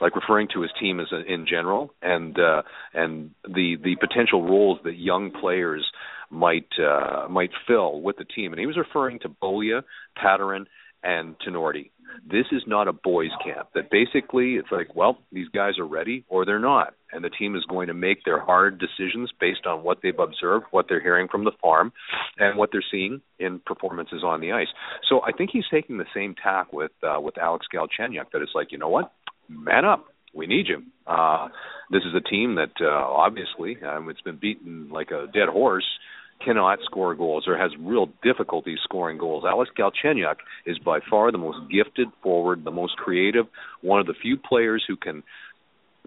like 0.00 0.14
referring 0.14 0.48
to 0.54 0.62
his 0.62 0.70
team 0.78 1.00
as 1.00 1.06
a, 1.12 1.32
in 1.32 1.46
general 1.46 1.92
and 2.02 2.38
uh 2.38 2.62
and 2.94 3.30
the 3.44 3.76
the 3.82 3.96
potential 3.96 4.42
roles 4.42 4.78
that 4.84 4.96
young 4.96 5.30
players 5.30 5.84
might 6.30 6.68
uh, 6.78 7.28
might 7.28 7.50
fill 7.66 8.00
with 8.00 8.16
the 8.16 8.24
team. 8.24 8.52
And 8.52 8.60
he 8.60 8.66
was 8.66 8.76
referring 8.76 9.18
to 9.20 9.28
Beaulieu, 9.28 9.80
Pateryn, 10.16 10.66
and 11.02 11.36
Tinordi. 11.46 11.90
This 12.28 12.46
is 12.52 12.62
not 12.66 12.88
a 12.88 12.92
boys' 12.92 13.30
camp. 13.44 13.68
That 13.74 13.90
basically 13.90 14.54
it's 14.54 14.72
like, 14.72 14.94
well, 14.96 15.18
these 15.30 15.48
guys 15.48 15.78
are 15.78 15.86
ready 15.86 16.24
or 16.28 16.44
they're 16.44 16.58
not, 16.58 16.94
and 17.12 17.22
the 17.22 17.30
team 17.30 17.54
is 17.54 17.64
going 17.68 17.88
to 17.88 17.94
make 17.94 18.24
their 18.24 18.40
hard 18.40 18.80
decisions 18.80 19.30
based 19.38 19.66
on 19.66 19.82
what 19.82 19.98
they've 20.02 20.18
observed, 20.18 20.66
what 20.70 20.86
they're 20.88 21.02
hearing 21.02 21.28
from 21.28 21.44
the 21.44 21.52
farm, 21.62 21.92
and 22.38 22.58
what 22.58 22.70
they're 22.72 22.84
seeing 22.90 23.20
in 23.38 23.60
performances 23.64 24.22
on 24.24 24.40
the 24.40 24.52
ice. 24.52 24.68
So 25.08 25.20
I 25.22 25.32
think 25.32 25.50
he's 25.52 25.64
taking 25.70 25.98
the 25.98 26.06
same 26.14 26.34
tack 26.42 26.72
with 26.72 26.92
uh, 27.02 27.20
with 27.20 27.38
Alex 27.38 27.66
Galchenyuk. 27.72 28.30
That 28.32 28.42
it's 28.42 28.52
like, 28.54 28.72
you 28.72 28.78
know 28.78 28.88
what, 28.88 29.12
man 29.48 29.84
up 29.84 30.06
we 30.34 30.46
need 30.46 30.66
you. 30.68 30.82
Uh, 31.06 31.48
this 31.90 32.02
is 32.02 32.14
a 32.14 32.20
team 32.20 32.56
that 32.56 32.72
uh, 32.80 32.86
obviously 32.86 33.76
um, 33.82 34.08
it's 34.10 34.20
been 34.20 34.38
beaten 34.38 34.88
like 34.90 35.10
a 35.10 35.26
dead 35.32 35.48
horse 35.48 35.86
cannot 36.44 36.78
score 36.84 37.14
goals 37.14 37.44
or 37.46 37.56
has 37.56 37.70
real 37.80 38.08
difficulty 38.22 38.76
scoring 38.82 39.18
goals. 39.18 39.44
Alex 39.46 39.70
Galchenyuk 39.76 40.36
is 40.66 40.78
by 40.78 41.00
far 41.08 41.32
the 41.32 41.38
most 41.38 41.58
gifted 41.70 42.08
forward, 42.22 42.64
the 42.64 42.70
most 42.70 42.96
creative, 42.96 43.46
one 43.80 44.00
of 44.00 44.06
the 44.06 44.14
few 44.20 44.36
players 44.36 44.84
who 44.86 44.96
can 44.96 45.22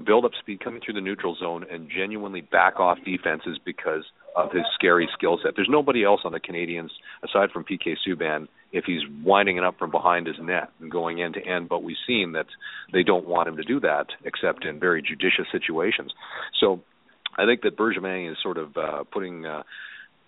build 0.05 0.25
up 0.25 0.31
speed 0.39 0.63
coming 0.63 0.81
through 0.83 0.95
the 0.95 1.01
neutral 1.01 1.35
zone 1.35 1.65
and 1.69 1.89
genuinely 1.95 2.41
back 2.41 2.79
off 2.79 2.97
defenses 3.05 3.59
because 3.63 4.03
of 4.35 4.51
his 4.51 4.63
scary 4.73 5.07
skill 5.13 5.37
set. 5.43 5.53
There's 5.55 5.69
nobody 5.69 6.03
else 6.03 6.21
on 6.23 6.31
the 6.31 6.39
Canadiens 6.39 6.89
aside 7.23 7.51
from 7.51 7.65
PK 7.65 7.95
Subban 8.07 8.47
if 8.71 8.85
he's 8.85 9.01
winding 9.23 9.57
it 9.57 9.63
up 9.63 9.77
from 9.77 9.91
behind 9.91 10.27
his 10.27 10.37
net 10.41 10.69
and 10.79 10.89
going 10.89 11.21
end 11.21 11.33
to 11.33 11.45
end, 11.45 11.67
but 11.67 11.83
we've 11.83 11.97
seen 12.07 12.31
that 12.33 12.45
they 12.93 13.03
don't 13.03 13.27
want 13.27 13.49
him 13.49 13.57
to 13.57 13.63
do 13.63 13.79
that 13.81 14.07
except 14.23 14.65
in 14.65 14.79
very 14.79 15.01
judicious 15.01 15.47
situations. 15.51 16.13
So 16.59 16.81
I 17.37 17.45
think 17.45 17.61
that 17.61 17.77
Bergevin 17.77 18.31
is 18.31 18.37
sort 18.41 18.57
of 18.57 18.77
uh, 18.77 19.03
putting. 19.11 19.45
Uh, 19.45 19.63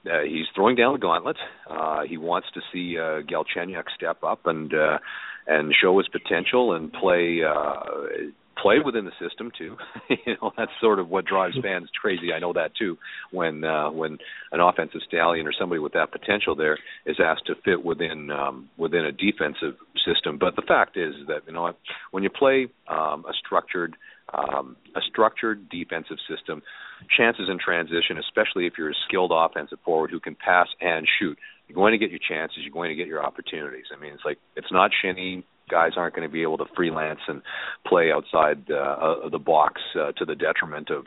uh, 0.06 0.22
he's 0.24 0.45
throwing 0.56 0.76
down 0.76 0.93
the 0.93 0.99
gauntlet. 0.99 1.38
Uh, 1.70 2.01
he 2.04 2.18
wants 2.18 2.47
to 2.54 2.62
see 2.72 2.97
uh, 2.97 3.22
Galchenyuk 3.22 3.86
step 3.95 4.24
up 4.24 4.45
and 4.45 4.74
uh, 4.74 4.99
and 5.47 5.74
show 5.82 5.97
his 5.97 6.08
potential 6.08 6.74
and 6.74 6.91
play 6.91 7.41
uh, 7.43 8.30
play 8.62 8.78
within 8.84 9.06
the 9.06 9.12
system 9.20 9.51
too. 9.58 9.78
you 10.10 10.36
know, 10.41 10.51
that's 10.58 10.72
sort 10.82 10.99
of 10.99 11.10
what 11.10 11.26
drives 11.26 11.58
fans 11.62 11.89
crazy. 11.99 12.34
I 12.34 12.39
know 12.39 12.54
that 12.54 12.72
too. 12.76 12.97
When 13.32 13.64
uh, 13.64 13.91
when 13.91 14.18
an 14.51 14.60
offensive 14.60 15.01
stallion 15.08 15.47
or 15.47 15.54
somebody 15.58 15.80
with 15.80 15.93
that 15.93 16.12
potential 16.12 16.56
there 16.56 16.78
is 17.06 17.18
asked 17.24 17.45
to 17.47 17.56
fit 17.64 17.84
within 17.84 18.32
um, 18.32 18.70
within 18.78 19.06
a 19.06 19.12
defensive 19.12 19.76
system. 20.06 20.38
But 20.39 20.56
the 20.56 20.64
fact 20.68 20.97
is 20.97 21.14
that 21.28 21.41
you 21.47 21.54
know 21.54 21.74
when 22.12 22.24
you 22.24 22.30
play 22.30 22.68
um, 22.89 23.26
a 23.26 23.34
structured 23.45 23.95
um, 24.34 24.76
a 24.95 25.01
structured 25.10 25.70
defensive 25.70 26.18
system, 26.30 26.62
chances 27.16 27.49
in 27.49 27.60
transition, 27.60 28.18
especially 28.18 28.68
if 28.68 28.74
you're 28.78 28.91
a 28.91 29.01
skilled 29.08 29.32
offensive 29.34 29.80
forward 29.84 30.12
who 30.12 30.20
can 30.20 30.36
pass 30.36 30.68
and 30.82 31.08
shoot, 31.20 31.38
you're 31.68 31.76
going 31.76 31.91
to 31.91 31.97
get 31.97 32.12
your 32.12 32.20
chances. 32.20 32.60
You're 32.62 32.74
going 32.74 32.89
to 32.89 32.95
get 32.95 33.08
your 33.08 33.24
opportunities. 33.24 33.86
I 33.95 33.99
mean, 33.99 34.14
it's 34.14 34.26
like 34.26 34.38
it's 34.56 34.72
not 34.72 34.91
shinny 35.01 35.45
guys 35.70 35.91
aren't 35.95 36.16
going 36.16 36.28
to 36.28 36.32
be 36.32 36.41
able 36.41 36.58
to 36.58 36.66
freelance 36.76 37.22
and 37.28 37.41
play 37.88 38.12
outside 38.12 38.70
uh, 38.70 39.24
of 39.24 39.32
the 39.32 39.39
box 39.39 39.82
uh, 39.95 40.12
to 40.14 40.26
the 40.26 40.36
detriment 40.36 40.89
of, 40.89 41.06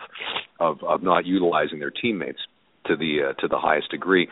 of 0.58 0.82
of 0.82 1.02
not 1.02 1.26
utilizing 1.26 1.78
their 1.78 1.90
teammates 1.90 2.40
to 2.86 2.96
the 2.96 3.30
uh, 3.30 3.40
to 3.40 3.48
the 3.48 3.58
highest 3.58 3.90
degree. 3.90 4.28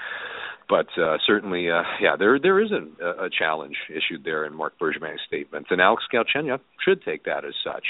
But 0.68 0.86
uh, 0.98 1.18
certainly, 1.26 1.70
uh, 1.70 1.82
yeah, 2.00 2.16
there 2.18 2.38
there 2.38 2.60
is 2.60 2.70
a, 2.72 3.24
a 3.24 3.28
challenge 3.30 3.76
issued 3.90 4.24
there 4.24 4.46
in 4.46 4.54
Marc 4.54 4.78
Bergevin's 4.78 5.20
statements, 5.26 5.68
and 5.70 5.80
Alex 5.80 6.04
Galchenyuk 6.12 6.60
should 6.82 7.02
take 7.04 7.24
that 7.24 7.44
as 7.44 7.54
such. 7.62 7.84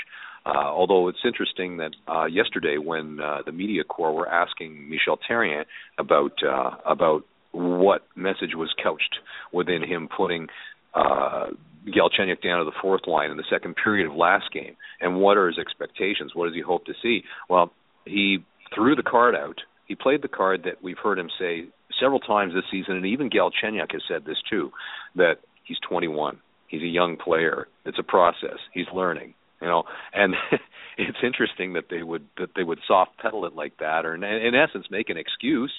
Uh, 0.47 0.69
although 0.69 1.09
it's 1.09 1.25
interesting 1.25 1.79
that 1.79 1.93
uh, 2.07 2.27
yesterday, 2.27 2.77
when 2.77 3.19
uh, 3.21 3.39
the 3.47 3.53
media 3.53 3.83
corps 3.83 4.13
were 4.13 4.29
asking 4.29 4.89
Michel 4.91 5.19
Therrien 5.29 5.65
about 5.99 6.33
uh, 6.47 6.77
about 6.85 7.25
what 7.53 8.03
message 8.15 8.55
was 8.55 8.75
couched 8.83 9.17
within 9.53 9.83
him 9.83 10.09
putting 10.15 10.49
uh, 10.95 11.47
Galchenyuk 11.87 12.43
down 12.43 12.59
to 12.59 12.65
the 12.65 12.77
fourth 12.83 13.07
line 13.07 13.31
in 13.31 13.37
the 13.37 13.45
second 13.51 13.77
period 13.83 14.11
of 14.11 14.17
last 14.17 14.53
game, 14.53 14.77
and 15.01 15.17
what 15.17 15.39
are 15.39 15.47
his 15.47 15.59
expectations? 15.59 16.33
What 16.35 16.47
does 16.47 16.55
he 16.55 16.61
hope 16.61 16.85
to 16.87 16.95
see? 17.03 17.23
Well, 17.49 17.73
he 18.05 18.39
threw 18.75 18.95
the 18.97 19.03
card 19.03 19.35
out. 19.35 19.61
He 19.87 19.95
played 19.95 20.23
the 20.23 20.29
card 20.29 20.65
that 20.65 20.83
we've 20.83 20.99
heard 20.99 21.19
him 21.19 21.31
say 21.39 21.67
several 22.01 22.21
times 22.21 22.55
this 22.55 22.65
season, 22.71 22.97
and 22.97 23.07
even 23.07 23.31
Galchenyuk 23.31 23.93
has 23.93 24.03
said 24.09 24.25
this 24.27 24.39
too, 24.49 24.71
that 25.17 25.37
he's 25.65 25.79
21. 25.89 26.39
He's 26.69 26.83
a 26.83 26.87
young 26.87 27.17
player. 27.17 27.69
It's 27.85 27.99
a 27.99 28.03
process. 28.03 28.59
He's 28.73 28.87
learning. 28.95 29.35
You 29.65 29.71
know, 29.71 29.85
and 30.13 30.35
it's 30.99 31.19
interesting 31.23 31.73
that 31.73 31.85
they 31.91 32.03
would 32.03 32.27
that 32.37 32.51
they 32.55 32.63
would 32.63 32.81
soft 32.87 33.17
pedal 33.19 33.47
it 33.47 33.55
like 33.55 33.79
that, 33.79 34.05
or 34.05 34.15
in, 34.15 34.23
in 34.23 34.55
essence 34.55 34.87
make 34.91 35.09
an 35.09 35.17
excuse, 35.17 35.73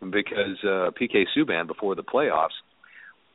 because 0.00 0.62
uh, 0.62 0.90
PK 0.94 1.24
Subban 1.36 1.66
before 1.66 1.96
the 1.96 2.04
playoffs 2.04 2.56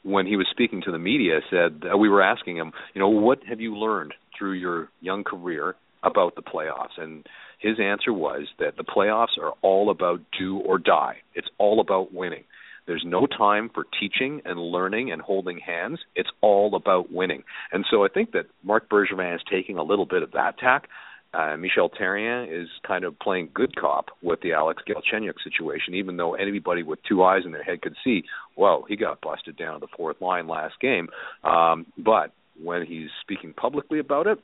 when 0.03 0.27
he 0.27 0.35
was 0.35 0.47
speaking 0.51 0.81
to 0.83 0.91
the 0.91 0.99
media 0.99 1.39
said 1.49 1.83
uh, 1.91 1.97
we 1.97 2.09
were 2.09 2.21
asking 2.21 2.57
him, 2.57 2.71
you 2.93 2.99
know, 2.99 3.09
what 3.09 3.39
have 3.47 3.59
you 3.59 3.75
learned 3.75 4.13
through 4.37 4.53
your 4.53 4.89
young 5.01 5.23
career 5.23 5.75
about 6.03 6.35
the 6.35 6.41
playoffs? 6.41 6.97
And 6.97 7.25
his 7.59 7.79
answer 7.79 8.11
was 8.11 8.47
that 8.59 8.75
the 8.77 8.83
playoffs 8.83 9.37
are 9.41 9.53
all 9.61 9.89
about 9.89 10.19
do 10.37 10.59
or 10.59 10.77
die. 10.77 11.17
It's 11.33 11.47
all 11.57 11.79
about 11.79 12.13
winning. 12.13 12.43
There's 12.85 13.03
no 13.05 13.25
time 13.25 13.69
for 13.73 13.85
teaching 13.99 14.41
and 14.45 14.59
learning 14.59 15.11
and 15.11 15.21
holding 15.21 15.59
hands. 15.59 15.99
It's 16.15 16.29
all 16.41 16.75
about 16.75 17.11
winning. 17.11 17.43
And 17.71 17.85
so 17.89 18.03
I 18.03 18.07
think 18.09 18.31
that 18.31 18.45
Marc 18.63 18.89
Bergevin 18.89 19.35
is 19.35 19.41
taking 19.49 19.77
a 19.77 19.83
little 19.83 20.05
bit 20.05 20.23
of 20.23 20.31
that 20.31 20.57
tack 20.59 20.89
uh, 21.33 21.57
Michel 21.57 21.89
Therrien 21.89 22.47
is 22.47 22.69
kind 22.87 23.03
of 23.03 23.17
playing 23.17 23.49
good 23.53 23.75
cop 23.75 24.09
with 24.21 24.41
the 24.41 24.53
Alex 24.53 24.83
Galchenyuk 24.87 25.33
situation, 25.43 25.95
even 25.95 26.17
though 26.17 26.35
anybody 26.35 26.83
with 26.83 26.99
two 27.07 27.23
eyes 27.23 27.41
in 27.45 27.51
their 27.51 27.63
head 27.63 27.81
could 27.81 27.95
see, 28.03 28.23
well, 28.55 28.85
he 28.87 28.95
got 28.95 29.19
busted 29.21 29.57
down 29.57 29.73
to 29.73 29.79
the 29.79 29.87
fourth 29.97 30.21
line 30.21 30.47
last 30.47 30.75
game. 30.79 31.09
Um, 31.43 31.87
but 31.97 32.33
when 32.61 32.85
he's 32.85 33.09
speaking 33.21 33.53
publicly 33.53 33.97
about 33.97 34.27
it, 34.27 34.37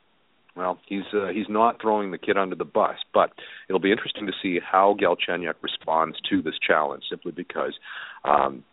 well, 0.56 0.80
he's 0.88 1.04
uh, 1.14 1.28
he's 1.28 1.48
not 1.50 1.82
throwing 1.82 2.12
the 2.12 2.18
kid 2.18 2.38
under 2.38 2.56
the 2.56 2.66
bus, 2.66 2.96
but 3.14 3.32
it'll 3.68 3.80
be 3.80 3.92
interesting 3.92 4.26
to 4.28 4.34
see 4.42 4.60
how 4.60 4.96
Galchenyuk 5.00 5.56
responds 5.62 6.18
to 6.30 6.42
this 6.42 6.56
challenge. 6.66 7.04
Simply 7.10 7.32
because, 7.32 7.74
um, 8.26 8.64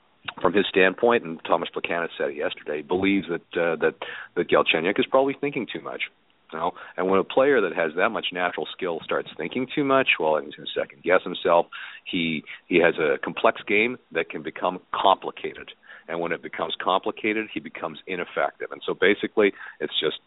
from 0.40 0.54
his 0.54 0.66
standpoint, 0.68 1.24
and 1.24 1.40
Thomas 1.44 1.68
Plekanec 1.74 2.08
said 2.16 2.30
it 2.30 2.36
yesterday, 2.36 2.82
believes 2.82 3.26
that 3.28 3.60
uh, 3.60 3.76
that 3.76 3.94
that 4.36 4.48
Galchenyuk 4.48 4.98
is 4.98 5.06
probably 5.06 5.36
thinking 5.40 5.66
too 5.72 5.80
much. 5.80 6.02
You 6.52 6.58
know, 6.60 6.72
and 6.96 7.08
when 7.08 7.18
a 7.18 7.24
player 7.24 7.60
that 7.60 7.74
has 7.74 7.92
that 7.96 8.10
much 8.10 8.26
natural 8.32 8.66
skill 8.72 9.00
starts 9.02 9.28
thinking 9.36 9.66
too 9.74 9.82
much, 9.82 10.10
well, 10.20 10.36
he's 10.36 10.54
going 10.54 10.66
to 10.66 10.80
second 10.80 11.02
guess 11.02 11.22
himself. 11.24 11.66
He 12.10 12.44
he 12.68 12.76
has 12.78 12.94
a 12.98 13.18
complex 13.22 13.60
game 13.66 13.98
that 14.12 14.30
can 14.30 14.42
become 14.42 14.80
complicated, 14.94 15.72
and 16.08 16.20
when 16.20 16.32
it 16.32 16.42
becomes 16.42 16.74
complicated, 16.82 17.48
he 17.52 17.60
becomes 17.60 17.98
ineffective. 18.06 18.70
And 18.70 18.80
so 18.86 18.94
basically, 18.94 19.52
it's 19.80 19.98
just 20.00 20.20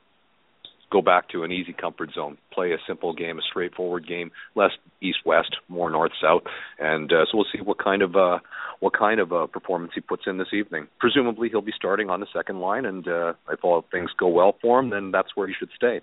go 0.92 1.02
back 1.02 1.30
to 1.30 1.44
an 1.44 1.52
easy 1.52 1.74
comfort 1.74 2.12
zone, 2.14 2.38
play 2.52 2.72
a 2.72 2.78
simple 2.88 3.14
game, 3.14 3.38
a 3.38 3.42
straightforward 3.42 4.08
game, 4.08 4.32
less 4.56 4.72
east 5.02 5.20
west, 5.26 5.56
more 5.68 5.90
north 5.90 6.12
south, 6.22 6.44
and 6.80 7.12
uh, 7.12 7.26
so 7.26 7.38
we'll 7.38 7.46
see 7.54 7.62
what 7.62 7.78
kind 7.84 8.02
of 8.02 8.16
uh, 8.16 8.40
what 8.80 8.98
kind 8.98 9.20
of 9.20 9.32
uh, 9.32 9.48
performance 9.48 9.92
he 9.94 10.02
puts 10.02 10.24
in 10.26 10.38
this 10.38 10.54
evening. 10.54 10.88
Presumably, 11.00 11.50
he'll 11.50 11.62
be 11.62 11.74
starting 11.76 12.10
on 12.10 12.20
the 12.20 12.28
second 12.34 12.60
line, 12.60 12.86
and 12.86 13.08
uh, 13.08 13.34
if 13.52 13.60
all 13.64 13.86
things 13.92 14.10
go 14.18 14.28
well 14.28 14.56
for 14.62 14.80
him, 14.80 14.90
then 14.90 15.12
that's 15.12 15.30
where 15.36 15.48
he 15.48 15.54
should 15.58 15.70
stay. 15.76 16.02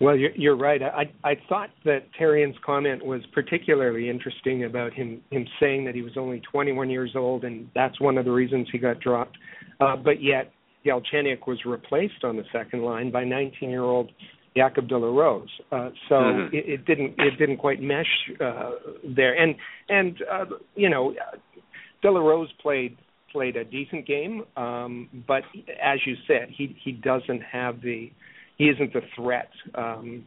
Well, 0.00 0.16
you're, 0.16 0.56
right. 0.56 0.80
I 0.80 1.10
I 1.24 1.34
thought 1.48 1.70
that 1.84 2.04
Therrien's 2.16 2.54
comment 2.64 3.04
was 3.04 3.20
particularly 3.32 4.08
interesting 4.08 4.64
about 4.64 4.92
him 4.92 5.20
him 5.30 5.46
saying 5.58 5.86
that 5.86 5.94
he 5.96 6.02
was 6.02 6.12
only 6.16 6.40
21 6.52 6.88
years 6.88 7.12
old, 7.16 7.44
and 7.44 7.68
that's 7.74 8.00
one 8.00 8.16
of 8.16 8.24
the 8.24 8.30
reasons 8.30 8.68
he 8.70 8.78
got 8.78 9.00
dropped. 9.00 9.36
Uh, 9.80 9.96
but 9.96 10.22
yet 10.22 10.52
Galchenyuk 10.86 11.46
was 11.46 11.58
replaced 11.66 12.24
on 12.24 12.36
the 12.36 12.44
second 12.52 12.82
line 12.82 13.10
by 13.10 13.24
19-year-old 13.24 14.10
Jacob 14.56 14.88
de 14.88 14.96
la 14.98 15.08
Rose. 15.08 15.48
Uh, 15.70 15.90
so 16.08 16.14
mm-hmm. 16.14 16.56
it, 16.56 16.64
it 16.68 16.86
didn't 16.86 17.14
it 17.18 17.38
didn't 17.38 17.58
quite 17.58 17.80
mesh 17.80 18.06
uh, 18.40 18.70
there. 19.16 19.34
And 19.34 19.54
and 19.88 20.16
uh, 20.30 20.44
you 20.74 20.90
know, 20.90 21.14
de 22.02 22.10
la 22.10 22.20
Rose 22.20 22.52
played 22.60 22.96
played 23.32 23.56
a 23.56 23.64
decent 23.64 24.06
game, 24.06 24.42
um, 24.56 25.08
but 25.26 25.42
as 25.82 25.98
you 26.06 26.14
said, 26.26 26.48
he 26.56 26.76
he 26.82 26.92
doesn't 26.92 27.42
have 27.42 27.80
the 27.82 28.10
he 28.56 28.64
isn't 28.64 28.92
the 28.92 29.02
threat 29.14 29.50
um, 29.74 30.26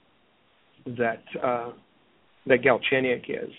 that 0.85 1.23
uh, 1.43 1.71
that 2.47 2.59
Galchenyuk 2.61 3.29
is. 3.29 3.51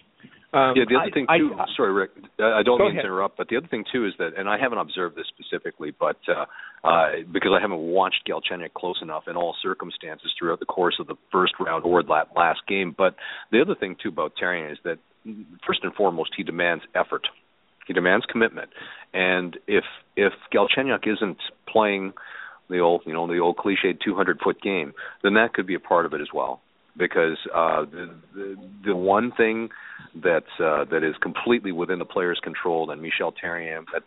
Um, 0.55 0.75
yeah, 0.77 0.85
the 0.87 0.97
other 0.97 1.09
I, 1.09 1.15
thing 1.15 1.27
too. 1.27 1.55
I, 1.59 1.65
sorry, 1.77 1.93
Rick. 1.93 2.11
I 2.39 2.63
don't 2.63 2.79
mean 2.79 2.91
ahead. 2.93 3.03
to 3.03 3.09
interrupt, 3.09 3.39
but 3.39 3.49
the 3.49 3.57
other 3.57 3.69
thing 3.69 3.85
too 3.91 4.05
is 4.05 4.13
that, 4.19 4.37
and 4.37 4.51
I 4.51 4.59
haven't 4.59 4.79
observed 4.79 5.17
this 5.17 5.25
specifically, 5.29 5.95
but 5.99 6.19
uh, 6.29 6.45
uh, 6.87 7.07
because 7.33 7.53
I 7.57 7.61
haven't 7.63 7.79
watched 7.79 8.29
Galchenyuk 8.29 8.75
close 8.75 8.99
enough 9.01 9.25
in 9.29 9.37
all 9.37 9.57
circumstances 9.63 10.31
throughout 10.39 10.61
the 10.61 10.67
course 10.67 10.97
of 11.01 11.07
the 11.07 11.15
first 11.31 11.55
round 11.59 11.85
or 11.85 12.03
that 12.03 12.37
last 12.37 12.61
game. 12.69 12.95
But 12.97 13.17
the 13.51 13.63
other 13.63 13.75
thing 13.75 13.97
too 14.03 14.11
about 14.11 14.33
Therrien 14.41 14.73
is 14.73 14.79
that 14.85 14.99
first 15.67 15.81
and 15.85 15.95
foremost 15.95 16.33
he 16.37 16.43
demands 16.43 16.85
effort. 16.95 17.29
He 17.87 17.95
demands 17.95 18.27
commitment, 18.31 18.69
and 19.15 19.57
if 19.67 19.85
if 20.17 20.35
Galchenyuk 20.55 21.07
isn't 21.07 21.39
playing 21.67 22.13
the 22.69 22.81
old 22.81 23.03
you 23.07 23.15
know 23.15 23.27
the 23.27 23.39
old 23.39 23.57
cliched 23.57 24.01
200 24.05 24.39
foot 24.45 24.61
game, 24.61 24.93
then 25.23 25.35
that 25.35 25.55
could 25.55 25.67
be 25.67 25.77
a 25.77 25.81
part 25.81 26.05
of 26.05 26.13
it 26.13 26.21
as 26.21 26.29
well 26.35 26.61
because 26.97 27.39
uh, 27.55 27.85
the, 27.85 28.15
the 28.35 28.57
the 28.87 28.97
one 28.97 29.33
thing 29.33 29.71
that 30.23 30.45
uh, 30.61 30.85
that 30.91 31.03
is 31.03 31.15
completely 31.23 31.73
within 31.73 31.99
the 31.99 32.05
player's 32.05 32.41
control 32.43 32.91
and 32.91 33.01
Michel 33.01 33.33
Therrien 33.33 33.85
that's 33.93 34.05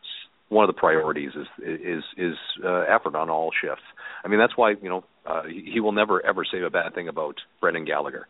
one 0.50 0.64
of 0.64 0.74
the 0.74 0.80
priorities 0.80 1.32
is 1.36 1.48
is 1.64 2.04
is 2.18 2.36
uh, 2.64 2.82
effort 2.82 3.16
on 3.16 3.30
all 3.30 3.52
shifts. 3.60 3.84
I 4.24 4.28
mean 4.28 4.40
that's 4.40 4.56
why 4.56 4.72
you 4.82 4.90
know 4.90 5.04
uh, 5.26 5.44
he 5.48 5.80
will 5.80 5.92
never 5.92 6.24
ever 6.26 6.46
say 6.50 6.62
a 6.62 6.70
bad 6.70 6.94
thing 6.94 7.08
about 7.08 7.36
Brendan 7.60 7.86
Gallagher 7.86 8.28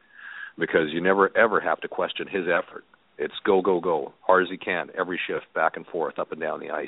because 0.58 0.94
you 0.94 1.02
never 1.02 1.36
ever 1.38 1.60
have 1.60 1.82
to 1.82 1.88
question 1.88 2.28
his 2.28 2.46
effort. 2.48 2.86
It's 3.18 3.34
go 3.46 3.62
go 3.62 3.80
go 3.80 4.14
hard 4.22 4.44
as 4.44 4.50
he 4.50 4.58
can 4.58 4.90
every 4.98 5.20
shift 5.28 5.46
back 5.54 5.76
and 5.76 5.86
forth 5.86 6.20
up 6.20 6.32
and 6.32 6.40
down 6.40 6.60
the 6.60 6.72
ice, 6.72 6.88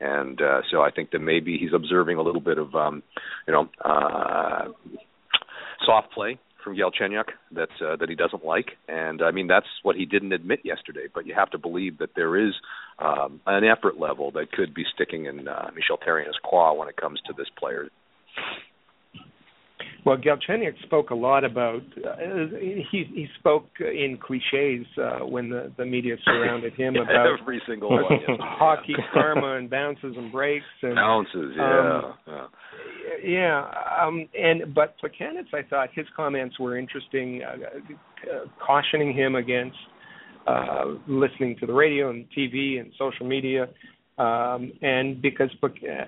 and 0.00 0.40
uh, 0.40 0.62
so 0.70 0.82
I 0.82 0.90
think 0.90 1.12
that 1.12 1.20
maybe 1.20 1.58
he's 1.58 1.72
observing 1.74 2.18
a 2.18 2.22
little 2.22 2.40
bit 2.40 2.58
of 2.58 2.74
um, 2.74 3.02
you 3.46 3.52
know 3.52 3.68
uh, 3.84 4.66
soft 5.84 6.12
play 6.12 6.38
from 6.64 6.76
Galchenyuk 6.76 7.28
that 7.52 7.68
uh, 7.80 7.96
that 7.96 8.08
he 8.08 8.14
doesn't 8.14 8.44
like, 8.44 8.72
and 8.88 9.22
I 9.22 9.30
mean 9.30 9.46
that's 9.46 9.66
what 9.82 9.94
he 9.94 10.06
didn't 10.06 10.32
admit 10.32 10.60
yesterday. 10.64 11.06
But 11.12 11.26
you 11.26 11.34
have 11.34 11.50
to 11.50 11.58
believe 11.58 11.98
that 11.98 12.14
there 12.16 12.36
is 12.36 12.54
um, 12.98 13.40
an 13.46 13.64
effort 13.64 14.00
level 14.00 14.30
that 14.32 14.50
could 14.50 14.74
be 14.74 14.84
sticking 14.94 15.26
in 15.26 15.46
uh, 15.46 15.70
Michel 15.74 15.98
Therrien's 16.02 16.38
claw 16.44 16.74
when 16.74 16.88
it 16.88 16.96
comes 16.96 17.20
to 17.26 17.34
this 17.36 17.48
player. 17.58 17.88
Well, 20.04 20.18
Galchenyuk 20.18 20.80
spoke 20.82 21.10
a 21.10 21.14
lot 21.14 21.44
about. 21.44 21.82
Uh, 21.96 22.46
he 22.90 23.04
he 23.14 23.26
spoke 23.38 23.68
in 23.80 24.18
cliches 24.18 24.86
uh, 24.98 25.24
when 25.24 25.48
the 25.48 25.72
the 25.78 25.86
media 25.86 26.16
surrounded 26.24 26.74
him 26.74 26.96
about 27.02 27.38
every 27.40 27.60
single 27.66 27.90
one. 27.90 28.04
hockey 28.40 28.94
karma 29.12 29.56
and 29.56 29.70
bounces 29.70 30.14
and 30.16 30.30
breaks 30.30 30.64
and 30.82 30.94
bounces. 30.94 31.54
Yeah. 31.56 32.00
Um, 32.00 32.14
yeah. 32.26 32.46
yeah, 33.24 34.06
um, 34.06 34.28
and 34.38 34.74
but 34.74 34.94
Plekanec, 35.02 35.54
I 35.54 35.62
thought 35.68 35.88
his 35.94 36.06
comments 36.14 36.58
were 36.60 36.76
interesting, 36.76 37.42
uh, 37.42 38.30
uh, 38.30 38.44
cautioning 38.64 39.14
him 39.14 39.36
against 39.36 39.76
uh, 40.46 40.84
listening 41.08 41.56
to 41.60 41.66
the 41.66 41.72
radio 41.72 42.10
and 42.10 42.26
TV 42.36 42.78
and 42.78 42.92
social 42.98 43.26
media. 43.26 43.68
Um, 44.16 44.72
and 44.80 45.20
because, 45.20 45.50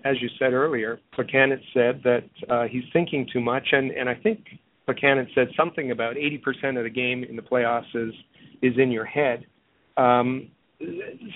as 0.05 0.17
you 0.21 0.29
said 0.39 0.53
earlier, 0.53 1.01
Plekanec 1.17 1.61
said 1.75 2.03
that 2.05 2.25
uh, 2.49 2.65
he's 2.71 2.85
thinking 2.93 3.27
too 3.33 3.41
much, 3.41 3.69
and, 3.73 3.91
and 3.91 4.09
I 4.09 4.15
think 4.15 4.47
Plekanec 4.89 5.27
said 5.35 5.49
something 5.57 5.91
about 5.91 6.15
80% 6.15 6.79
of 6.79 6.85
the 6.85 6.91
game 6.91 7.25
in 7.25 7.37
the 7.37 7.43
playoffs 7.43 7.95
is 7.95 8.15
is 8.63 8.73
in 8.79 8.91
your 8.91 9.05
head. 9.05 9.45
Um, 9.97 10.49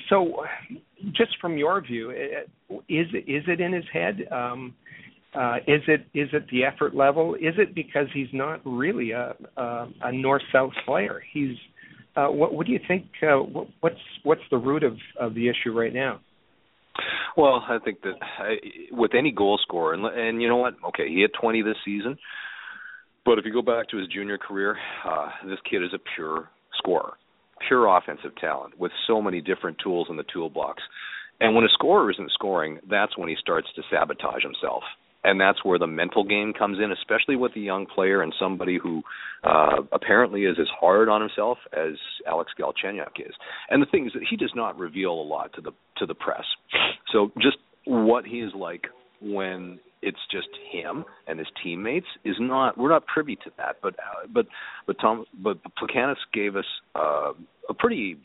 so, 0.08 0.44
just 1.12 1.32
from 1.40 1.58
your 1.58 1.80
view, 1.80 2.10
is 2.10 3.06
is 3.08 3.42
it 3.48 3.60
in 3.60 3.72
his 3.72 3.84
head? 3.92 4.20
Um, 4.30 4.74
uh, 5.34 5.56
is 5.66 5.82
it 5.88 6.06
is 6.14 6.28
it 6.32 6.46
the 6.50 6.64
effort 6.64 6.94
level? 6.94 7.34
Is 7.34 7.54
it 7.58 7.74
because 7.74 8.06
he's 8.14 8.28
not 8.32 8.60
really 8.64 9.10
a 9.10 9.34
a, 9.56 9.88
a 10.02 10.12
north 10.12 10.42
south 10.52 10.72
player? 10.86 11.22
He's 11.32 11.56
uh, 12.16 12.26
what, 12.28 12.54
what 12.54 12.66
do 12.66 12.72
you 12.72 12.80
think? 12.86 13.06
Uh, 13.22 13.38
what, 13.38 13.68
what's 13.80 14.00
what's 14.22 14.42
the 14.50 14.58
root 14.58 14.84
of, 14.84 14.96
of 15.18 15.34
the 15.34 15.48
issue 15.48 15.72
right 15.72 15.94
now? 15.94 16.20
Well, 17.36 17.64
I 17.68 17.78
think 17.84 18.02
that 18.02 18.14
I, 18.38 18.56
with 18.90 19.12
any 19.14 19.32
goal 19.32 19.58
scorer, 19.62 19.94
and, 19.94 20.04
and 20.04 20.42
you 20.42 20.48
know 20.48 20.56
what? 20.56 20.74
Okay, 20.88 21.08
he 21.08 21.20
had 21.22 21.30
20 21.40 21.62
this 21.62 21.76
season, 21.84 22.18
but 23.24 23.38
if 23.38 23.44
you 23.44 23.52
go 23.52 23.62
back 23.62 23.88
to 23.90 23.96
his 23.96 24.08
junior 24.08 24.38
career, 24.38 24.76
uh, 25.04 25.28
this 25.46 25.58
kid 25.68 25.82
is 25.82 25.90
a 25.94 25.98
pure 26.14 26.48
scorer, 26.78 27.14
pure 27.68 27.86
offensive 27.96 28.36
talent 28.40 28.78
with 28.78 28.92
so 29.06 29.20
many 29.20 29.40
different 29.40 29.78
tools 29.82 30.08
in 30.10 30.16
the 30.16 30.24
toolbox. 30.32 30.82
And 31.40 31.54
when 31.54 31.64
a 31.64 31.68
scorer 31.72 32.10
isn't 32.10 32.32
scoring, 32.32 32.80
that's 32.88 33.16
when 33.16 33.28
he 33.28 33.36
starts 33.40 33.68
to 33.76 33.82
sabotage 33.90 34.42
himself 34.42 34.82
and 35.24 35.40
that's 35.40 35.64
where 35.64 35.78
the 35.78 35.86
mental 35.86 36.24
game 36.24 36.52
comes 36.52 36.78
in, 36.82 36.92
especially 36.92 37.36
with 37.36 37.52
a 37.56 37.60
young 37.60 37.86
player 37.86 38.22
and 38.22 38.34
somebody 38.38 38.78
who 38.82 39.02
uh, 39.44 39.82
apparently 39.92 40.44
is 40.44 40.56
as 40.60 40.68
hard 40.78 41.08
on 41.08 41.20
himself 41.20 41.58
as 41.72 41.94
Alex 42.26 42.52
Galchenyuk 42.58 43.20
is. 43.20 43.34
And 43.68 43.82
the 43.82 43.86
thing 43.86 44.06
is 44.06 44.12
that 44.14 44.22
he 44.28 44.36
does 44.36 44.52
not 44.54 44.78
reveal 44.78 45.12
a 45.12 45.22
lot 45.22 45.52
to 45.54 45.60
the 45.60 45.72
to 45.98 46.06
the 46.06 46.14
press. 46.14 46.44
So 47.12 47.30
just 47.40 47.58
what 47.84 48.24
he 48.24 48.40
is 48.40 48.52
like 48.54 48.86
when 49.20 49.78
it's 50.02 50.18
just 50.30 50.48
him 50.72 51.04
and 51.26 51.38
his 51.38 51.48
teammates 51.62 52.06
is 52.24 52.36
not 52.38 52.78
we're 52.78 52.88
not 52.88 53.06
privy 53.06 53.36
to 53.36 53.50
that. 53.58 53.76
But 53.82 53.94
uh, 53.94 54.26
but 54.32 54.46
but 54.86 54.96
Tom 55.00 55.24
but 55.42 55.58
Plekanec 55.80 56.16
gave 56.32 56.56
us 56.56 56.64
uh, 56.94 57.32
a 57.68 57.74
pretty 57.74 58.16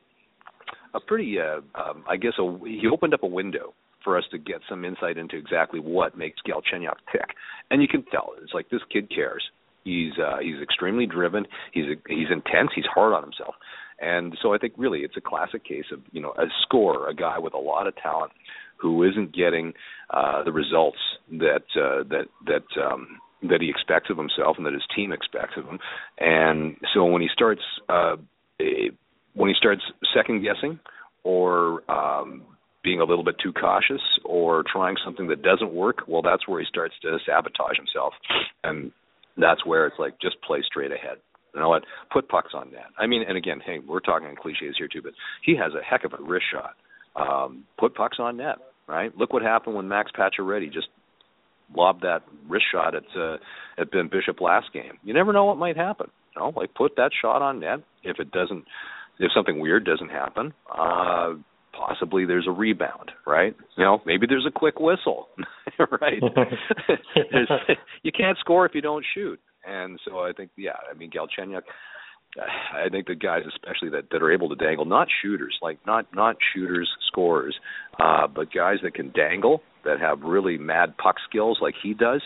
a 0.93 0.99
pretty 0.99 1.37
uh, 1.39 1.61
um, 1.79 2.05
I 2.09 2.15
guess 2.15 2.33
a 2.39 2.57
he 2.65 2.87
opened 2.91 3.13
up 3.13 3.23
a 3.23 3.27
window 3.27 3.73
for 4.05 4.17
us 4.17 4.23
to 4.31 4.37
get 4.37 4.61
some 4.69 4.85
insight 4.85 5.17
into 5.17 5.35
exactly 5.35 5.81
what 5.81 6.17
makes 6.17 6.39
Galchenyuk 6.47 6.95
tick. 7.11 7.35
And 7.69 7.81
you 7.81 7.89
can 7.89 8.05
tell 8.11 8.29
it's 8.41 8.53
like 8.53 8.69
this 8.69 8.81
kid 8.93 9.09
cares. 9.13 9.43
He's 9.83 10.13
uh, 10.17 10.37
he's 10.41 10.61
extremely 10.61 11.05
driven. 11.05 11.45
He's 11.73 11.85
he's 12.07 12.31
intense. 12.31 12.69
He's 12.73 12.85
hard 12.85 13.13
on 13.13 13.23
himself. 13.23 13.55
And 13.99 14.37
so 14.41 14.53
I 14.53 14.57
think 14.57 14.73
really 14.77 14.99
it's 14.99 15.17
a 15.17 15.21
classic 15.21 15.65
case 15.65 15.85
of 15.91 15.99
you 16.11 16.21
know 16.21 16.33
a 16.37 16.45
scorer, 16.61 17.09
a 17.09 17.15
guy 17.15 17.39
with 17.39 17.53
a 17.53 17.59
lot 17.59 17.87
of 17.87 17.95
talent 17.97 18.31
who 18.77 19.03
isn't 19.03 19.35
getting 19.35 19.73
uh, 20.11 20.43
the 20.43 20.51
results 20.51 20.97
that 21.31 21.63
uh, 21.75 22.03
that 22.09 22.25
that 22.45 22.81
um, 22.81 23.19
that 23.43 23.61
he 23.61 23.69
expects 23.69 24.09
of 24.09 24.17
himself 24.17 24.57
and 24.57 24.65
that 24.65 24.73
his 24.73 24.83
team 24.95 25.11
expects 25.11 25.53
of 25.57 25.65
him. 25.65 25.79
And 26.19 26.77
so 26.93 27.05
when 27.05 27.21
he 27.21 27.29
starts 27.33 27.61
uh, 27.89 28.15
when 28.57 29.49
he 29.49 29.55
starts 29.57 29.81
second 30.15 30.43
guessing 30.43 30.79
or 31.23 31.89
um, 31.91 32.43
being 32.85 33.01
a 33.01 33.03
little 33.03 33.23
bit 33.23 33.35
too 33.43 33.51
cautious 33.51 34.01
or 34.23 34.63
trying 34.71 34.95
something 35.03 35.27
that 35.27 35.41
doesn't 35.41 35.73
work, 35.73 36.07
well, 36.07 36.21
that's 36.21 36.47
where 36.47 36.61
he 36.61 36.67
starts 36.69 36.93
to 37.01 37.17
sabotage 37.25 37.75
himself, 37.75 38.13
and 38.63 38.91
that's 39.35 39.65
where 39.65 39.87
it's 39.87 39.97
like 39.99 40.13
just 40.21 40.35
play 40.43 40.59
straight 40.65 40.91
ahead. 40.91 41.17
You 41.53 41.61
know 41.61 41.69
what? 41.69 41.83
Put 42.13 42.29
pucks 42.29 42.51
on 42.53 42.71
net. 42.71 42.91
I 42.97 43.07
mean, 43.07 43.23
and 43.27 43.37
again, 43.37 43.59
hey, 43.65 43.79
we're 43.79 44.01
talking 44.01 44.35
cliches 44.39 44.75
here 44.77 44.87
too, 44.87 45.01
but 45.01 45.13
he 45.43 45.55
has 45.55 45.73
a 45.73 45.83
heck 45.83 46.05
of 46.05 46.13
a 46.13 46.23
wrist 46.23 46.45
shot. 46.53 46.75
Um, 47.15 47.63
put 47.79 47.95
pucks 47.95 48.17
on 48.19 48.37
net, 48.37 48.57
right? 48.87 49.15
Look 49.17 49.33
what 49.33 49.41
happened 49.41 49.75
when 49.75 49.87
Max 49.87 50.11
Pacioretty 50.17 50.71
just 50.71 50.87
lobbed 51.75 52.03
that 52.03 52.23
wrist 52.47 52.65
shot 52.71 52.93
at 52.93 53.03
uh, 53.17 53.37
at 53.77 53.91
Ben 53.91 54.09
Bishop 54.11 54.41
last 54.41 54.67
game. 54.73 54.99
You 55.03 55.13
never 55.13 55.33
know 55.33 55.45
what 55.45 55.57
might 55.57 55.77
happen. 55.77 56.11
You 56.35 56.41
know, 56.41 56.53
like 56.55 56.75
put 56.75 56.97
that 56.97 57.11
shot 57.19 57.41
on 57.41 57.61
net. 57.61 57.79
If 58.03 58.19
it 58.19 58.31
doesn't, 58.31 58.65
if 59.19 59.31
something 59.33 59.59
weird 59.59 59.85
doesn't 59.85 60.09
happen, 60.09 60.53
uh, 60.69 61.35
possibly 61.77 62.25
there's 62.25 62.47
a 62.47 62.51
rebound, 62.51 63.11
right? 63.25 63.55
You 63.77 63.83
know, 63.83 64.01
maybe 64.05 64.25
there's 64.27 64.45
a 64.47 64.51
quick 64.51 64.79
whistle, 64.79 65.27
right? 66.01 66.21
you 68.03 68.11
can't 68.11 68.37
score 68.39 68.65
if 68.65 68.73
you 68.73 68.81
don't 68.81 69.05
shoot. 69.13 69.39
And 69.65 69.99
so 70.07 70.19
I 70.19 70.31
think, 70.31 70.51
yeah, 70.57 70.77
I 70.89 70.95
mean, 70.97 71.11
Galchenyuk, 71.11 71.63
I 72.37 72.89
think 72.89 73.07
the 73.07 73.15
guys, 73.15 73.43
especially 73.47 73.89
that 73.89 74.09
that 74.11 74.21
are 74.21 74.31
able 74.31 74.49
to 74.49 74.55
dangle, 74.55 74.85
not 74.85 75.07
shooters, 75.21 75.57
like 75.61 75.79
not 75.87 76.05
not 76.13 76.35
shooters, 76.53 76.89
scorers, 77.07 77.55
uh, 77.99 78.27
but 78.27 78.53
guys 78.53 78.77
that 78.83 78.93
can 78.93 79.11
dangle, 79.11 79.61
that 79.85 79.99
have 79.99 80.21
really 80.21 80.57
mad 80.57 80.97
puck 80.97 81.15
skills, 81.29 81.59
like 81.61 81.75
he 81.81 81.93
does, 81.93 82.21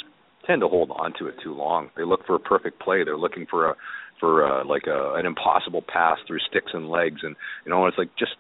tend 0.47 0.62
to 0.62 0.68
hold 0.68 0.91
on 0.91 1.14
to 1.20 1.28
it 1.28 1.36
too 1.43 1.54
long. 1.54 1.89
They 1.95 2.04
look 2.04 2.26
for 2.26 2.36
a 2.36 2.39
perfect 2.39 2.82
play. 2.82 3.04
They're 3.04 3.18
looking 3.18 3.45
for 3.50 3.70
a 3.70 3.76
for 4.20 4.45
uh, 4.45 4.66
like 4.66 4.84
a, 4.88 5.14
an 5.16 5.26
impossible 5.26 5.84
pass 5.88 6.18
through 6.28 6.39
sticks 6.50 6.72
and 6.74 6.89
legs, 6.89 7.22
and 7.24 7.36
you 7.66 7.72
know, 7.72 7.86
it's 7.86 7.97
like 7.97 8.10
just 8.18 8.36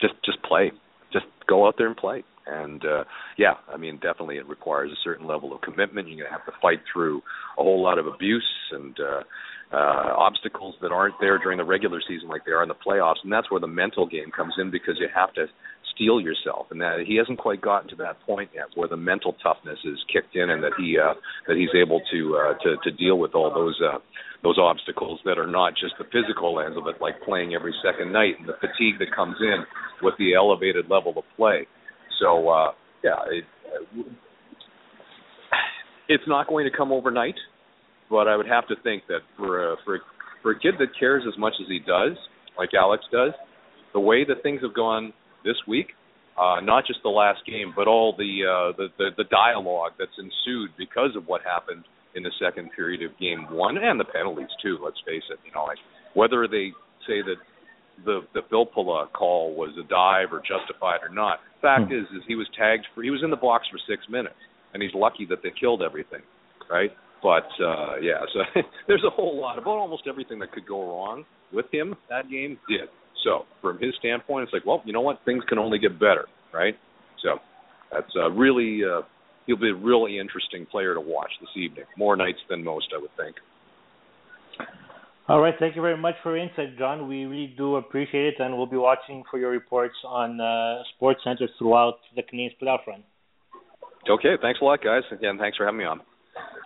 just 0.00 0.14
just 0.24 0.42
play, 0.42 0.72
just 1.12 1.26
go 1.48 1.66
out 1.66 1.74
there 1.78 1.86
and 1.86 1.96
play. 1.96 2.24
And 2.46 2.84
uh, 2.84 3.04
yeah, 3.36 3.54
I 3.72 3.76
mean, 3.76 3.96
definitely 3.96 4.36
it 4.36 4.48
requires 4.48 4.90
a 4.92 5.02
certain 5.02 5.26
level 5.26 5.52
of 5.52 5.60
commitment. 5.62 6.08
You're 6.08 6.18
going 6.18 6.30
to 6.30 6.38
have 6.38 6.46
to 6.46 6.60
fight 6.62 6.78
through 6.92 7.18
a 7.58 7.62
whole 7.62 7.82
lot 7.82 7.98
of 7.98 8.06
abuse 8.06 8.46
and 8.70 8.96
uh, 9.00 9.22
uh, 9.74 10.14
obstacles 10.16 10.76
that 10.80 10.92
aren't 10.92 11.16
there 11.20 11.38
during 11.38 11.58
the 11.58 11.64
regular 11.64 12.00
season 12.06 12.28
like 12.28 12.44
they 12.44 12.52
are 12.52 12.62
in 12.62 12.68
the 12.68 12.74
playoffs. 12.86 13.16
And 13.24 13.32
that's 13.32 13.50
where 13.50 13.60
the 13.60 13.66
mental 13.66 14.06
game 14.06 14.30
comes 14.30 14.54
in 14.58 14.70
because 14.70 14.94
you 15.00 15.08
have 15.12 15.32
to 15.34 15.46
steel 15.96 16.20
yourself. 16.20 16.66
And 16.70 16.80
that 16.80 17.00
he 17.04 17.16
hasn't 17.16 17.38
quite 17.38 17.60
gotten 17.60 17.88
to 17.90 17.96
that 17.96 18.20
point 18.24 18.50
yet 18.54 18.66
where 18.76 18.88
the 18.88 18.96
mental 18.96 19.34
toughness 19.42 19.78
is 19.84 19.98
kicked 20.12 20.36
in 20.36 20.50
and 20.50 20.62
that 20.62 20.72
he 20.78 20.96
uh, 20.96 21.14
that 21.48 21.56
he's 21.56 21.74
able 21.74 22.00
to 22.12 22.38
uh, 22.38 22.54
to 22.62 22.76
to 22.84 22.96
deal 22.96 23.18
with 23.18 23.34
all 23.34 23.52
those 23.52 23.80
uh, 23.82 23.98
those 24.44 24.58
obstacles 24.60 25.18
that 25.24 25.38
are 25.38 25.46
not 25.46 25.72
just 25.72 25.94
the 25.98 26.04
physical 26.04 26.60
ends 26.60 26.76
of 26.76 26.86
it, 26.86 27.00
like 27.00 27.14
playing 27.24 27.54
every 27.54 27.74
second 27.82 28.12
night 28.12 28.34
and 28.38 28.48
the 28.48 28.54
fatigue 28.60 29.00
that 29.00 29.10
comes 29.14 29.36
in 29.40 29.64
with 30.02 30.14
the 30.18 30.34
elevated 30.34 30.88
level 30.88 31.14
of 31.16 31.24
play. 31.36 31.66
So 32.20 32.48
uh, 32.48 32.72
yeah, 33.02 33.16
it, 33.30 33.44
it's 36.08 36.24
not 36.26 36.48
going 36.48 36.68
to 36.70 36.76
come 36.76 36.92
overnight, 36.92 37.34
but 38.10 38.28
I 38.28 38.36
would 38.36 38.46
have 38.46 38.68
to 38.68 38.74
think 38.82 39.04
that 39.08 39.20
for 39.36 39.72
a, 39.72 39.76
for 39.84 39.96
a, 39.96 39.98
for 40.42 40.50
a 40.52 40.58
kid 40.58 40.74
that 40.78 40.88
cares 40.98 41.24
as 41.26 41.38
much 41.38 41.54
as 41.60 41.66
he 41.68 41.80
does, 41.80 42.16
like 42.58 42.70
Alex 42.74 43.04
does, 43.10 43.32
the 43.92 44.00
way 44.00 44.24
that 44.24 44.42
things 44.42 44.60
have 44.62 44.74
gone 44.74 45.12
this 45.46 45.56
week, 45.66 45.94
uh, 46.36 46.60
not 46.60 46.84
just 46.86 47.00
the 47.02 47.08
last 47.08 47.40
game, 47.46 47.72
but 47.74 47.86
all 47.86 48.12
the, 48.12 48.44
uh, 48.44 48.76
the 48.76 48.88
the 48.98 49.08
the 49.16 49.24
dialogue 49.30 49.92
that's 49.98 50.18
ensued 50.18 50.70
because 50.76 51.16
of 51.16 51.26
what 51.26 51.40
happened 51.40 51.84
in 52.14 52.22
the 52.22 52.32
second 52.42 52.70
period 52.74 53.00
of 53.02 53.16
game 53.18 53.46
one 53.50 53.78
and 53.78 54.00
the 54.00 54.04
penalties 54.04 54.50
too. 54.60 54.76
Let's 54.82 55.00
face 55.06 55.24
it. 55.30 55.38
You 55.46 55.52
know, 55.54 55.64
like 55.64 55.78
whether 56.12 56.48
they 56.48 56.72
say 57.06 57.22
that 57.22 57.36
the 58.04 58.20
the 58.34 58.42
Filppula 58.52 59.10
call 59.12 59.54
was 59.54 59.70
a 59.78 59.86
dive 59.88 60.32
or 60.32 60.40
justified 60.40 61.00
or 61.00 61.12
not. 61.14 61.38
Fact 61.62 61.88
hmm. 61.88 61.94
is, 61.94 62.04
is 62.12 62.22
he 62.26 62.34
was 62.34 62.48
tagged 62.58 62.84
for 62.94 63.02
he 63.02 63.10
was 63.10 63.22
in 63.22 63.30
the 63.30 63.40
box 63.40 63.66
for 63.70 63.78
six 63.88 64.04
minutes, 64.10 64.36
and 64.74 64.82
he's 64.82 64.94
lucky 64.94 65.26
that 65.30 65.38
they 65.42 65.52
killed 65.58 65.82
everything, 65.82 66.20
right? 66.68 66.90
But 67.22 67.48
uh 67.62 67.96
yeah, 68.02 68.20
so 68.32 68.60
there's 68.88 69.04
a 69.06 69.10
whole 69.10 69.40
lot 69.40 69.58
about 69.58 69.78
almost 69.78 70.04
everything 70.08 70.38
that 70.40 70.52
could 70.52 70.66
go 70.66 70.80
wrong 70.80 71.24
with 71.52 71.66
him. 71.72 71.94
That 72.10 72.28
game 72.30 72.58
did. 72.68 72.88
So 73.26 73.44
from 73.60 73.78
his 73.80 73.92
standpoint, 73.98 74.44
it's 74.44 74.52
like, 74.52 74.64
well, 74.64 74.82
you 74.86 74.92
know 74.92 75.00
what? 75.00 75.18
Things 75.24 75.42
can 75.48 75.58
only 75.58 75.80
get 75.80 75.98
better, 75.98 76.26
right? 76.54 76.76
So 77.24 77.40
that's 77.92 78.12
uh, 78.16 78.30
really 78.30 78.82
uh, 78.84 79.02
he'll 79.46 79.58
be 79.58 79.70
a 79.70 79.74
really 79.74 80.18
interesting 80.18 80.64
player 80.70 80.94
to 80.94 81.00
watch 81.00 81.30
this 81.40 81.50
evening. 81.56 81.84
More 81.98 82.16
nights 82.16 82.38
than 82.48 82.62
most, 82.62 82.86
I 82.96 83.00
would 83.00 83.10
think. 83.16 83.34
All 85.28 85.40
right, 85.40 85.54
thank 85.58 85.74
you 85.74 85.82
very 85.82 85.96
much 85.96 86.14
for 86.22 86.36
your 86.36 86.46
insight, 86.46 86.78
John. 86.78 87.08
We 87.08 87.24
really 87.24 87.52
do 87.56 87.76
appreciate 87.76 88.26
it, 88.26 88.34
and 88.38 88.56
we'll 88.56 88.66
be 88.66 88.76
watching 88.76 89.24
for 89.28 89.40
your 89.40 89.50
reports 89.50 89.96
on 90.06 90.40
uh, 90.40 90.84
Sports 90.94 91.20
Center 91.24 91.48
throughout 91.58 91.98
the 92.14 92.22
Canadiens 92.22 92.54
playoff 92.62 92.86
run. 92.86 93.02
Okay, 94.08 94.36
thanks 94.40 94.60
a 94.62 94.64
lot, 94.64 94.84
guys. 94.84 95.02
Again, 95.10 95.36
thanks 95.36 95.56
for 95.56 95.66
having 95.66 95.78
me 95.78 95.84
on. 95.84 95.98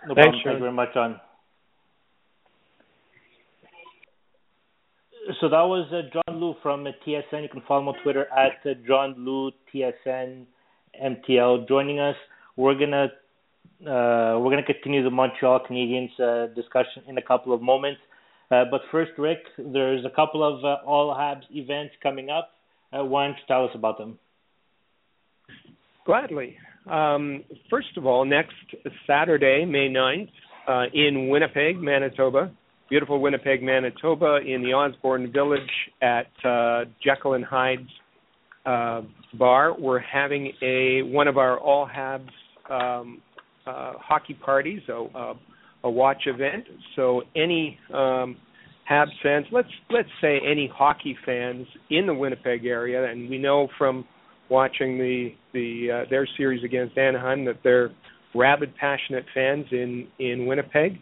No 0.05 0.13
thanks, 0.13 0.29
problem. 0.29 0.43
Thank 0.43 0.55
you 0.57 0.59
very 0.59 0.73
much, 0.73 0.89
John. 0.93 1.19
So 5.41 5.49
that 5.49 5.63
was 5.63 5.91
uh, 5.91 6.03
John 6.13 6.39
Lu 6.39 6.53
from 6.61 6.85
uh, 6.85 6.91
TSN. 7.03 7.41
You 7.41 7.49
can 7.49 7.63
follow 7.67 7.81
him 7.81 7.87
on 7.87 7.95
Twitter 8.03 8.27
at 8.31 8.63
uh, 8.63 8.75
John 8.87 9.15
Lu 9.17 9.49
TSN 9.73 10.45
MTL 11.03 11.67
joining 11.67 11.99
us. 11.99 12.15
We're 12.57 12.77
gonna 12.77 13.05
uh, 13.81 14.37
we're 14.39 14.51
gonna 14.51 14.61
continue 14.61 15.03
the 15.03 15.09
Montreal 15.09 15.61
Canadiens 15.67 16.11
uh, 16.19 16.53
discussion 16.53 17.01
in 17.07 17.17
a 17.17 17.23
couple 17.23 17.55
of 17.55 17.61
moments. 17.63 17.99
Uh, 18.51 18.65
but 18.69 18.81
first, 18.91 19.13
Rick, 19.17 19.39
there's 19.57 20.05
a 20.05 20.15
couple 20.15 20.43
of 20.43 20.63
uh, 20.63 20.85
All 20.85 21.15
Habs 21.15 21.41
events 21.49 21.95
coming 22.03 22.29
up. 22.29 22.51
Why 22.91 23.25
don't 23.25 23.33
you 23.33 23.43
tell 23.47 23.65
us 23.65 23.71
about 23.73 23.97
them? 23.97 24.19
Gladly. 26.05 26.55
Um, 26.87 27.43
first 27.67 27.97
of 27.97 28.05
all, 28.05 28.25
next 28.25 28.53
Saturday, 29.07 29.65
May 29.65 29.87
9th, 29.89 30.29
uh, 30.67 30.83
in 30.93 31.29
Winnipeg, 31.29 31.77
Manitoba, 31.77 32.51
beautiful 32.91 33.21
Winnipeg, 33.21 33.63
Manitoba, 33.63 34.39
in 34.45 34.61
the 34.61 34.73
Osborne 34.73 35.31
Village 35.31 35.61
at 36.01 36.27
uh, 36.43 36.83
Jekyll 37.01 37.35
and 37.35 37.45
Hyde's 37.45 37.89
uh, 38.65 39.01
bar. 39.39 39.73
We're 39.79 39.99
having 39.99 40.51
a 40.61 41.01
one 41.03 41.29
of 41.29 41.37
our 41.37 41.57
all 41.57 41.87
Habs 41.87 42.27
um, 42.69 43.21
uh, 43.65 43.93
hockey 43.97 44.33
parties, 44.33 44.81
a, 44.89 44.93
a, 44.93 45.33
a 45.85 45.89
watch 45.89 46.23
event. 46.25 46.65
So 46.97 47.21
any 47.33 47.79
um, 47.93 48.35
Habs 48.89 49.07
fans, 49.23 49.45
let's 49.53 49.69
let's 49.89 50.09
say 50.19 50.41
any 50.45 50.69
hockey 50.71 51.17
fans 51.25 51.65
in 51.89 52.05
the 52.05 52.13
Winnipeg 52.13 52.65
area, 52.65 53.09
and 53.09 53.29
we 53.29 53.37
know 53.37 53.69
from 53.77 54.03
watching 54.49 54.97
the 54.97 55.29
the 55.53 56.03
uh, 56.03 56.09
their 56.09 56.27
series 56.35 56.61
against 56.65 56.97
Anaheim 56.97 57.45
that 57.45 57.59
they're 57.63 57.91
rabid, 58.35 58.75
passionate 58.75 59.23
fans 59.33 59.65
in 59.71 60.09
in 60.19 60.45
Winnipeg. 60.45 61.01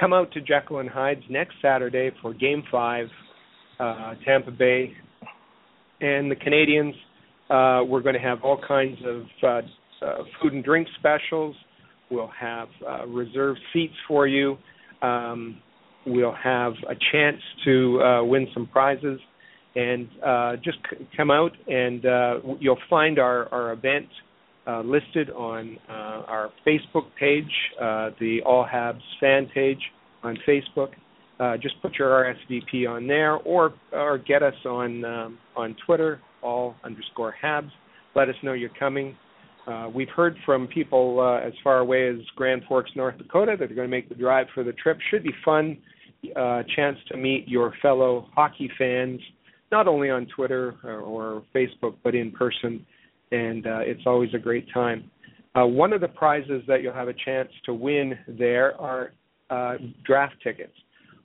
Come 0.00 0.14
out 0.14 0.32
to 0.32 0.40
Jekyll 0.40 0.78
and 0.78 0.88
Hyde's 0.88 1.20
next 1.28 1.56
Saturday 1.60 2.10
for 2.22 2.32
Game 2.32 2.62
Five, 2.72 3.08
uh, 3.78 4.14
Tampa 4.24 4.50
Bay 4.50 4.94
and 6.00 6.30
the 6.30 6.36
Canadiens. 6.36 6.94
Uh, 7.50 7.84
we're 7.84 8.00
going 8.00 8.14
to 8.14 8.20
have 8.20 8.38
all 8.42 8.58
kinds 8.66 8.96
of 9.04 9.22
uh, 9.42 10.06
uh, 10.06 10.18
food 10.40 10.54
and 10.54 10.64
drink 10.64 10.88
specials. 10.98 11.54
We'll 12.10 12.30
have 12.40 12.68
uh, 12.88 13.06
reserved 13.08 13.60
seats 13.74 13.92
for 14.08 14.26
you. 14.26 14.56
Um, 15.02 15.60
we'll 16.06 16.34
have 16.42 16.72
a 16.88 16.94
chance 17.12 17.42
to 17.66 18.00
uh, 18.02 18.24
win 18.24 18.48
some 18.54 18.66
prizes. 18.68 19.20
And 19.76 20.08
uh, 20.24 20.56
just 20.64 20.78
c- 20.90 21.06
come 21.14 21.30
out, 21.30 21.52
and 21.68 22.06
uh, 22.06 22.34
you'll 22.58 22.78
find 22.88 23.18
our, 23.18 23.52
our 23.52 23.72
event 23.72 24.06
uh, 24.70 24.82
listed 24.82 25.30
on 25.30 25.76
uh, 25.88 26.22
our 26.28 26.50
Facebook 26.66 27.06
page, 27.18 27.50
uh, 27.80 28.10
the 28.20 28.40
All 28.46 28.64
Habs 28.64 29.00
fan 29.18 29.48
page 29.52 29.80
on 30.22 30.38
Facebook. 30.46 30.90
Uh, 31.40 31.56
just 31.56 31.80
put 31.82 31.94
your 31.98 32.10
RSVP 32.10 32.88
on 32.88 33.06
there, 33.06 33.36
or 33.36 33.72
or 33.92 34.18
get 34.18 34.42
us 34.42 34.54
on 34.66 35.04
um, 35.04 35.38
on 35.56 35.74
Twitter, 35.86 36.20
all 36.42 36.76
underscore 36.84 37.34
Habs. 37.42 37.70
Let 38.14 38.28
us 38.28 38.34
know 38.42 38.52
you're 38.52 38.70
coming. 38.78 39.16
Uh, 39.66 39.88
we've 39.92 40.08
heard 40.14 40.36
from 40.44 40.66
people 40.68 41.20
uh, 41.20 41.46
as 41.46 41.52
far 41.64 41.78
away 41.78 42.08
as 42.08 42.16
Grand 42.36 42.62
Forks, 42.68 42.90
North 42.94 43.16
Dakota, 43.18 43.56
that 43.58 43.66
they're 43.66 43.76
going 43.76 43.88
to 43.88 43.96
make 43.96 44.08
the 44.08 44.14
drive 44.14 44.46
for 44.54 44.64
the 44.64 44.72
trip. 44.72 44.98
Should 45.10 45.22
be 45.22 45.34
fun. 45.44 45.78
Chance 46.76 46.98
to 47.08 47.16
meet 47.16 47.48
your 47.48 47.72
fellow 47.80 48.28
hockey 48.34 48.70
fans, 48.76 49.20
not 49.72 49.88
only 49.88 50.10
on 50.10 50.26
Twitter 50.36 50.76
or, 50.84 51.00
or 51.00 51.42
Facebook, 51.54 51.94
but 52.04 52.14
in 52.14 52.30
person, 52.30 52.84
and 53.32 53.66
uh, 53.66 53.80
it's 53.80 54.02
always 54.06 54.30
a 54.34 54.38
great 54.38 54.66
time. 54.72 55.10
Uh, 55.54 55.66
one 55.66 55.92
of 55.92 56.00
the 56.00 56.08
prizes 56.08 56.62
that 56.68 56.82
you'll 56.82 56.94
have 56.94 57.08
a 57.08 57.14
chance 57.24 57.48
to 57.64 57.74
win 57.74 58.16
there 58.28 58.80
are 58.80 59.12
uh, 59.50 59.74
draft 60.04 60.34
tickets. 60.42 60.74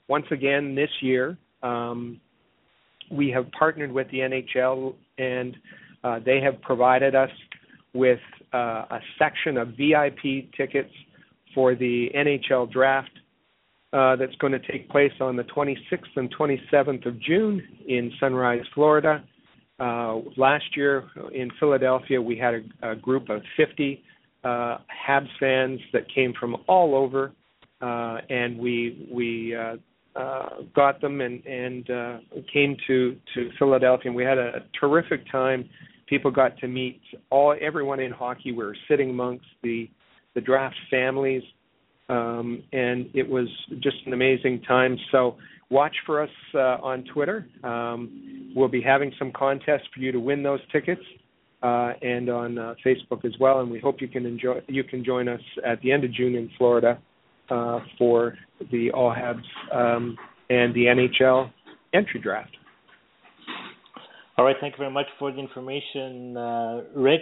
Once 0.07 0.25
again, 0.31 0.75
this 0.75 0.89
year, 1.01 1.37
um, 1.63 2.19
we 3.11 3.29
have 3.29 3.45
partnered 3.51 3.91
with 3.91 4.09
the 4.11 4.19
NHL, 4.19 4.95
and 5.17 5.55
uh, 6.03 6.19
they 6.25 6.41
have 6.41 6.59
provided 6.61 7.15
us 7.15 7.29
with 7.93 8.19
uh, 8.53 8.85
a 8.89 8.99
section 9.19 9.57
of 9.57 9.69
VIP 9.69 10.51
tickets 10.55 10.91
for 11.53 11.75
the 11.75 12.09
NHL 12.15 12.71
draft 12.71 13.11
uh, 13.93 14.15
that's 14.15 14.35
going 14.35 14.53
to 14.53 14.59
take 14.59 14.89
place 14.89 15.13
on 15.21 15.35
the 15.35 15.43
26th 15.43 15.77
and 16.15 16.35
27th 16.35 17.05
of 17.05 17.19
June 17.21 17.61
in 17.87 18.11
Sunrise, 18.19 18.63
Florida. 18.73 19.23
Uh, 19.79 20.19
last 20.37 20.65
year 20.75 21.03
in 21.33 21.51
Philadelphia, 21.59 22.21
we 22.21 22.37
had 22.37 22.53
a, 22.81 22.91
a 22.91 22.95
group 22.95 23.29
of 23.29 23.41
50 23.57 24.01
uh, 24.45 24.77
Habs 25.07 25.27
fans 25.39 25.79
that 25.91 26.03
came 26.13 26.33
from 26.39 26.55
all 26.67 26.95
over, 26.95 27.31
uh, 27.81 28.17
and 28.29 28.57
we 28.57 29.09
we 29.11 29.55
uh, 29.55 29.75
uh, 30.17 30.61
got 30.73 31.01
them 31.01 31.19
and 31.19 31.45
and 31.45 31.89
uh, 31.89 32.17
came 32.53 32.77
to 32.87 33.17
to 33.33 33.49
Philadelphia. 33.59 34.07
And 34.07 34.15
we 34.15 34.23
had 34.23 34.37
a, 34.37 34.63
terrific 34.79 35.29
time. 35.31 35.67
People 36.07 36.31
got 36.31 36.57
to 36.59 36.67
meet 36.67 37.01
all 37.31 37.55
everyone 37.59 37.99
in 37.99 38.11
hockey. 38.11 38.51
We 38.51 38.63
were 38.63 38.77
sitting 38.87 39.09
amongst 39.09 39.45
the 39.63 39.89
the 40.35 40.41
draft 40.41 40.75
families, 40.89 41.43
um, 42.07 42.63
and 42.71 43.09
it 43.13 43.27
was 43.27 43.47
just 43.79 43.97
an 44.05 44.13
amazing 44.13 44.61
time. 44.61 44.97
So 45.11 45.37
watch 45.69 45.95
for 46.05 46.21
us 46.21 46.29
uh, 46.53 46.77
on 46.81 47.03
Twitter. 47.13 47.47
Um, 47.63 48.51
we'll 48.55 48.67
be 48.67 48.81
having 48.81 49.11
some 49.17 49.31
contests 49.31 49.87
for 49.93 49.99
you 49.99 50.11
to 50.11 50.19
win 50.19 50.43
those 50.43 50.61
tickets. 50.71 51.01
Uh, 51.63 51.93
and 52.03 52.29
on 52.29 52.59
uh, 52.59 52.75
Facebook 52.85 53.25
as 53.25 53.31
well, 53.39 53.61
and 53.61 53.71
we 53.71 53.79
hope 53.79 53.99
you 53.99 54.07
can 54.07 54.23
enjoy. 54.23 54.61
You 54.67 54.83
can 54.83 55.03
join 55.03 55.27
us 55.27 55.39
at 55.65 55.81
the 55.81 55.91
end 55.91 56.03
of 56.03 56.13
June 56.13 56.35
in 56.35 56.47
Florida 56.59 56.99
uh, 57.49 57.79
for 57.97 58.37
the 58.71 58.91
All 58.91 59.11
Habs 59.11 59.41
um, 59.75 60.15
and 60.51 60.75
the 60.75 60.81
NHL 60.81 61.51
entry 61.91 62.19
draft. 62.19 62.55
All 64.37 64.45
right, 64.45 64.55
thank 64.59 64.73
you 64.73 64.79
very 64.79 64.91
much 64.91 65.07
for 65.17 65.31
the 65.31 65.39
information, 65.39 66.37
uh, 66.37 66.81
Rick. 66.93 67.21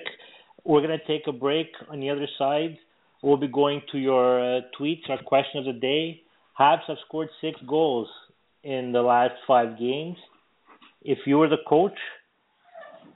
We're 0.65 0.81
going 0.85 0.97
to 0.97 1.05
take 1.07 1.27
a 1.27 1.31
break. 1.31 1.67
On 1.89 1.99
the 1.99 2.09
other 2.09 2.27
side, 2.37 2.77
we'll 3.21 3.37
be 3.37 3.47
going 3.47 3.81
to 3.91 3.97
your 3.97 4.57
uh, 4.57 4.61
tweets, 4.77 5.09
our 5.09 5.21
question 5.23 5.59
of 5.59 5.73
the 5.73 5.79
day. 5.79 6.21
Habs 6.59 6.81
have 6.87 6.97
scored 7.07 7.29
six 7.39 7.59
goals 7.67 8.09
in 8.63 8.91
the 8.91 9.01
last 9.01 9.33
five 9.47 9.77
games. 9.77 10.17
If 11.01 11.19
you 11.25 11.37
were 11.37 11.49
the 11.49 11.57
coach, 11.67 11.97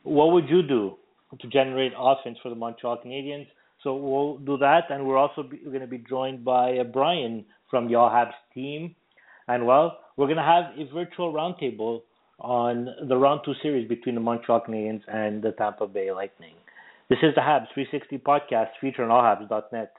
what 0.03 0.31
would 0.33 0.49
you 0.49 0.61
do 0.61 0.97
to 1.39 1.47
generate 1.47 1.93
offense 1.97 2.37
for 2.43 2.49
the 2.49 2.55
Montreal 2.55 2.99
Canadiens? 3.05 3.47
So 3.83 3.95
we'll 3.95 4.37
do 4.39 4.57
that, 4.57 4.85
and 4.89 5.05
we're 5.05 5.17
also 5.17 5.43
be, 5.43 5.57
going 5.57 5.81
to 5.81 5.87
be 5.87 6.03
joined 6.09 6.43
by 6.43 6.77
uh, 6.77 6.83
Brian 6.83 7.45
from 7.69 7.87
the 7.87 7.95
All 7.95 8.09
Habs 8.09 8.33
team, 8.53 8.95
and 9.47 9.65
well, 9.65 9.99
we're 10.15 10.25
going 10.25 10.37
to 10.37 10.43
have 10.43 10.77
a 10.77 10.91
virtual 10.91 11.31
roundtable 11.31 12.01
on 12.39 12.87
the 13.07 13.15
round 13.15 13.41
two 13.45 13.53
series 13.61 13.87
between 13.87 14.15
the 14.15 14.21
Montreal 14.21 14.61
Canadiens 14.67 15.01
and 15.07 15.41
the 15.41 15.51
Tampa 15.51 15.87
Bay 15.87 16.11
Lightning. 16.11 16.53
This 17.09 17.19
is 17.21 17.33
the 17.35 17.41
Habs 17.41 17.67
360 17.73 18.17
podcast 18.19 18.69
featured 18.81 19.09
on 19.09 19.09
allhabs.net. 19.09 19.93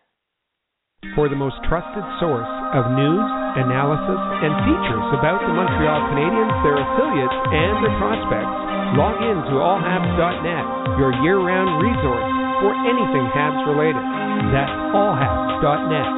For 1.14 1.30
the 1.30 1.38
most 1.38 1.54
trusted 1.70 2.02
source 2.18 2.50
of 2.74 2.90
news, 2.90 3.26
analysis, 3.54 4.18
and 4.42 4.50
features 4.66 5.06
about 5.14 5.38
the 5.46 5.54
Montreal 5.54 6.10
Canadiens, 6.10 6.50
their 6.66 6.74
affiliates, 6.74 7.38
and 7.54 7.74
their 7.86 7.94
prospects, 8.02 8.54
log 8.98 9.22
in 9.22 9.38
to 9.46 9.54
allhabs.net, 9.62 10.66
your 10.98 11.14
year-round 11.22 11.70
resource 11.86 12.28
for 12.58 12.74
anything 12.82 13.30
Habs 13.30 13.62
related. 13.70 14.02
That's 14.50 14.74
allhabs.net. 14.90 16.10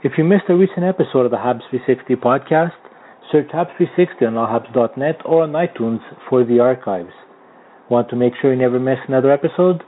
If 0.00 0.16
you 0.16 0.24
missed 0.24 0.48
a 0.48 0.56
recent 0.56 0.88
episode 0.88 1.28
of 1.28 1.36
the 1.36 1.44
Habs 1.44 1.68
360 1.68 2.16
podcast, 2.16 2.80
search 3.28 3.52
Habs 3.52 3.76
360 3.76 4.24
on 4.24 4.40
allhabs.net 4.40 5.20
or 5.28 5.44
on 5.44 5.52
iTunes 5.52 6.00
for 6.32 6.48
the 6.48 6.60
archives. 6.60 7.12
Want 7.90 8.08
to 8.08 8.16
make 8.16 8.32
sure 8.40 8.56
you 8.56 8.58
never 8.58 8.80
miss 8.80 9.04
another 9.06 9.30
episode? 9.30 9.84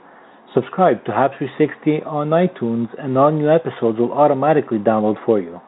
Subscribe 0.56 1.04
to 1.04 1.12
Habs 1.12 1.36
360 1.36 2.08
on 2.08 2.32
iTunes 2.32 2.88
and 2.96 3.12
all 3.20 3.28
new 3.28 3.52
episodes 3.52 4.00
will 4.00 4.16
automatically 4.16 4.80
download 4.80 5.20
for 5.28 5.36
you. 5.36 5.60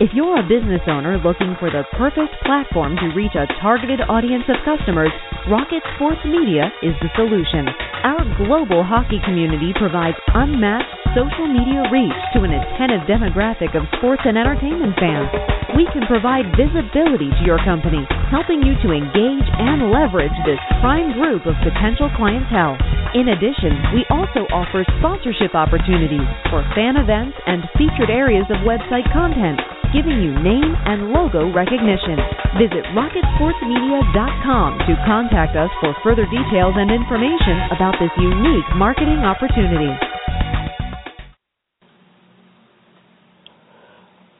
If 0.00 0.08
you're 0.16 0.40
a 0.40 0.48
business 0.48 0.80
owner 0.88 1.20
looking 1.20 1.52
for 1.60 1.68
the 1.68 1.84
perfect 1.92 2.32
platform 2.48 2.96
to 2.96 3.12
reach 3.12 3.36
a 3.36 3.44
targeted 3.60 4.00
audience 4.08 4.48
of 4.48 4.56
customers, 4.64 5.12
Rocket 5.52 5.84
Sports 6.00 6.24
Media 6.24 6.72
is 6.80 6.96
the 7.04 7.12
solution. 7.12 7.68
Our 8.08 8.24
global 8.40 8.80
hockey 8.80 9.20
community 9.20 9.76
provides 9.76 10.16
unmatched 10.32 10.88
social 11.12 11.44
media 11.44 11.84
reach 11.92 12.16
to 12.32 12.40
an 12.40 12.56
attentive 12.56 13.04
demographic 13.04 13.76
of 13.76 13.84
sports 14.00 14.24
and 14.24 14.40
entertainment 14.40 14.96
fans. 14.96 15.28
We 15.74 15.86
can 15.92 16.06
provide 16.06 16.54
visibility 16.54 17.30
to 17.30 17.42
your 17.44 17.58
company, 17.66 18.06
helping 18.30 18.62
you 18.62 18.78
to 18.86 18.94
engage 18.94 19.48
and 19.58 19.90
leverage 19.90 20.34
this 20.46 20.62
prime 20.80 21.12
group 21.18 21.46
of 21.46 21.58
potential 21.66 22.10
clientele. 22.14 22.78
In 23.14 23.34
addition, 23.34 23.74
we 23.94 24.06
also 24.10 24.46
offer 24.54 24.86
sponsorship 24.98 25.54
opportunities 25.54 26.26
for 26.50 26.62
fan 26.74 26.96
events 26.96 27.36
and 27.46 27.62
featured 27.74 28.10
areas 28.10 28.46
of 28.50 28.62
website 28.62 29.06
content 29.12 29.58
giving 29.94 30.18
you 30.18 30.34
name 30.42 30.74
and 30.90 31.14
logo 31.14 31.46
recognition. 31.54 32.18
Visit 32.58 32.82
rocketsportsmedia.com 32.98 34.78
to 34.90 34.94
contact 35.06 35.54
us 35.54 35.70
for 35.78 35.94
further 36.02 36.26
details 36.26 36.74
and 36.74 36.90
information 36.90 37.70
about 37.70 37.94
this 38.02 38.10
unique 38.18 38.66
marketing 38.74 39.22
opportunity. 39.22 39.94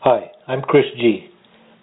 Hi, 0.03 0.34
I'm 0.47 0.61
Chris 0.61 0.85
G. 0.97 1.31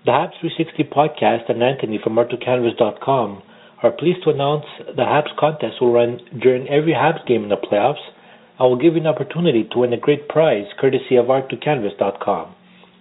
The 0.05 0.12
Habs 0.12 0.38
360 0.39 0.84
podcast 0.93 1.49
and 1.49 1.64
Anthony 1.64 1.99
from 2.03 2.14
Art2Canvas.com 2.14 3.41
are 3.82 3.91
pleased 3.91 4.24
to 4.24 4.30
announce 4.30 4.66
the 4.86 5.01
Habs 5.01 5.36
contest 5.39 5.82
will 5.82 5.91
run 5.91 6.20
during 6.39 6.70
every 6.70 6.93
Habs 6.93 7.26
game 7.26 7.41
in 7.41 7.49
the 7.49 7.57
playoffs 7.57 8.05
and 8.59 8.70
will 8.70 8.78
give 8.78 8.93
you 8.93 9.01
an 9.01 9.07
opportunity 9.07 9.68
to 9.72 9.80
win 9.80 9.93
a 9.93 9.97
great 9.97 10.30
prize 10.30 10.66
courtesy 10.80 11.16
of 11.16 11.26
Art2Canvas.com. 11.26 12.53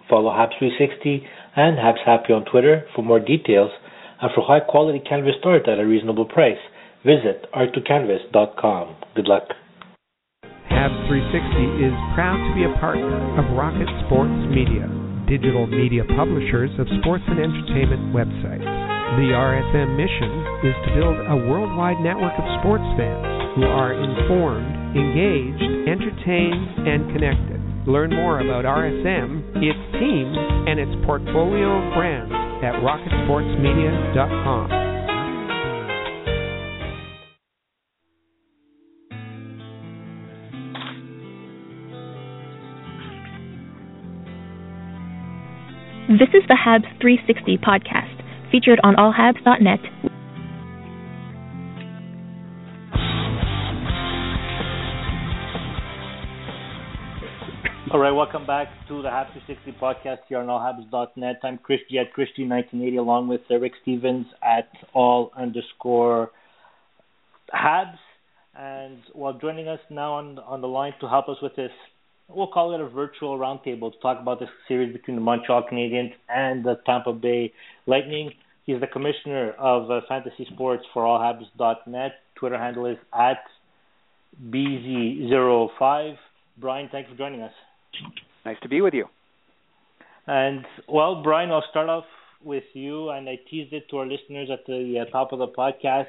Follow 0.08 0.30
Habs360 0.30 1.26
and 1.56 1.76
Habs 1.76 2.04
Happy 2.06 2.32
on 2.32 2.46
Twitter 2.46 2.86
for 2.96 3.02
more 3.02 3.20
details 3.20 3.70
and 4.22 4.30
for 4.34 4.42
high 4.42 4.60
quality 4.60 5.00
canvas 5.06 5.34
art 5.44 5.68
at 5.68 5.78
a 5.78 5.86
reasonable 5.86 6.24
price. 6.24 6.60
Visit 7.04 7.44
Art2Canvas.com. 7.52 8.96
Good 9.14 9.28
luck. 9.28 9.44
Habs 10.72 11.06
360 11.06 11.84
is 11.84 11.92
proud 12.16 12.40
to 12.48 12.54
be 12.54 12.64
a 12.64 12.72
partner 12.80 13.12
of 13.36 13.44
Rocket 13.56 13.88
Sports 14.06 14.32
Media, 14.48 14.88
digital 15.30 15.70
media 15.70 16.02
publishers 16.18 16.74
of 16.82 16.90
sports 16.98 17.22
and 17.30 17.38
entertainment 17.38 18.10
websites. 18.10 18.66
The 19.14 19.30
RSM 19.30 19.94
mission 19.94 20.66
is 20.66 20.74
to 20.74 20.90
build 20.98 21.14
a 21.14 21.38
worldwide 21.46 22.02
network 22.02 22.34
of 22.34 22.42
sports 22.58 22.82
fans 22.98 23.54
who 23.54 23.62
are 23.62 23.94
informed, 23.94 24.98
engaged, 24.98 25.86
entertained, 25.86 26.82
and 26.82 27.14
connected. 27.14 27.62
Learn 27.86 28.10
more 28.10 28.42
about 28.42 28.66
RSM, 28.66 29.54
its 29.62 29.78
teams, 30.02 30.34
and 30.66 30.82
its 30.82 30.98
portfolio 31.06 31.78
of 31.78 31.94
brands 31.94 32.34
at 32.66 32.74
rocketsportsmedia.com. 32.82 34.89
This 46.10 46.30
is 46.34 46.42
the 46.48 46.58
Habs 46.58 46.90
360 47.00 47.58
podcast, 47.58 48.50
featured 48.50 48.80
on 48.82 48.96
allhabs.net. 48.96 49.78
All 57.92 58.00
right, 58.00 58.10
welcome 58.10 58.44
back 58.44 58.66
to 58.88 59.02
the 59.02 59.08
Habs 59.08 59.30
360 59.46 59.70
podcast 59.80 60.18
here 60.28 60.38
on 60.38 60.48
allhabs.net. 60.48 61.36
I'm 61.44 61.58
Chris 61.58 61.78
G 61.88 62.00
at 62.00 62.12
chrisg1980 62.12 62.98
along 62.98 63.28
with 63.28 63.42
Rick 63.48 63.74
Stevens 63.82 64.26
at 64.42 64.68
all 64.92 65.30
underscore 65.38 66.32
Habs. 67.54 67.98
And 68.56 68.98
while 69.12 69.34
joining 69.34 69.68
us 69.68 69.78
now 69.90 70.14
on 70.14 70.40
on 70.40 70.60
the 70.60 70.66
line 70.66 70.94
to 71.02 71.08
help 71.08 71.28
us 71.28 71.36
with 71.40 71.54
this, 71.54 71.70
we'll 72.34 72.48
call 72.48 72.74
it 72.74 72.80
a 72.80 72.88
virtual 72.88 73.38
roundtable 73.38 73.92
to 73.92 73.98
talk 74.00 74.20
about 74.20 74.40
the 74.40 74.46
series 74.68 74.92
between 74.92 75.16
the 75.16 75.22
Montreal 75.22 75.64
Canadiens 75.70 76.12
and 76.28 76.64
the 76.64 76.76
Tampa 76.86 77.12
Bay 77.12 77.52
Lightning. 77.86 78.32
He's 78.64 78.80
the 78.80 78.86
commissioner 78.86 79.52
of 79.58 79.90
uh, 79.90 80.00
fantasy 80.08 80.46
sports 80.52 80.84
for 80.92 81.02
allhabs.net. 81.04 82.12
Twitter 82.36 82.58
handle 82.58 82.86
is 82.86 82.98
at 83.18 83.42
BeeZee05. 84.48 86.16
Brian, 86.58 86.88
thanks 86.92 87.10
for 87.10 87.16
joining 87.16 87.42
us. 87.42 87.52
Nice 88.44 88.56
to 88.62 88.68
be 88.68 88.80
with 88.80 88.94
you. 88.94 89.06
And 90.26 90.64
well, 90.88 91.22
Brian, 91.22 91.50
I'll 91.50 91.64
start 91.70 91.88
off 91.88 92.04
with 92.42 92.64
you, 92.72 93.10
and 93.10 93.28
I 93.28 93.38
teased 93.50 93.72
it 93.72 93.88
to 93.90 93.98
our 93.98 94.06
listeners 94.06 94.48
at 94.52 94.64
the 94.66 95.04
uh, 95.06 95.10
top 95.10 95.32
of 95.32 95.38
the 95.38 95.48
podcast 95.48 96.06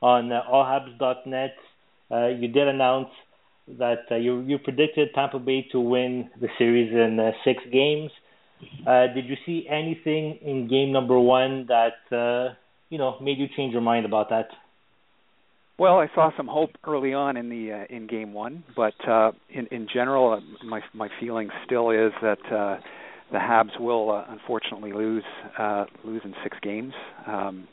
on 0.00 0.32
uh, 0.32 0.42
allhabs.net. 0.50 1.54
Uh, 2.10 2.26
you 2.28 2.48
did 2.48 2.68
announce 2.68 3.08
that 3.78 4.04
uh, 4.10 4.16
you 4.16 4.40
you 4.40 4.58
predicted 4.58 5.08
Tampa 5.14 5.38
Bay 5.38 5.66
to 5.72 5.80
win 5.80 6.30
the 6.40 6.48
series 6.58 6.92
in 6.92 7.18
uh, 7.18 7.32
six 7.44 7.62
games. 7.72 8.10
Uh, 8.86 9.08
did 9.14 9.26
you 9.26 9.36
see 9.44 9.66
anything 9.68 10.38
in 10.42 10.68
game 10.68 10.92
number 10.92 11.18
one 11.18 11.66
that 11.66 12.16
uh, 12.16 12.54
you 12.90 12.98
know 12.98 13.18
made 13.20 13.38
you 13.38 13.46
change 13.56 13.72
your 13.72 13.82
mind 13.82 14.06
about 14.06 14.30
that? 14.30 14.48
Well, 15.78 15.98
I 15.98 16.08
saw 16.14 16.30
some 16.36 16.46
hope 16.46 16.70
early 16.86 17.14
on 17.14 17.36
in 17.36 17.48
the 17.48 17.72
uh, 17.72 17.94
in 17.94 18.06
game 18.06 18.32
one, 18.32 18.62
but 18.76 18.94
uh, 19.08 19.32
in 19.50 19.66
in 19.72 19.88
general, 19.92 20.34
uh, 20.34 20.64
my 20.64 20.80
my 20.94 21.08
feeling 21.18 21.48
still 21.64 21.90
is 21.90 22.12
that 22.22 22.38
uh, 22.52 22.78
the 23.32 23.38
Habs 23.38 23.80
will 23.80 24.10
uh, 24.10 24.24
unfortunately 24.28 24.92
lose 24.92 25.24
uh, 25.58 25.86
lose 26.04 26.20
in 26.24 26.34
six 26.44 26.56
games. 26.62 26.92
Um, 27.26 27.66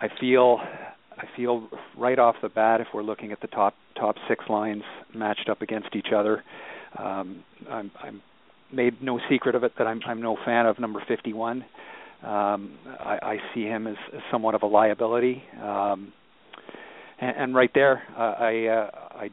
I 0.00 0.08
feel 0.20 0.58
I 1.18 1.24
feel 1.36 1.68
right 1.96 2.18
off 2.18 2.36
the 2.42 2.48
bat, 2.48 2.80
if 2.80 2.88
we're 2.92 3.02
looking 3.02 3.32
at 3.32 3.40
the 3.40 3.46
top 3.48 3.74
top 3.98 4.16
six 4.28 4.44
lines 4.48 4.82
matched 5.14 5.48
up 5.48 5.62
against 5.62 5.94
each 5.94 6.08
other, 6.14 6.42
um, 6.98 7.44
I'm, 7.70 7.90
I'm 8.02 8.22
made 8.72 9.00
no 9.02 9.20
secret 9.30 9.54
of 9.54 9.64
it 9.64 9.72
that 9.78 9.86
I'm 9.86 10.00
I'm 10.06 10.20
no 10.20 10.36
fan 10.44 10.66
of 10.66 10.78
number 10.78 11.02
51. 11.06 11.64
Um, 12.22 12.78
I, 12.86 13.18
I 13.22 13.36
see 13.54 13.64
him 13.64 13.86
as, 13.86 13.96
as 14.14 14.20
somewhat 14.32 14.54
of 14.54 14.62
a 14.62 14.66
liability. 14.66 15.42
Um, 15.62 16.12
and, 17.20 17.36
and 17.36 17.54
right 17.54 17.70
there, 17.74 18.02
uh, 18.16 18.20
I 18.20 18.66
uh, 18.66 18.90
I 19.16 19.30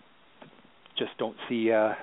just 0.98 1.12
don't 1.18 1.38
see 1.50 1.72
uh, 1.72 1.94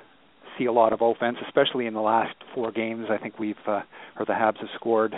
see 0.59 0.65
a 0.65 0.73
lot 0.73 0.93
of 0.93 1.01
offense, 1.03 1.37
especially 1.47 1.87
in 1.87 1.95
the 1.95 2.01
last 2.01 2.35
four 2.55 2.73
games. 2.73 3.07
I 3.11 3.19
think 3.19 3.39
we've 3.39 3.57
uh, 3.67 3.83
or 4.19 4.27
the 4.27 4.33
Habs 4.33 4.59
have 4.59 4.69
scored 4.75 5.15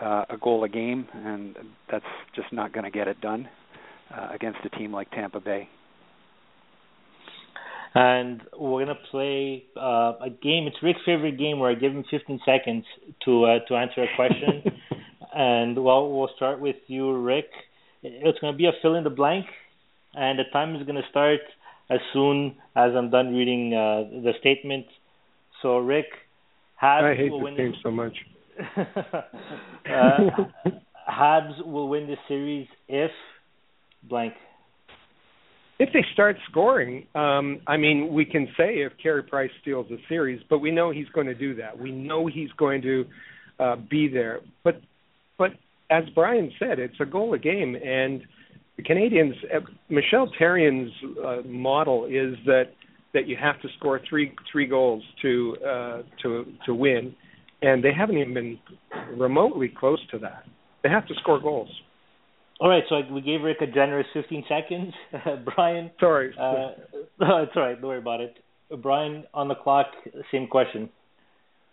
uh, 0.00 0.24
a 0.30 0.36
goal 0.36 0.64
a 0.64 0.68
game, 0.68 1.06
and 1.12 1.56
that's 1.90 2.04
just 2.34 2.52
not 2.52 2.72
going 2.72 2.84
to 2.84 2.90
get 2.90 3.08
it 3.08 3.20
done 3.20 3.48
uh, 4.14 4.28
against 4.34 4.58
a 4.64 4.70
team 4.70 4.92
like 4.92 5.10
Tampa 5.10 5.40
Bay. 5.40 5.68
And 7.94 8.42
we're 8.58 8.84
gonna 8.84 8.98
play 9.10 9.64
uh, 9.74 10.12
a 10.20 10.28
game. 10.28 10.66
It's 10.66 10.76
Rick's 10.82 11.00
favorite 11.06 11.38
game, 11.38 11.58
where 11.58 11.70
I 11.70 11.74
give 11.74 11.92
him 11.92 12.04
15 12.10 12.40
seconds 12.44 12.84
to 13.24 13.44
uh, 13.44 13.58
to 13.68 13.74
answer 13.74 14.02
a 14.02 14.16
question. 14.16 14.62
and 15.34 15.82
well, 15.82 16.12
we'll 16.12 16.28
start 16.36 16.60
with 16.60 16.76
you, 16.88 17.16
Rick. 17.16 17.46
It's 18.02 18.38
gonna 18.40 18.54
be 18.54 18.66
a 18.66 18.72
fill 18.82 18.96
in 18.96 19.04
the 19.04 19.08
blank, 19.08 19.46
and 20.12 20.38
the 20.38 20.44
time 20.52 20.76
is 20.76 20.86
gonna 20.86 21.08
start 21.08 21.40
as 21.88 22.00
soon 22.12 22.56
as 22.74 22.92
I'm 22.94 23.08
done 23.10 23.34
reading 23.34 23.72
uh, 23.72 24.10
the 24.10 24.32
statement. 24.40 24.84
So, 25.62 25.78
Rick, 25.78 26.06
Habs 26.82 27.12
I 27.12 27.16
hate 27.16 27.30
will 27.30 27.38
this 27.38 27.44
win 27.44 27.56
game 27.56 27.74
so 27.82 27.90
much. 27.90 28.14
uh, 28.76 30.20
Habs 31.08 31.64
will 31.66 31.88
win 31.88 32.06
the 32.06 32.16
series 32.28 32.66
if 32.88 33.10
blank. 34.08 34.34
If 35.78 35.90
they 35.92 36.04
start 36.14 36.36
scoring, 36.50 37.06
um, 37.14 37.60
I 37.66 37.76
mean, 37.76 38.12
we 38.12 38.24
can 38.24 38.46
say 38.56 38.76
if 38.76 38.92
Carey 39.02 39.22
Price 39.22 39.50
steals 39.60 39.86
the 39.90 39.98
series, 40.08 40.40
but 40.48 40.60
we 40.60 40.70
know 40.70 40.90
he's 40.90 41.08
going 41.10 41.26
to 41.26 41.34
do 41.34 41.54
that. 41.56 41.78
We 41.78 41.92
know 41.92 42.26
he's 42.26 42.50
going 42.56 42.80
to 42.82 43.04
uh, 43.60 43.76
be 43.90 44.08
there. 44.08 44.40
But, 44.64 44.80
but 45.36 45.50
as 45.90 46.04
Brian 46.14 46.50
said, 46.58 46.78
it's 46.78 46.98
a 46.98 47.04
goal 47.04 47.34
a 47.34 47.38
game, 47.38 47.76
and 47.76 48.22
the 48.76 48.82
Canadiens, 48.82 49.34
Uh, 49.54 49.60
Michel 49.88 50.30
Therrien's 50.38 50.92
uh, 51.24 51.42
model 51.46 52.06
is 52.06 52.36
that 52.46 52.70
that 53.14 53.26
you 53.26 53.36
have 53.40 53.60
to 53.62 53.68
score 53.78 53.98
three 54.08 54.32
three 54.52 54.66
goals 54.66 55.02
to 55.22 55.56
uh, 55.66 56.02
to 56.22 56.44
to 56.66 56.74
win, 56.74 57.14
and 57.62 57.82
they 57.82 57.92
haven't 57.92 58.18
even 58.18 58.34
been 58.34 58.58
remotely 59.16 59.68
close 59.68 60.00
to 60.10 60.18
that. 60.18 60.44
They 60.82 60.88
have 60.88 61.06
to 61.08 61.14
score 61.20 61.40
goals. 61.40 61.70
All 62.58 62.70
right, 62.70 62.84
so 62.88 63.00
we 63.12 63.20
gave 63.20 63.42
Rick 63.42 63.58
a 63.60 63.66
generous 63.66 64.06
15 64.14 64.44
seconds. 64.48 64.94
Brian. 65.56 65.90
Sorry. 66.00 66.32
Uh, 66.38 66.70
no, 67.20 67.42
it's 67.42 67.52
all 67.54 67.62
right. 67.62 67.74
Don't 67.80 67.88
worry 67.88 67.98
about 67.98 68.20
it. 68.20 68.36
Brian, 68.82 69.24
on 69.34 69.48
the 69.48 69.54
clock, 69.54 69.86
same 70.32 70.46
question. 70.46 70.88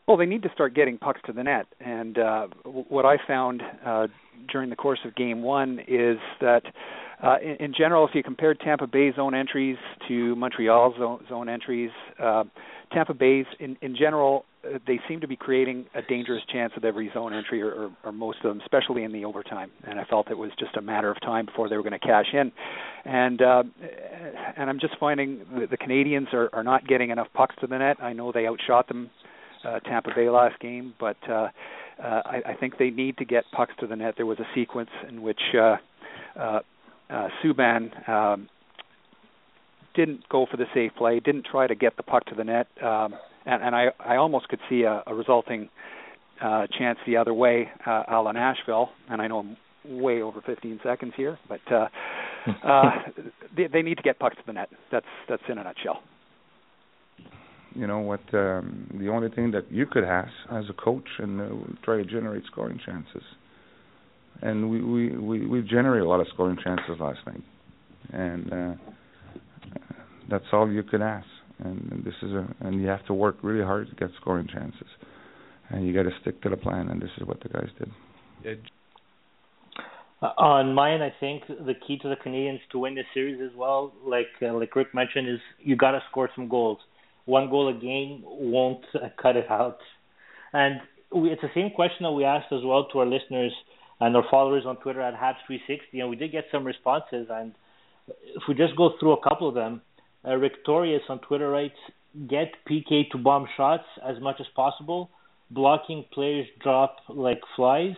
Well, 0.08 0.18
they 0.18 0.26
need 0.26 0.44
to 0.44 0.50
start 0.54 0.76
getting 0.76 0.98
pucks 0.98 1.22
to 1.28 1.34
the 1.34 1.44
net, 1.44 1.66
and 1.80 2.18
uh, 2.18 2.48
what 2.66 3.06
I 3.06 3.16
found 3.26 3.62
uh, 3.86 4.08
during 4.52 4.70
the 4.70 4.76
course 4.76 5.00
of 5.06 5.16
Game 5.16 5.42
One 5.42 5.80
is 5.88 6.18
that, 6.42 6.64
uh, 7.24 7.38
in, 7.42 7.68
in 7.68 7.74
general, 7.74 8.06
if 8.06 8.14
you 8.14 8.22
compare 8.22 8.54
Tampa 8.54 8.86
Bay's 8.86 9.16
zone 9.16 9.34
entries 9.34 9.78
to 10.10 10.36
Montreal's 10.36 10.96
zone, 10.98 11.24
zone 11.30 11.48
entries, 11.48 11.90
uh, 12.22 12.44
Tampa 12.92 13.14
Bay's, 13.14 13.46
in, 13.62 13.78
in 13.82 13.96
general, 13.96 14.44
they 14.88 15.00
seem 15.08 15.20
to 15.22 15.28
be 15.28 15.36
creating 15.36 15.86
a 15.94 16.02
dangerous 16.02 16.42
chance 16.52 16.74
with 16.74 16.86
every 16.86 17.12
zone 17.14 17.34
entry, 17.34 17.62
or, 17.62 17.72
or, 17.72 17.92
or 18.06 18.12
most 18.12 18.38
of 18.44 18.50
them, 18.50 18.62
especially 18.62 19.04
in 19.04 19.12
the 19.12 19.26
overtime. 19.26 19.72
And 19.84 20.00
I 20.00 20.06
felt 20.06 20.32
it 20.32 20.38
was 20.38 20.52
just 20.58 20.76
a 20.78 20.82
matter 20.82 21.12
of 21.12 21.20
time 21.22 21.46
before 21.46 21.68
they 21.70 21.76
were 21.76 21.84
going 21.84 22.00
to 22.00 22.00
cash 22.00 22.28
in. 22.34 22.52
And 23.06 23.42
uh, 23.42 23.64
and 24.58 24.70
I'm 24.70 24.80
just 24.80 24.98
finding 25.00 25.42
that 25.60 25.70
the 25.70 25.78
Canadiens 25.78 26.34
are, 26.34 26.50
are 26.54 26.64
not 26.64 26.88
getting 26.88 27.10
enough 27.10 27.28
pucks 27.34 27.56
to 27.62 27.68
the 27.68 27.78
net. 27.78 27.98
I 28.02 28.14
know 28.14 28.32
they 28.32 28.48
outshot 28.48 28.88
them 28.88 29.10
uh, 29.66 29.80
Tampa 29.80 30.12
Bay 30.16 30.30
last 30.30 30.60
game, 30.60 30.94
but 31.00 31.18
uh, 31.30 31.50
uh, 32.02 32.22
I, 32.26 32.42
I 32.48 32.54
think 32.60 32.78
they 32.78 32.90
need 32.90 33.18
to 33.18 33.26
get 33.26 33.44
pucks 33.52 33.74
to 33.80 33.88
the 33.88 33.96
net. 33.96 34.16
There 34.18 34.26
was 34.26 34.40
a 34.40 34.48
sequence 34.56 34.90
in 35.08 35.22
which 35.22 35.42
uh, 35.56 35.78
uh, 36.40 36.60
uh, 37.10 37.28
Subban 37.44 38.10
um, 38.10 38.50
didn't 39.94 40.28
go 40.30 40.46
for 40.50 40.58
the 40.58 40.66
safe 40.74 40.92
play, 40.98 41.20
didn't 41.20 41.46
try 41.46 41.68
to 41.68 41.76
get 41.76 41.98
the 41.98 42.04
puck 42.04 42.26
to 42.26 42.36
the 42.36 42.44
net, 42.44 42.68
um, 42.82 43.14
and, 43.46 43.64
and 43.64 43.76
I, 43.76 43.88
I 44.00 44.16
almost 44.18 44.48
could 44.50 44.60
see 44.70 44.84
a, 44.84 45.04
a 45.08 45.14
resulting 45.14 45.70
uh, 46.42 46.68
chance 46.78 46.98
the 47.06 47.18
other 47.18 47.34
way, 47.34 47.70
uh, 47.86 48.04
a 48.08 48.22
la 48.22 48.32
Nashville. 48.32 48.90
And 49.10 49.22
I 49.22 49.28
know 49.28 49.40
I'm 49.40 49.58
way 49.86 50.22
over 50.22 50.42
15 50.42 50.80
seconds 50.84 51.14
here, 51.16 51.38
but 51.48 51.62
uh, 51.72 51.88
uh, 52.68 52.92
they, 53.56 53.68
they 53.68 53.82
need 53.82 53.96
to 53.96 54.04
get 54.04 54.20
pucks 54.20 54.36
to 54.38 54.44
the 54.46 54.54
net. 54.54 54.70
That's 54.92 55.06
that's 55.28 55.44
in 55.50 55.58
a 55.58 55.64
nutshell 55.64 56.02
you 57.76 57.88
know 57.88 58.00
what 58.00 58.22
um, 58.34 58.88
the 59.00 59.10
only 59.10 59.30
thing 59.30 59.52
that 59.52 59.72
you 59.72 59.86
could 59.86 60.04
ask 60.04 60.32
as 60.52 60.66
a 60.70 60.74
coach 60.74 61.08
and 61.18 61.42
uh, 61.42 61.46
try 61.84 61.98
to 61.98 62.06
generate 62.06 62.44
scoring 62.46 62.80
chances 62.86 63.24
and 64.42 64.70
we 64.70 64.82
we 64.82 65.18
we 65.18 65.46
we 65.46 65.62
generated 65.62 66.06
a 66.06 66.10
lot 66.10 66.20
of 66.20 66.28
scoring 66.34 66.58
chances 66.64 67.00
last 67.00 67.20
night 67.26 67.44
and 68.12 68.54
uh 68.54 68.74
that's 70.30 70.46
all 70.54 70.72
you 70.72 70.84
could 70.84 71.02
ask 71.02 71.28
and, 71.64 71.92
and 71.92 72.04
this 72.04 72.14
is 72.22 72.32
a 72.32 72.48
and 72.62 72.82
you 72.82 72.88
have 72.88 73.06
to 73.06 73.14
work 73.14 73.38
really 73.42 73.64
hard 73.64 73.90
to 73.90 73.96
get 73.96 74.10
scoring 74.20 74.48
chances 74.52 74.88
and 75.70 75.88
you 75.88 75.94
got 75.94 76.04
to 76.04 76.12
stick 76.22 76.42
to 76.42 76.50
the 76.50 76.58
plan 76.58 76.90
and 76.90 77.02
this 77.02 77.10
is 77.18 77.28
what 77.28 77.42
the 77.42 77.50
guys 77.50 77.70
did 77.80 77.90
On 80.38 80.74
mine, 80.74 81.02
I 81.02 81.14
think 81.20 81.44
the 81.48 81.74
key 81.86 81.98
to 82.02 82.08
the 82.08 82.16
Canadiens 82.16 82.60
to 82.72 82.80
win 82.80 82.96
this 82.96 83.06
series 83.14 83.42
as 83.42 83.54
well, 83.58 83.92
like 84.06 84.28
uh, 84.42 84.54
like 84.54 84.74
Rick 84.74 84.94
mentioned, 84.94 85.28
is 85.28 85.40
you 85.60 85.76
got 85.76 85.92
to 85.92 86.00
score 86.10 86.30
some 86.34 86.48
goals. 86.48 86.78
One 87.26 87.50
goal 87.50 87.68
a 87.68 87.74
game 87.74 88.22
won't 88.24 88.86
uh, 88.96 89.10
cut 89.22 89.36
it 89.36 89.52
out. 89.52 89.80
And 90.54 90.80
we, 91.14 91.30
it's 91.30 91.42
the 91.42 91.50
same 91.54 91.72
question 91.72 92.04
that 92.04 92.12
we 92.14 92.24
asked 92.24 92.54
as 92.54 92.62
well 92.64 92.88
to 92.94 93.00
our 93.00 93.06
listeners 93.06 93.52
and 94.00 94.16
our 94.16 94.24
followers 94.32 94.64
on 94.66 94.78
Twitter 94.78 95.02
at 95.02 95.14
Habs360, 95.14 96.00
and 96.00 96.10
we 96.10 96.16
did 96.16 96.32
get 96.32 96.46
some 96.54 96.64
responses. 96.64 97.28
And 97.30 97.54
if 98.08 98.44
we 98.48 98.54
just 98.54 98.78
go 98.78 98.92
through 99.02 99.14
a 99.14 99.22
couple 99.22 99.50
of 99.50 99.56
them, 99.56 99.82
uh, 100.26 100.38
on 101.10 101.20
Twitter 101.20 101.50
writes, 101.50 101.80
"Get 102.28 102.54
PK 102.70 103.10
to 103.12 103.18
bomb 103.18 103.48
shots 103.58 103.86
as 104.04 104.20
much 104.22 104.38
as 104.40 104.48
possible, 104.56 105.10
blocking 105.50 106.06
players 106.14 106.48
drop 106.62 106.98
like 107.10 107.42
flies." 107.56 107.96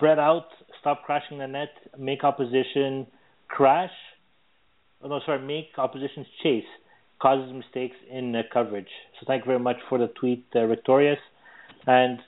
spread 0.00 0.18
out, 0.18 0.46
stop 0.80 1.04
crashing 1.04 1.38
the 1.38 1.46
net, 1.46 1.68
make 1.98 2.24
opposition 2.24 3.06
crash. 3.48 3.90
Oh, 5.02 5.08
no, 5.08 5.20
sorry, 5.26 5.40
make 5.40 5.66
opposition's 5.76 6.26
chase, 6.42 6.64
causes 7.20 7.52
mistakes 7.54 7.96
in 8.10 8.34
uh, 8.34 8.42
coverage. 8.50 8.88
So 9.18 9.26
thank 9.26 9.42
you 9.42 9.46
very 9.46 9.58
much 9.58 9.76
for 9.90 9.98
the 9.98 10.08
tweet, 10.18 10.46
uh. 10.54 11.18
And 11.86 12.18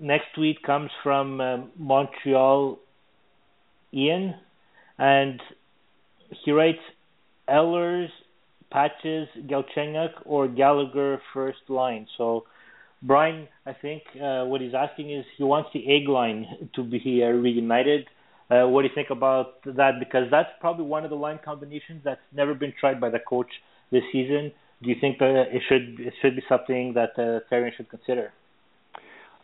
next 0.00 0.26
tweet 0.34 0.64
comes 0.64 0.90
from 1.04 1.40
uh, 1.40 1.58
Montreal 1.78 2.80
Ian, 3.94 4.34
and 4.98 5.40
he 6.44 6.50
writes, 6.50 6.80
Ehlers, 7.48 8.08
Patches, 8.70 9.28
Galchenyuk, 9.46 10.10
or 10.24 10.48
Gallagher 10.48 11.20
first 11.32 11.58
line. 11.68 12.06
So 12.16 12.44
Brian, 13.02 13.48
I 13.64 13.72
think 13.72 14.02
uh, 14.16 14.44
what 14.44 14.60
he's 14.60 14.74
asking 14.74 15.12
is 15.12 15.24
he 15.36 15.44
wants 15.44 15.70
the 15.72 15.84
egg 15.86 16.08
line 16.08 16.70
to 16.74 16.82
be 16.82 17.22
uh, 17.22 17.28
reunited. 17.28 18.06
Uh, 18.48 18.68
what 18.68 18.82
do 18.82 18.88
you 18.88 18.94
think 18.94 19.10
about 19.10 19.62
that? 19.64 19.98
Because 19.98 20.28
that's 20.30 20.50
probably 20.60 20.84
one 20.84 21.04
of 21.04 21.10
the 21.10 21.16
line 21.16 21.40
combinations 21.44 22.02
that's 22.04 22.20
never 22.32 22.54
been 22.54 22.72
tried 22.78 23.00
by 23.00 23.10
the 23.10 23.18
coach 23.18 23.50
this 23.90 24.02
season. 24.12 24.52
Do 24.82 24.88
you 24.88 24.96
think 25.00 25.18
that 25.18 25.46
it 25.50 25.62
should 25.68 25.98
it 25.98 26.14
should 26.20 26.36
be 26.36 26.42
something 26.48 26.94
that 26.94 27.18
uh, 27.18 27.40
should 27.76 27.88
consider? 27.88 28.32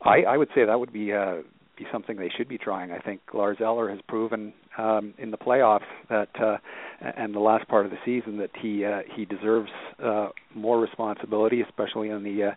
I, 0.03 0.23
I 0.23 0.37
would 0.37 0.49
say 0.55 0.65
that 0.65 0.79
would 0.79 0.93
be 0.93 1.13
uh, 1.13 1.37
be 1.83 1.89
something 1.91 2.17
they 2.17 2.31
should 2.37 2.49
be 2.49 2.59
trying. 2.59 2.93
I 2.93 2.99
think 2.99 3.21
Lars 3.33 3.59
Eller 3.61 3.91
has 3.91 3.99
proven 4.09 4.53
um, 4.79 5.15
in 5.19 5.31
the 5.31 5.37
playoffs 5.37 5.81
that 6.09 6.29
uh, 6.41 6.59
and 7.01 7.35
the 7.35 7.41
last 7.41 7.67
part 7.69 7.85
of 7.85 7.91
the 7.91 7.99
season 8.05 8.39
that 8.39 8.51
he 8.61 8.85
uh, 8.85 9.01
he 9.15 9.25
deserves 9.25 9.71
uh, 10.03 10.29
more 10.55 10.79
responsibility, 10.81 11.61
especially 11.61 12.11
on 12.11 12.23
the 12.23 12.45
uh, 12.45 12.51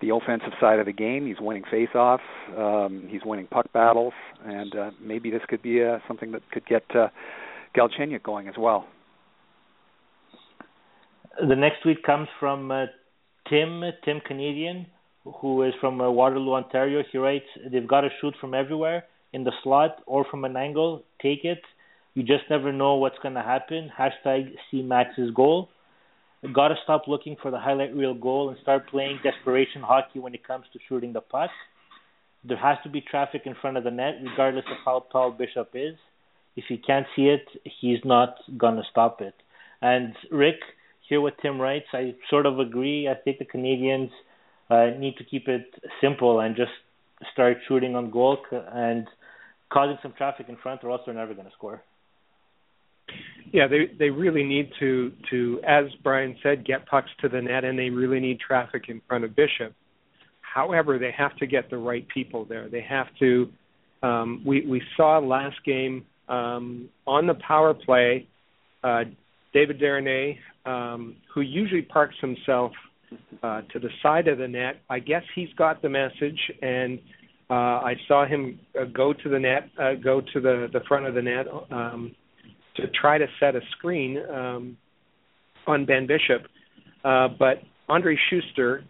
the 0.00 0.14
offensive 0.14 0.52
side 0.60 0.78
of 0.78 0.86
the 0.86 0.92
game. 0.92 1.26
He's 1.26 1.40
winning 1.40 1.64
faceoffs, 1.72 2.18
um, 2.56 3.04
he's 3.08 3.22
winning 3.24 3.46
puck 3.46 3.72
battles, 3.72 4.14
and 4.44 4.74
uh, 4.76 4.90
maybe 5.00 5.30
this 5.30 5.42
could 5.48 5.62
be 5.62 5.82
uh, 5.82 5.98
something 6.06 6.32
that 6.32 6.42
could 6.50 6.66
get 6.66 6.84
uh, 6.94 7.08
Galchenyuk 7.76 8.22
going 8.22 8.48
as 8.48 8.54
well. 8.58 8.86
The 11.46 11.56
next 11.56 11.82
tweet 11.82 12.02
comes 12.02 12.28
from 12.40 12.70
uh, 12.70 12.86
Tim 13.48 13.82
Tim 14.04 14.20
Canadian 14.26 14.86
who 15.40 15.62
is 15.62 15.74
from 15.80 16.00
uh, 16.00 16.10
Waterloo, 16.10 16.54
Ontario. 16.54 17.02
He 17.10 17.18
writes, 17.18 17.46
"They've 17.70 17.86
got 17.86 18.02
to 18.02 18.08
shoot 18.20 18.34
from 18.40 18.54
everywhere, 18.54 19.04
in 19.32 19.44
the 19.44 19.52
slot 19.62 20.02
or 20.06 20.24
from 20.30 20.44
an 20.44 20.56
angle. 20.56 21.02
Take 21.20 21.44
it. 21.44 21.60
You 22.14 22.22
just 22.22 22.44
never 22.48 22.72
know 22.72 22.94
what's 22.96 23.18
going 23.22 23.34
to 23.34 23.42
happen." 23.42 23.90
Hashtag 23.98 24.54
see 24.70 24.82
Max's 24.82 25.30
goal. 25.32 25.68
Got 26.52 26.68
to 26.68 26.76
stop 26.84 27.08
looking 27.08 27.36
for 27.40 27.50
the 27.50 27.58
highlight 27.58 27.94
reel 27.94 28.14
goal 28.14 28.50
and 28.50 28.58
start 28.62 28.88
playing 28.88 29.20
desperation 29.22 29.82
hockey 29.82 30.20
when 30.20 30.34
it 30.34 30.46
comes 30.46 30.66
to 30.72 30.78
shooting 30.88 31.12
the 31.12 31.20
puck. 31.20 31.50
There 32.44 32.56
has 32.56 32.78
to 32.84 32.88
be 32.88 33.00
traffic 33.00 33.42
in 33.46 33.54
front 33.60 33.76
of 33.76 33.84
the 33.84 33.90
net, 33.90 34.14
regardless 34.22 34.64
of 34.70 34.76
how 34.84 35.06
tall 35.10 35.32
Bishop 35.32 35.70
is. 35.74 35.96
If 36.54 36.64
he 36.68 36.76
can't 36.78 37.06
see 37.16 37.26
it, 37.26 37.46
he's 37.80 37.98
not 38.04 38.36
gonna 38.56 38.84
stop 38.90 39.20
it. 39.20 39.34
And 39.82 40.14
Rick, 40.30 40.60
hear 41.08 41.20
what 41.20 41.34
Tim 41.42 41.60
writes. 41.60 41.86
I 41.92 42.14
sort 42.30 42.46
of 42.46 42.58
agree. 42.58 43.08
I 43.08 43.14
think 43.14 43.38
the 43.38 43.44
Canadiens 43.44 44.10
uh, 44.70 44.86
need 44.98 45.16
to 45.18 45.24
keep 45.24 45.48
it 45.48 45.66
simple 46.00 46.40
and 46.40 46.56
just 46.56 46.72
start 47.32 47.56
shooting 47.68 47.94
on 47.94 48.10
goal 48.10 48.38
and 48.50 49.06
causing 49.72 49.96
some 50.02 50.12
traffic 50.16 50.46
in 50.48 50.56
front, 50.56 50.82
or 50.84 50.90
else 50.90 51.02
they're 51.06 51.14
never 51.14 51.34
going 51.34 51.46
to 51.46 51.52
score. 51.52 51.82
Yeah, 53.52 53.68
they 53.68 53.86
they 53.98 54.10
really 54.10 54.42
need 54.42 54.70
to 54.80 55.12
to, 55.30 55.60
as 55.66 55.84
Brian 56.02 56.36
said, 56.42 56.66
get 56.66 56.86
pucks 56.86 57.10
to 57.20 57.28
the 57.28 57.40
net, 57.40 57.64
and 57.64 57.78
they 57.78 57.90
really 57.90 58.18
need 58.18 58.40
traffic 58.40 58.84
in 58.88 59.00
front 59.06 59.24
of 59.24 59.36
Bishop. 59.36 59.72
However, 60.40 60.98
they 60.98 61.12
have 61.16 61.36
to 61.36 61.46
get 61.46 61.70
the 61.70 61.76
right 61.76 62.06
people 62.08 62.44
there. 62.44 62.68
They 62.68 62.80
have 62.80 63.06
to. 63.20 63.48
Um, 64.02 64.42
we 64.44 64.66
we 64.66 64.82
saw 64.96 65.18
last 65.18 65.56
game 65.64 66.04
um, 66.28 66.88
on 67.06 67.26
the 67.26 67.34
power 67.34 67.74
play, 67.74 68.26
uh, 68.82 69.04
David 69.54 69.80
Desharnais, 69.80 70.38
um, 70.64 71.16
who 71.32 71.40
usually 71.40 71.82
parks 71.82 72.16
himself 72.20 72.72
uh, 73.42 73.62
to 73.72 73.78
the 73.78 73.88
side 74.02 74.28
of 74.28 74.38
the 74.38 74.48
net. 74.48 74.76
I 74.90 74.98
guess 74.98 75.22
he's 75.34 75.52
got 75.56 75.82
the 75.82 75.88
message, 75.88 76.38
and 76.62 76.98
uh, 77.48 77.54
I 77.54 77.94
saw 78.08 78.26
him 78.26 78.58
uh, 78.78 78.84
go 78.84 79.12
to 79.12 79.28
the 79.28 79.38
net, 79.38 79.68
uh, 79.78 79.94
go 80.02 80.20
to 80.20 80.40
the 80.40 80.68
the 80.72 80.80
front 80.88 81.06
of 81.06 81.14
the 81.14 81.22
net 81.22 81.46
um, 81.70 82.14
to 82.76 82.88
try 82.88 83.18
to 83.18 83.26
set 83.38 83.54
a 83.54 83.60
screen 83.76 84.18
um, 84.32 84.76
on 85.66 85.84
Ben 85.84 86.06
Bishop. 86.06 86.46
Uh, 87.04 87.28
but 87.38 87.62
Andrej 87.88 88.16
Sustr, 88.30 88.82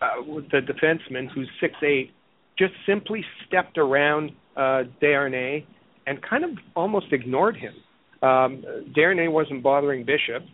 uh, 0.00 0.06
the 0.52 0.60
defenseman, 0.60 1.28
who's 1.34 1.48
six 1.60 1.74
eight, 1.82 2.12
just 2.58 2.72
simply 2.86 3.24
stepped 3.46 3.78
around 3.78 4.30
uh, 4.56 4.84
Desharnais 5.02 5.64
and 6.06 6.22
kind 6.22 6.44
of 6.44 6.50
almost 6.74 7.06
ignored 7.12 7.56
him. 7.56 7.74
Um, 8.22 8.64
Desharnais 8.96 9.30
wasn't 9.30 9.62
bothering 9.62 10.04
Bishop 10.04 10.44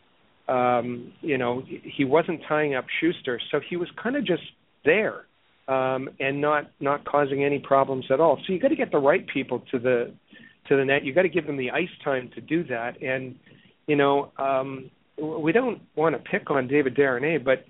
um, 0.49 1.13
you 1.21 1.39
know, 1.39 1.63
he 1.67 2.05
wasn't 2.05 2.41
tying 2.49 2.75
up 2.75 2.87
Sustr, 3.03 3.39
so 3.51 3.61
he 3.69 3.77
was 3.77 3.89
kind 4.03 4.17
of 4.17 4.27
just 4.27 4.43
there 4.85 5.27
um, 5.69 6.11
and 6.19 6.41
not 6.41 6.71
not 6.81 7.05
causing 7.05 7.45
any 7.45 7.59
problems 7.59 8.07
at 8.11 8.21
all. 8.21 8.39
So 8.47 8.53
you 8.53 8.59
got 8.59 8.69
to 8.69 8.77
get 8.77 8.91
the 8.91 8.99
right 8.99 9.27
people 9.27 9.63
to 9.71 9.79
the 9.79 10.13
to 10.69 10.77
the 10.77 10.85
net. 10.85 11.05
You 11.05 11.15
got 11.15 11.23
to 11.23 11.29
give 11.29 11.47
them 11.47 11.57
the 11.57 11.71
ice 11.71 11.89
time 12.05 12.31
to 12.35 12.41
do 12.41 12.65
that. 12.65 13.01
And 13.03 13.37
you 13.87 13.97
know, 13.97 14.33
um, 14.39 14.91
we 15.19 15.53
don't 15.53 15.83
want 15.95 16.17
to 16.17 16.31
pick 16.31 16.51
on 16.51 16.67
David 16.67 16.97
Desharnais, 16.97 17.45
but 17.45 17.65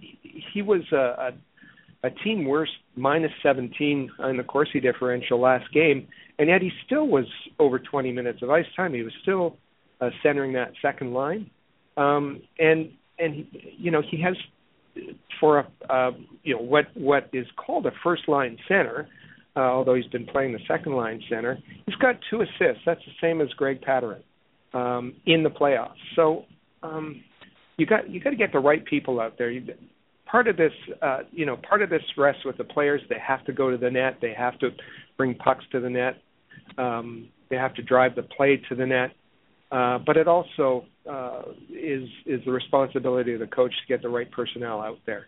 he 0.52 0.62
was 0.62 0.80
a, 0.92 1.32
a, 2.04 2.08
a 2.08 2.10
team 2.10 2.46
worst 2.46 2.72
minus 2.96 3.32
17 3.42 4.10
on 4.18 4.36
the 4.36 4.44
Corsi 4.44 4.80
differential 4.80 5.40
last 5.40 5.72
game, 5.72 6.08
and 6.38 6.48
yet 6.48 6.62
he 6.62 6.70
still 6.86 7.06
was 7.06 7.26
over 7.58 7.78
20 7.78 8.12
minutes 8.12 8.42
of 8.42 8.50
ice 8.50 8.66
time. 8.76 8.94
He 8.94 9.02
was 9.02 9.12
still 9.22 9.56
uh, 10.00 10.10
centering 10.22 10.54
that 10.54 10.72
second 10.80 11.12
line 11.12 11.50
um, 11.96 12.42
and 12.58 12.90
and 13.18 13.46
you 13.78 13.90
know 13.90 14.02
he 14.08 14.20
has 14.20 14.36
for 15.40 15.60
a 15.60 15.92
uh, 15.92 16.10
you 16.42 16.54
know 16.54 16.62
what 16.62 16.86
what 16.94 17.28
is 17.32 17.46
called 17.56 17.86
a 17.86 17.92
first 18.02 18.28
line 18.28 18.58
center, 18.68 19.08
uh, 19.56 19.60
although 19.60 19.94
he's 19.94 20.06
been 20.06 20.26
playing 20.26 20.52
the 20.52 20.60
second 20.68 20.92
line 20.94 21.22
center. 21.28 21.58
He's 21.86 21.94
got 21.96 22.16
two 22.30 22.42
assists. 22.42 22.82
That's 22.84 23.00
the 23.04 23.12
same 23.20 23.40
as 23.40 23.48
Greg 23.50 23.80
Pateryn 23.82 24.22
um, 24.74 25.14
in 25.26 25.42
the 25.42 25.50
playoffs. 25.50 25.94
So 26.16 26.44
um, 26.82 27.22
you 27.76 27.86
got 27.86 28.08
you 28.10 28.20
got 28.20 28.30
to 28.30 28.36
get 28.36 28.52
the 28.52 28.58
right 28.58 28.84
people 28.84 29.20
out 29.20 29.38
there. 29.38 29.50
You, 29.50 29.74
part 30.26 30.48
of 30.48 30.56
this, 30.56 30.72
uh, 31.02 31.20
you 31.30 31.46
know, 31.46 31.56
part 31.56 31.82
of 31.82 31.90
this 31.90 32.02
rests 32.16 32.44
with 32.44 32.56
the 32.56 32.64
players. 32.64 33.02
They 33.08 33.18
have 33.26 33.44
to 33.46 33.52
go 33.52 33.70
to 33.70 33.76
the 33.76 33.90
net. 33.90 34.18
They 34.20 34.34
have 34.36 34.58
to 34.60 34.70
bring 35.16 35.34
pucks 35.34 35.64
to 35.72 35.80
the 35.80 35.90
net. 35.90 36.22
Um, 36.78 37.28
they 37.50 37.56
have 37.56 37.74
to 37.74 37.82
drive 37.82 38.14
the 38.14 38.22
play 38.22 38.60
to 38.68 38.74
the 38.74 38.86
net. 38.86 39.10
Uh, 39.70 39.98
but 40.04 40.16
it 40.16 40.28
also 40.28 40.84
uh, 41.08 41.42
is 41.70 42.08
is 42.26 42.40
the 42.44 42.52
responsibility 42.52 43.34
of 43.34 43.40
the 43.40 43.46
coach 43.46 43.72
to 43.72 43.92
get 43.92 44.02
the 44.02 44.08
right 44.08 44.30
personnel 44.30 44.80
out 44.80 44.98
there. 45.06 45.26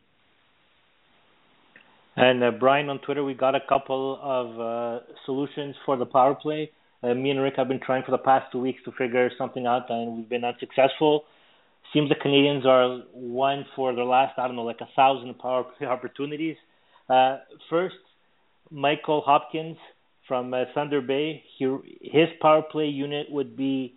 And 2.16 2.44
uh, 2.44 2.52
Brian 2.52 2.88
on 2.88 3.00
Twitter, 3.00 3.24
we 3.24 3.34
got 3.34 3.54
a 3.54 3.60
couple 3.68 4.18
of 4.22 4.60
uh, 4.60 5.04
solutions 5.26 5.74
for 5.84 5.96
the 5.96 6.06
power 6.06 6.34
play. 6.34 6.70
Uh, 7.02 7.12
me 7.14 7.30
and 7.30 7.40
Rick 7.40 7.54
have 7.56 7.68
been 7.68 7.80
trying 7.84 8.04
for 8.04 8.12
the 8.12 8.18
past 8.18 8.52
two 8.52 8.60
weeks 8.60 8.80
to 8.84 8.92
figure 8.92 9.28
something 9.36 9.66
out, 9.66 9.90
and 9.90 10.16
we've 10.16 10.28
been 10.28 10.44
unsuccessful. 10.44 11.24
Seems 11.92 12.08
the 12.08 12.14
Canadiens 12.14 12.64
are 12.64 13.02
one 13.12 13.66
for 13.76 13.94
their 13.94 14.04
last, 14.04 14.38
I 14.38 14.46
don't 14.46 14.56
know, 14.56 14.62
like 14.62 14.80
a 14.80 14.88
thousand 14.96 15.36
power 15.38 15.64
play 15.64 15.86
opportunities. 15.88 16.56
Uh, 17.08 17.38
first, 17.68 17.96
Michael 18.70 19.20
Hopkins 19.20 19.76
from 20.26 20.54
uh, 20.54 20.64
Thunder 20.74 21.00
Bay. 21.00 21.42
He, 21.58 21.64
his 22.00 22.28
power 22.40 22.62
play 22.62 22.86
unit 22.86 23.26
would 23.30 23.56
be 23.56 23.94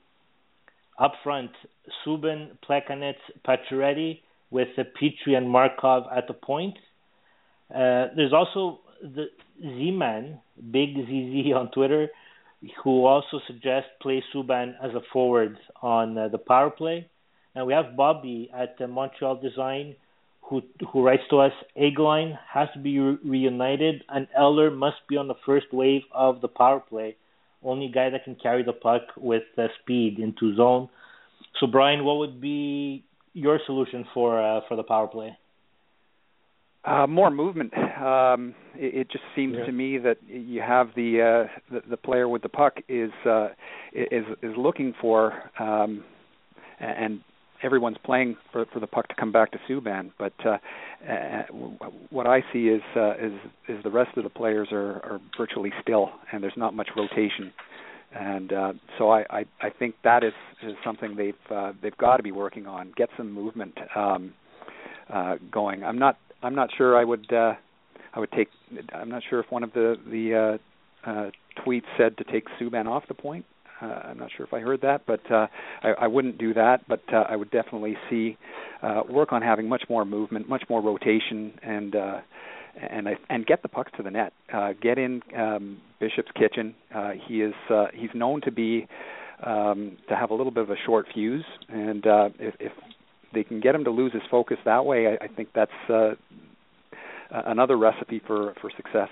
up 0.98 1.14
front, 1.24 1.52
Subban, 2.06 2.58
Plekanec, 2.68 3.16
Pacioretty 3.48 4.20
with 4.50 4.70
Petry 4.78 5.36
and 5.36 5.50
Markov 5.50 6.04
at 6.16 6.28
the 6.28 6.34
point. 6.34 6.76
Uh, 7.74 8.08
there's 8.16 8.34
also 8.34 8.80
the 9.02 9.26
Z-Man, 9.62 10.40
Big 10.72 10.96
ZZ 10.96 11.54
on 11.56 11.70
Twitter, 11.74 12.08
who 12.84 13.06
also 13.06 13.40
suggests 13.46 13.90
play 14.02 14.24
Subban 14.34 14.74
as 14.82 14.94
a 14.96 15.02
forward 15.14 15.58
on 15.82 16.18
uh, 16.18 16.28
the 16.30 16.38
power 16.38 16.70
play. 16.70 17.08
And 17.54 17.68
we 17.68 17.74
have 17.74 17.96
Bobby 17.96 18.50
at 18.56 18.76
uh, 18.80 18.88
Montreal 18.88 19.40
Design 19.42 19.96
who 20.50 20.62
who 20.92 21.04
writes 21.04 21.24
to 21.30 21.40
us, 21.40 21.52
Eggline 21.78 22.38
has 22.48 22.70
to 22.74 22.80
be 22.80 23.00
re- 23.00 23.18
reunited 23.24 24.04
and 24.10 24.28
Eller 24.36 24.72
must 24.72 24.98
be 25.10 25.18
on 25.18 25.28
the 25.28 25.36
first 25.46 25.72
wave 25.74 26.04
of 26.12 26.42
the 26.42 26.48
power 26.48 26.80
play. 26.80 27.16
Only 27.64 27.92
guy 27.94 28.10
that 28.10 28.24
can 28.24 28.36
carry 28.36 28.64
the 28.64 28.74
puck 28.74 29.02
with 29.18 29.44
uh, 29.58 29.68
speed 29.82 30.20
into 30.20 30.56
zone. 30.56 30.90
So, 31.60 31.68
Brian, 31.68 32.04
what 32.04 32.18
would 32.18 32.40
be 32.40 33.04
your 33.34 33.60
solution 33.66 34.06
for 34.14 34.42
uh, 34.42 34.62
for 34.68 34.76
the 34.76 34.84
power 34.84 35.08
play? 35.08 35.38
Uh, 36.86 37.06
more 37.06 37.30
movement. 37.30 37.74
Um, 37.78 38.56
it, 38.76 39.02
it 39.02 39.12
just 39.12 39.24
seems 39.36 39.56
yeah. 39.58 39.66
to 39.66 39.72
me 39.72 39.98
that 39.98 40.18
you 40.28 40.62
have 40.62 40.88
the, 40.96 41.48
uh, 41.50 41.74
the 41.74 41.82
the 41.90 41.98
player 41.98 42.30
with 42.30 42.44
the 42.44 42.50
puck 42.50 42.76
is 42.88 43.12
uh, 43.26 43.50
is 43.94 44.24
is 44.42 44.54
looking 44.58 44.94
for, 45.02 45.34
um, 45.60 46.04
and 46.80 47.22
everyone's 47.64 47.98
playing 48.04 48.38
for 48.52 48.66
for 48.74 48.80
the 48.80 48.88
puck 48.88 49.08
to 49.10 49.16
come 49.16 49.32
back 49.32 49.52
to 49.52 49.60
Subban. 49.70 50.12
But 50.18 50.34
uh, 50.46 50.58
uh, 51.10 51.44
what 52.10 52.28
I 52.28 52.42
see 52.54 52.68
is 52.68 52.82
uh, 52.96 53.14
is 53.16 53.34
is 53.68 53.84
the 53.84 53.92
rest 53.92 54.18
of 54.18 54.24
the 54.24 54.30
players 54.30 54.70
are, 54.72 55.04
are 55.04 55.20
virtually 55.38 55.72
still, 55.82 56.12
and 56.32 56.44
there's 56.44 56.58
not 56.58 56.74
much 56.74 56.90
rotation. 56.96 57.52
And 58.14 58.54
uh, 58.54 58.74
so 58.98 59.12
I, 59.12 59.26
I 59.30 59.46
I 59.62 59.70
think 59.70 59.96
that 60.04 60.24
is, 60.24 60.34
is 60.64 60.74
something 60.84 61.16
they've 61.16 61.34
uh, 61.52 61.74
they've 61.82 61.98
got 61.98 62.18
to 62.18 62.24
be 62.24 62.32
working 62.32 62.66
on. 62.66 62.94
Get 62.96 63.10
some 63.18 63.32
movement 63.32 63.78
um, 63.96 64.34
uh, 65.14 65.36
going. 65.52 65.84
I'm 65.84 66.00
not 66.00 66.18
I'm 66.42 66.56
not 66.56 66.70
sure 66.78 66.98
I 66.98 67.04
would 67.04 67.32
uh, 67.32 67.54
I 68.14 68.20
would 68.20 68.32
take. 68.32 68.48
I'm 68.94 69.10
not 69.10 69.24
sure 69.30 69.40
if 69.40 69.52
one 69.52 69.64
of 69.64 69.74
the 69.74 69.96
the 70.10 70.60
uh, 71.06 71.10
uh, 71.10 71.32
tweets 71.66 71.86
said 71.98 72.18
to 72.18 72.24
take 72.24 72.46
Subban 72.60 72.88
off 72.88 73.04
the 73.08 73.14
point. 73.14 73.46
Uh, 73.82 73.86
I'm 73.86 74.18
not 74.18 74.30
sure 74.36 74.46
if 74.46 74.54
I 74.54 74.60
heard 74.60 74.82
that, 74.82 75.02
but 75.06 75.20
uh, 75.32 75.48
I, 75.84 75.90
I 76.02 76.08
wouldn't 76.08 76.38
do 76.38 76.54
that. 76.54 76.88
But 76.88 77.02
uh, 77.14 77.26
I 77.30 77.36
would 77.36 77.52
definitely 77.52 77.96
see 78.10 78.38
uh, 78.82 79.04
work 79.10 79.32
on 79.32 79.42
having 79.42 79.70
much 79.70 79.84
more 79.90 80.06
movement, 80.06 80.50
much 80.50 80.64
more 80.70 80.82
rotation, 80.82 81.54
and 81.62 81.96
uh, 81.96 82.22
and 82.90 83.08
I, 83.08 83.18
and 83.30 83.46
get 83.46 83.62
the 83.62 83.68
pucks 83.68 83.92
to 83.98 84.04
the 84.04 84.12
net. 84.12 84.34
Uh, 84.54 84.74
get 84.82 84.98
in 84.98 85.22
um, 85.36 85.82
Bishop's 86.00 86.32
kitchen. 86.36 86.76
Uh, 86.94 87.12
he 87.28 87.42
is 87.42 87.54
uh, 87.70 87.88
he's 87.94 88.10
known 88.14 88.42
to 88.42 88.52
be 88.52 88.88
um, 89.46 89.98
to 90.10 90.16
have 90.16 90.32
a 90.32 90.34
little 90.34 90.52
bit 90.52 90.64
of 90.64 90.70
a 90.70 90.78
short 90.86 91.08
fuse, 91.14 91.46
and 91.70 92.06
uh, 92.08 92.30
if, 92.40 92.56
if 92.60 92.72
they 93.34 93.44
can 93.44 93.60
get 93.60 93.76
him 93.76 93.84
to 93.84 93.92
lose 93.92 94.14
his 94.14 94.24
focus 94.32 94.58
that 94.66 94.86
way, 94.86 95.08
I, 95.08 95.26
I 95.26 95.28
think 95.28 95.50
that's 95.54 95.72
uh, 95.90 96.12
another 97.32 97.78
recipe 97.78 98.22
for 98.26 98.54
for 98.62 98.72
success. 98.76 99.10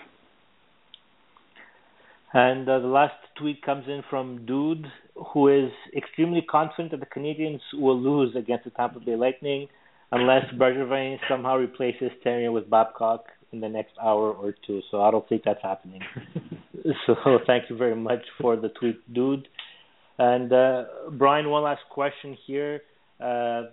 And 2.36 2.68
uh, 2.68 2.80
the 2.80 2.88
last 2.88 3.14
tweet 3.38 3.62
comes 3.62 3.86
in 3.88 4.04
from 4.10 4.46
Dude, 4.46 4.86
who 5.32 5.48
is 5.48 5.72
extremely 5.96 6.42
confident 6.42 6.92
that 6.92 7.00
the 7.00 7.06
Canadiens 7.06 7.62
will 7.74 7.98
lose 7.98 8.36
against 8.36 8.66
the 8.66 8.72
Tampa 8.72 9.00
Bay 9.00 9.16
Lightning 9.16 9.70
unless 10.12 10.44
Bergevin 10.54 11.18
somehow 11.30 11.56
replaces 11.56 12.12
Therrien 12.26 12.52
with 12.52 12.70
Babcock 12.70 13.24
in 13.54 13.62
the 13.62 13.70
next 13.70 13.94
hour 14.04 14.34
or 14.34 14.54
two. 14.68 14.82
So 14.92 15.02
I 15.02 15.12
don't 15.12 15.28
think 15.30 15.44
that's 15.46 15.62
happening. 15.64 16.02
so 17.08 17.16
thank 17.48 17.70
you 17.70 17.78
very 17.78 17.96
much 17.96 18.26
for 18.42 18.58
the 18.58 18.68
tweet, 18.68 19.14
Dude. 19.14 19.48
And 20.20 20.52
uh, 20.52 20.84
Brian, 21.12 21.50
one 21.50 21.64
last 21.64 21.84
question 21.90 22.38
here. 22.46 22.82
Uh, 23.18 23.68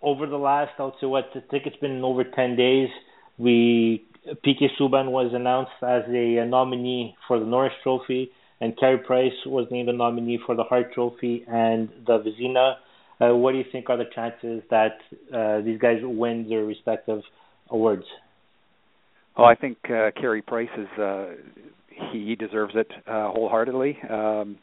over 0.00 0.26
the 0.26 0.38
last, 0.38 0.70
I 0.78 0.84
would 0.84 0.94
say, 0.98 1.06
what 1.06 1.26
I 1.34 1.40
think 1.50 1.66
it's 1.66 1.76
been 1.76 2.02
over 2.02 2.24
10 2.24 2.56
days, 2.56 2.88
we 3.36 4.06
PK 4.26 4.68
Subban 4.78 5.10
was 5.10 5.32
announced 5.34 5.72
as 5.82 6.02
a, 6.08 6.44
nominee 6.46 7.16
for 7.26 7.38
the 7.38 7.46
Norris 7.46 7.72
Trophy, 7.82 8.30
and 8.60 8.78
Carey 8.78 8.98
Price 8.98 9.32
was 9.46 9.66
named 9.70 9.88
a 9.88 9.92
nominee 9.92 10.38
for 10.44 10.54
the 10.54 10.62
Hart 10.64 10.92
Trophy 10.92 11.44
and 11.48 11.88
the 12.06 12.18
Vezina. 12.18 12.74
Uh, 13.20 13.34
what 13.34 13.52
do 13.52 13.58
you 13.58 13.64
think 13.72 13.88
are 13.88 13.96
the 13.96 14.04
chances 14.14 14.62
that 14.70 14.98
uh, 15.34 15.60
these 15.62 15.78
guys 15.78 15.98
win 16.02 16.48
their 16.48 16.64
respective 16.64 17.22
awards? 17.70 18.04
Oh, 19.36 19.44
I 19.44 19.54
think 19.54 19.78
uh, 19.84 20.10
Carey 20.18 20.42
Price 20.42 20.68
is 20.76 20.98
uh, 20.98 21.26
he 22.12 22.34
deserves 22.34 22.74
it 22.76 22.90
uh, 23.06 23.30
wholeheartedly. 23.30 23.98
Um, 24.08 24.58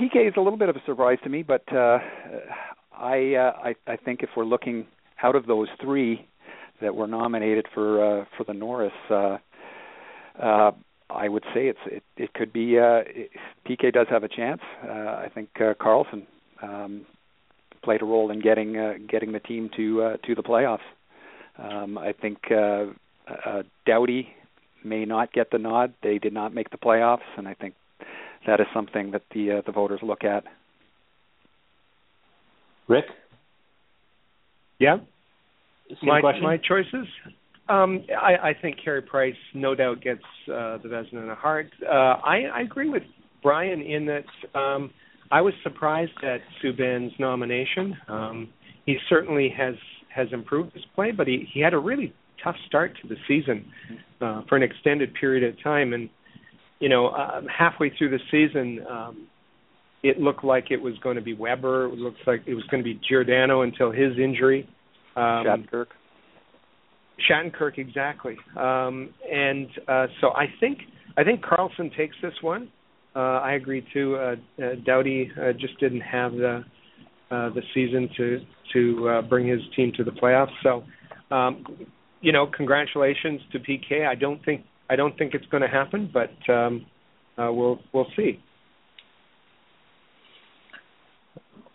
PK 0.00 0.28
is 0.28 0.34
a 0.36 0.40
little 0.40 0.58
bit 0.58 0.68
of 0.68 0.76
a 0.76 0.82
surprise 0.86 1.18
to 1.24 1.30
me, 1.30 1.42
but 1.42 1.64
uh, 1.72 1.98
I, 2.96 3.34
uh, 3.34 3.52
I 3.62 3.74
I 3.86 3.96
think 3.96 4.22
if 4.22 4.30
we're 4.36 4.44
looking 4.44 4.86
out 5.22 5.34
of 5.34 5.46
those 5.46 5.68
three 5.82 6.26
that 6.80 6.94
were 6.94 7.06
nominated 7.06 7.66
for 7.74 8.20
uh, 8.20 8.24
for 8.36 8.44
the 8.44 8.54
Norris, 8.54 8.92
uh, 9.10 9.38
uh, 10.40 10.72
I 11.10 11.28
would 11.28 11.44
say 11.54 11.68
it's 11.68 11.78
it, 11.86 12.02
it 12.16 12.34
could 12.34 12.52
be 12.52 12.78
uh, 12.78 13.02
it, 13.06 13.30
PK 13.66 13.92
does 13.92 14.06
have 14.10 14.24
a 14.24 14.28
chance. 14.28 14.60
Uh, 14.84 14.90
I 14.90 15.30
think 15.34 15.48
uh, 15.56 15.74
Karlsson 15.74 16.26
um, 16.62 17.06
played 17.82 18.02
a 18.02 18.04
role 18.04 18.30
in 18.30 18.40
getting 18.40 18.76
uh, 18.76 18.94
getting 19.08 19.32
the 19.32 19.40
team 19.40 19.70
to 19.76 20.02
uh, 20.02 20.16
to 20.26 20.34
the 20.34 20.42
playoffs. 20.42 20.80
Um, 21.58 21.98
I 21.98 22.12
think 22.12 22.38
uh, 22.50 22.86
uh, 23.28 23.62
Doughty 23.86 24.28
may 24.84 25.04
not 25.04 25.32
get 25.32 25.50
the 25.50 25.58
nod. 25.58 25.94
They 26.02 26.18
did 26.18 26.32
not 26.32 26.54
make 26.54 26.70
the 26.70 26.76
playoffs, 26.76 27.26
and 27.36 27.48
I 27.48 27.54
think 27.54 27.74
that 28.46 28.60
is 28.60 28.66
something 28.72 29.10
that 29.12 29.22
the 29.34 29.52
uh, 29.52 29.62
the 29.66 29.72
voters 29.72 30.00
look 30.02 30.24
at. 30.24 30.44
Rick? 32.86 33.06
Yeah. 34.78 34.98
My 36.02 36.20
question? 36.20 36.42
my 36.42 36.56
choices. 36.56 37.06
Um, 37.68 38.04
I, 38.10 38.50
I 38.50 38.54
think 38.60 38.76
Carey 38.82 39.02
Price 39.02 39.34
no 39.54 39.74
doubt 39.74 40.00
gets 40.00 40.22
uh, 40.46 40.78
the 40.78 40.88
Vezina 40.88 41.20
and 41.20 41.30
the 41.30 41.34
Hart. 41.34 41.70
Uh, 41.86 41.92
I, 41.92 42.44
I 42.54 42.60
agree 42.62 42.88
with 42.88 43.02
Brian 43.42 43.82
in 43.82 44.06
that 44.06 44.58
um, 44.58 44.90
I 45.30 45.42
was 45.42 45.52
surprised 45.62 46.12
at 46.22 46.40
Subban's 46.62 47.12
nomination. 47.18 47.96
Um, 48.08 48.48
he 48.86 48.96
certainly 49.08 49.52
has 49.56 49.74
has 50.14 50.28
improved 50.32 50.72
his 50.72 50.84
play, 50.94 51.12
but 51.12 51.26
he, 51.26 51.46
he 51.52 51.60
had 51.60 51.74
a 51.74 51.78
really 51.78 52.14
tough 52.42 52.56
start 52.66 52.92
to 53.02 53.08
the 53.08 53.16
season 53.28 53.70
uh, 54.20 54.42
for 54.48 54.56
an 54.56 54.62
extended 54.62 55.12
period 55.14 55.44
of 55.44 55.62
time. 55.62 55.92
And 55.92 56.08
you 56.80 56.88
know, 56.88 57.08
uh, 57.08 57.42
halfway 57.54 57.92
through 57.96 58.10
the 58.10 58.20
season, 58.30 58.84
um, 58.88 59.28
it 60.02 60.18
looked 60.18 60.44
like 60.44 60.70
it 60.70 60.80
was 60.80 60.94
going 61.02 61.16
to 61.16 61.22
be 61.22 61.34
Weber. 61.34 61.86
It 61.86 61.98
looks 61.98 62.20
like 62.26 62.42
it 62.46 62.54
was 62.54 62.64
going 62.70 62.82
to 62.82 62.84
be 62.84 63.00
Giordano 63.06 63.62
until 63.62 63.90
his 63.90 64.16
injury. 64.18 64.68
Um, 65.18 65.44
Shattenkirk. 65.44 65.86
Shattenkirk, 67.28 67.78
exactly. 67.78 68.36
Um, 68.56 69.10
and 69.30 69.66
uh, 69.88 70.06
so 70.20 70.28
I 70.30 70.46
think 70.60 70.78
I 71.16 71.24
think 71.24 71.42
Karlsson 71.42 71.94
takes 71.96 72.16
this 72.22 72.34
one. 72.40 72.68
Uh, 73.16 73.40
I 73.40 73.54
agree 73.54 73.84
too. 73.92 74.16
Uh, 74.16 74.36
uh, 74.62 74.74
Doughty 74.84 75.30
uh, 75.40 75.52
just 75.52 75.78
didn't 75.80 76.02
have 76.02 76.32
the 76.32 76.64
uh, 77.30 77.50
the 77.50 77.62
season 77.74 78.08
to 78.16 78.40
to 78.72 79.08
uh, 79.08 79.22
bring 79.22 79.48
his 79.48 79.60
team 79.74 79.92
to 79.96 80.04
the 80.04 80.10
playoffs. 80.10 80.52
So, 80.62 80.84
um, 81.34 81.64
you 82.20 82.32
know, 82.32 82.46
congratulations 82.46 83.40
to 83.52 83.58
PK. 83.58 84.06
I 84.06 84.14
don't 84.14 84.44
think 84.44 84.64
I 84.88 84.96
don't 84.96 85.16
think 85.18 85.34
it's 85.34 85.46
going 85.46 85.62
to 85.62 85.68
happen, 85.68 86.10
but 86.12 86.52
um, 86.52 86.86
uh, 87.36 87.52
we'll 87.52 87.80
we'll 87.92 88.06
see. 88.16 88.40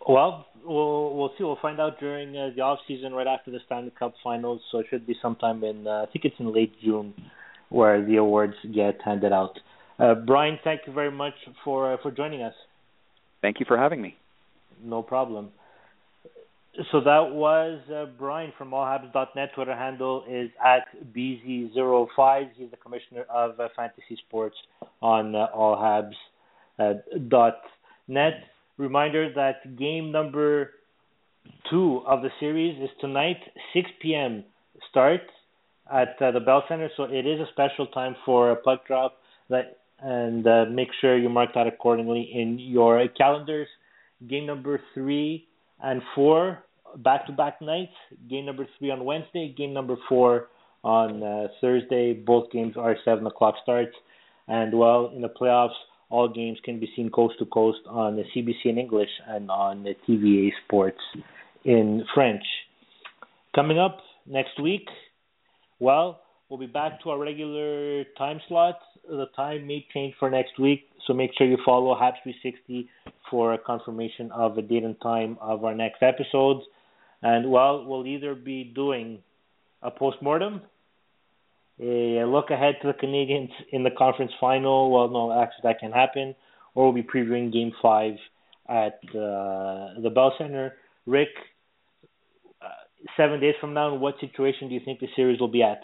Well, 0.08 0.46
we'll 0.64 1.14
we'll 1.14 1.30
see. 1.36 1.44
We'll 1.44 1.58
find 1.60 1.80
out 1.80 1.98
during 2.00 2.36
uh, 2.36 2.50
the 2.54 2.62
off 2.62 2.78
season, 2.86 3.12
right 3.12 3.26
after 3.26 3.50
the 3.50 3.60
Stanley 3.66 3.92
Cup 3.98 4.14
Finals. 4.22 4.60
So 4.70 4.78
it 4.78 4.86
should 4.90 5.06
be 5.06 5.16
sometime 5.20 5.62
in 5.64 5.86
uh, 5.86 6.06
I 6.08 6.12
think 6.12 6.24
it's 6.24 6.36
in 6.38 6.52
late 6.52 6.72
June, 6.82 7.14
where 7.68 8.04
the 8.04 8.16
awards 8.16 8.54
get 8.74 9.00
handed 9.04 9.32
out. 9.32 9.58
Uh, 9.98 10.14
Brian, 10.14 10.58
thank 10.64 10.82
you 10.86 10.92
very 10.92 11.10
much 11.10 11.34
for 11.64 11.92
uh, 11.92 11.96
for 12.02 12.10
joining 12.10 12.42
us. 12.42 12.54
Thank 13.42 13.60
you 13.60 13.66
for 13.66 13.76
having 13.76 14.00
me. 14.00 14.16
No 14.82 15.02
problem. 15.02 15.50
So 16.90 17.00
that 17.00 17.30
was 17.30 17.78
uh, 17.88 18.06
Brian 18.18 18.52
from 18.58 18.70
allhabs.net. 18.70 19.50
Twitter 19.54 19.76
handle 19.76 20.24
is 20.28 20.50
at 20.64 20.86
BeeZee05. 21.14 22.48
He's 22.56 22.70
the 22.70 22.76
commissioner 22.76 23.22
of 23.32 23.60
uh, 23.60 23.68
fantasy 23.76 24.18
sports 24.26 24.56
on 25.00 25.36
uh, 25.36 25.46
allhabs.net. 25.56 26.94
Reminder 28.76 29.32
that 29.34 29.76
game 29.76 30.10
number 30.10 30.70
two 31.70 32.02
of 32.06 32.22
the 32.22 32.30
series 32.40 32.80
is 32.82 32.90
tonight, 33.00 33.38
6 33.72 33.90
p.m. 34.02 34.44
start 34.90 35.20
at 35.92 36.16
uh, 36.20 36.30
the 36.32 36.40
Bell 36.40 36.64
Center. 36.68 36.88
So 36.96 37.04
it 37.04 37.26
is 37.26 37.40
a 37.40 37.46
special 37.52 37.86
time 37.88 38.16
for 38.24 38.50
a 38.50 38.56
puck 38.56 38.86
drop. 38.86 39.18
That 39.50 39.78
and 40.00 40.46
uh, 40.46 40.64
make 40.70 40.88
sure 41.00 41.16
you 41.16 41.28
mark 41.28 41.50
that 41.54 41.66
accordingly 41.66 42.30
in 42.34 42.58
your 42.58 43.06
calendars. 43.16 43.68
Game 44.28 44.46
number 44.46 44.80
three 44.92 45.46
and 45.82 46.02
four 46.14 46.64
back 46.98 47.26
to 47.26 47.32
back 47.32 47.60
nights. 47.60 47.92
Game 48.28 48.46
number 48.46 48.66
three 48.78 48.90
on 48.90 49.04
Wednesday. 49.04 49.54
Game 49.56 49.72
number 49.72 49.96
four 50.08 50.48
on 50.82 51.22
uh, 51.22 51.48
Thursday. 51.60 52.12
Both 52.12 52.50
games 52.50 52.74
are 52.76 52.96
seven 53.04 53.26
o'clock 53.26 53.54
starts. 53.62 53.94
And 54.48 54.76
well, 54.76 55.12
in 55.14 55.22
the 55.22 55.28
playoffs, 55.28 55.70
all 56.14 56.28
games 56.28 56.58
can 56.64 56.78
be 56.78 56.88
seen 56.94 57.10
coast 57.10 57.34
to 57.40 57.46
coast 57.46 57.80
on 57.88 58.14
the 58.14 58.22
CBC 58.30 58.66
in 58.66 58.78
English 58.78 59.08
and 59.26 59.50
on 59.50 59.82
the 59.82 59.94
TVA 60.06 60.50
Sports 60.64 61.00
in 61.64 62.04
French. 62.14 62.44
Coming 63.52 63.80
up 63.80 63.98
next 64.24 64.62
week, 64.62 64.86
well, 65.80 66.20
we'll 66.48 66.60
be 66.60 66.66
back 66.66 67.02
to 67.02 67.10
our 67.10 67.18
regular 67.18 68.04
time 68.16 68.40
slot. 68.46 68.78
The 69.08 69.26
time 69.34 69.66
may 69.66 69.84
change 69.92 70.14
for 70.20 70.30
next 70.30 70.56
week, 70.56 70.82
so 71.04 71.14
make 71.14 71.32
sure 71.36 71.48
you 71.48 71.58
follow 71.66 71.96
Habs 71.96 72.22
360 72.22 72.88
for 73.28 73.54
a 73.54 73.58
confirmation 73.58 74.30
of 74.30 74.54
the 74.54 74.62
date 74.62 74.84
and 74.84 74.94
time 75.02 75.36
of 75.40 75.64
our 75.64 75.74
next 75.74 76.00
episodes. 76.00 76.60
And 77.22 77.50
well, 77.50 77.84
we'll 77.84 78.06
either 78.06 78.36
be 78.36 78.62
doing 78.62 79.18
a 79.82 79.90
postmortem 79.90 80.62
a 81.80 82.24
look 82.24 82.50
ahead 82.50 82.76
to 82.82 82.88
the 82.88 82.94
Canadiens 82.94 83.50
in 83.72 83.82
the 83.82 83.90
conference 83.90 84.32
final. 84.40 84.90
Well, 84.90 85.08
no, 85.08 85.32
actually 85.32 85.62
that 85.64 85.80
can 85.80 85.92
happen. 85.92 86.34
Or 86.74 86.84
we'll 86.84 87.02
be 87.02 87.08
previewing 87.08 87.52
Game 87.52 87.72
Five 87.80 88.14
at 88.68 88.98
uh, 89.10 90.00
the 90.02 90.10
Bell 90.14 90.32
Center. 90.38 90.74
Rick, 91.06 91.28
uh, 92.62 92.68
seven 93.16 93.40
days 93.40 93.54
from 93.60 93.74
now, 93.74 93.94
in 93.94 94.00
what 94.00 94.14
situation 94.20 94.68
do 94.68 94.74
you 94.74 94.80
think 94.84 95.00
the 95.00 95.08
series 95.14 95.38
will 95.40 95.48
be 95.48 95.62
at? 95.62 95.80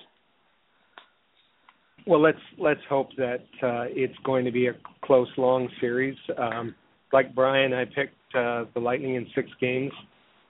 Well, 2.07 2.20
let's 2.20 2.38
let's 2.59 2.80
hope 2.88 3.09
that 3.18 3.45
uh, 3.62 3.84
it's 3.88 4.16
going 4.24 4.45
to 4.47 4.51
be 4.51 4.68
a 4.68 4.72
close, 5.05 5.28
long 5.36 5.68
series. 5.80 6.16
Um, 6.38 6.74
like 7.12 7.34
Brian, 7.34 7.74
I 7.74 7.84
picked 7.84 8.16
uh, 8.34 8.64
the 8.74 8.80
Lightning 8.80 9.16
in 9.16 9.26
six 9.34 9.49
games, 9.61 9.93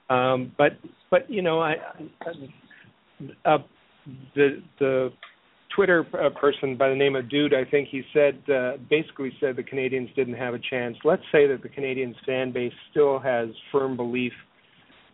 um, 0.09 0.53
but 0.57 0.73
but 1.09 1.29
you 1.29 1.41
know, 1.41 1.59
I, 1.59 1.75
uh, 3.45 3.57
the 4.33 4.63
the 4.79 5.11
Twitter 5.75 6.05
uh, 6.13 6.29
person 6.39 6.77
by 6.77 6.89
the 6.89 6.95
name 6.95 7.15
of 7.15 7.29
Dude, 7.29 7.53
I 7.53 7.63
think 7.65 7.89
he 7.89 8.03
said 8.13 8.41
uh, 8.49 8.77
basically 8.89 9.31
said 9.39 9.55
the 9.55 9.63
Canadiens 9.63 10.13
didn't 10.15 10.35
have 10.35 10.53
a 10.53 10.59
chance. 10.59 10.97
Let's 11.03 11.23
say 11.31 11.47
that 11.47 11.61
the 11.63 11.69
Canadiens 11.69 12.15
fan 12.25 12.51
base 12.51 12.73
still 12.91 13.19
has 13.19 13.49
firm 13.71 13.95
belief 13.95 14.33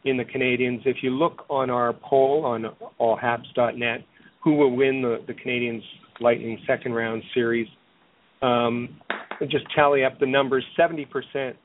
in 0.06 0.18
the 0.18 0.26
Canadiens. 0.26 0.82
If 0.86 0.98
you 1.02 1.12
look 1.12 1.46
on 1.50 1.70
our 1.70 1.94
poll 1.94 2.46
on 2.46 2.66
allhabs.net, 3.00 4.06
who 4.44 4.54
will 4.54 4.76
win 4.76 5.02
the, 5.02 5.24
the 5.28 5.34
Canadiens 5.34 5.82
Lightning 6.20 6.60
second 6.66 6.94
round 6.94 7.22
series? 7.34 7.68
Um, 8.42 8.98
just 9.50 9.66
tally 9.76 10.04
up 10.04 10.20
the 10.20 10.26
numbers. 10.26 10.66
Seventy 10.76 11.06
percent 11.06 11.56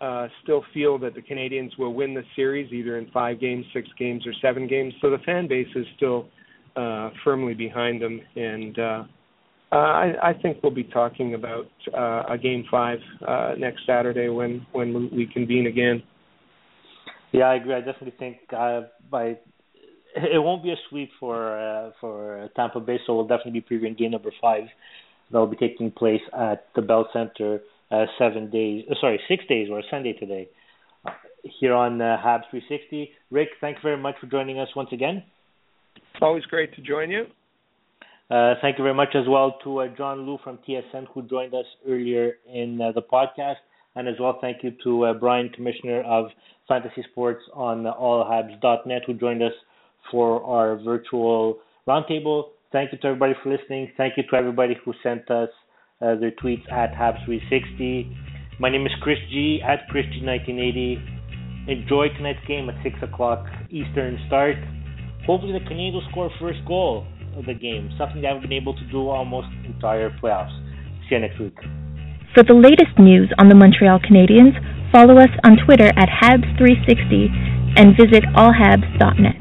uh, 0.00 0.28
still 0.42 0.64
feel 0.72 0.98
that 0.98 1.14
the 1.14 1.22
Canadiens 1.22 1.76
will 1.78 1.94
win 1.94 2.14
the 2.14 2.22
series 2.36 2.72
either 2.72 2.98
in 2.98 3.10
five 3.10 3.40
games, 3.40 3.64
six 3.72 3.88
games, 3.98 4.26
or 4.26 4.32
seven 4.40 4.66
games. 4.66 4.94
So 5.00 5.10
the 5.10 5.18
fan 5.18 5.48
base 5.48 5.68
is 5.74 5.86
still 5.96 6.28
uh, 6.76 7.10
firmly 7.24 7.54
behind 7.54 8.02
them, 8.02 8.20
and 8.36 8.78
uh, 8.78 9.04
uh, 9.72 9.76
I, 9.76 10.30
I 10.30 10.32
think 10.34 10.58
we'll 10.62 10.74
be 10.74 10.84
talking 10.84 11.34
about 11.34 11.70
uh, 11.96 12.32
a 12.32 12.38
game 12.38 12.64
five 12.70 12.98
uh, 13.26 13.54
next 13.58 13.86
Saturday 13.86 14.28
when 14.28 14.66
when 14.72 15.10
we 15.12 15.28
convene 15.32 15.66
again. 15.66 16.02
Yeah, 17.32 17.44
I 17.44 17.54
agree. 17.56 17.74
I 17.74 17.80
definitely 17.80 18.14
think 18.18 18.38
uh, 18.56 18.82
by 19.10 19.38
it 20.16 20.42
won't 20.42 20.62
be 20.62 20.70
a 20.70 20.76
sweep 20.88 21.10
for 21.20 21.58
uh, 21.58 21.90
for 22.00 22.48
Tampa 22.56 22.80
Bay, 22.80 22.98
so 23.06 23.14
we'll 23.14 23.26
definitely 23.26 23.60
be 23.60 23.76
previewing 23.76 23.96
game 23.96 24.10
number 24.10 24.32
five 24.40 24.64
that 25.30 25.38
will 25.38 25.46
be 25.46 25.56
taking 25.56 25.90
place 25.90 26.22
at 26.32 26.66
the 26.74 26.82
Bell 26.82 27.08
Center 27.12 27.60
uh, 27.90 28.06
seven 28.18 28.50
days, 28.50 28.84
uh, 28.90 28.94
sorry, 29.00 29.20
six 29.28 29.44
days 29.48 29.68
or 29.70 29.82
Sunday 29.90 30.12
today 30.12 30.48
uh, 31.04 31.10
here 31.60 31.74
on 31.74 32.00
uh, 32.00 32.16
Habs 32.24 32.50
360. 32.50 33.10
Rick, 33.30 33.48
thank 33.60 33.76
you 33.76 33.82
very 33.82 33.96
much 33.96 34.16
for 34.20 34.26
joining 34.26 34.58
us 34.58 34.68
once 34.74 34.90
again. 34.92 35.22
It's 36.14 36.22
always 36.22 36.44
great 36.44 36.74
to 36.74 36.82
join 36.82 37.10
you. 37.10 37.26
Uh, 38.30 38.54
thank 38.62 38.78
you 38.78 38.84
very 38.84 38.94
much 38.94 39.14
as 39.14 39.26
well 39.28 39.58
to 39.64 39.80
uh, 39.80 39.88
John 39.96 40.24
Lu 40.24 40.38
from 40.44 40.58
TSN 40.68 41.06
who 41.12 41.22
joined 41.22 41.52
us 41.52 41.64
earlier 41.88 42.34
in 42.52 42.80
uh, 42.80 42.92
the 42.92 43.02
podcast. 43.02 43.56
And 43.96 44.06
as 44.06 44.14
well, 44.20 44.38
thank 44.40 44.62
you 44.62 44.72
to 44.84 45.06
uh, 45.06 45.14
Brian, 45.14 45.48
Commissioner 45.48 46.02
of 46.02 46.26
Fantasy 46.68 47.04
Sports 47.10 47.42
on 47.52 47.82
allhabs.net, 47.82 49.02
who 49.04 49.14
joined 49.14 49.42
us 49.42 49.52
for 50.12 50.42
our 50.44 50.76
virtual 50.76 51.58
roundtable. 51.88 52.50
Thank 52.70 52.92
you 52.92 52.98
to 52.98 53.06
everybody 53.08 53.34
for 53.42 53.50
listening. 53.50 53.90
Thank 53.96 54.16
you 54.16 54.22
to 54.30 54.36
everybody 54.36 54.76
who 54.84 54.94
sent 55.02 55.28
us 55.28 55.48
uh, 56.00 56.14
their 56.14 56.30
tweets 56.30 56.70
at 56.70 56.92
Habs360. 56.92 58.16
My 58.60 58.70
name 58.70 58.86
is 58.86 58.92
Chris 59.02 59.18
G 59.30 59.60
at 59.66 59.88
chrisg1980. 59.92 61.68
Enjoy 61.68 62.08
tonight's 62.16 62.46
game 62.46 62.70
at 62.70 62.80
6 62.84 62.96
o'clock 63.02 63.44
Eastern 63.70 64.18
start. 64.28 64.56
Hopefully, 65.30 65.52
the 65.52 65.60
Canadiens 65.60 65.92
will 65.94 66.02
score 66.10 66.28
first 66.40 66.58
goal 66.66 67.06
of 67.38 67.46
the 67.46 67.54
game, 67.54 67.88
something 67.96 68.20
they 68.20 68.26
haven't 68.26 68.42
been 68.42 68.52
able 68.52 68.74
to 68.74 68.82
do 68.90 69.06
almost 69.06 69.46
entire 69.64 70.10
playoffs. 70.18 70.50
See 71.06 71.14
you 71.14 71.20
next 71.20 71.38
week. 71.38 71.54
For 72.34 72.42
the 72.42 72.52
latest 72.52 72.98
news 72.98 73.30
on 73.38 73.48
the 73.48 73.54
Montreal 73.54 74.00
Canadiens, 74.00 74.58
follow 74.90 75.14
us 75.22 75.30
on 75.46 75.54
Twitter 75.64 75.86
at 75.94 76.10
Habs360 76.10 77.78
and 77.78 77.94
visit 77.94 78.26
allhabs.net. 78.34 79.38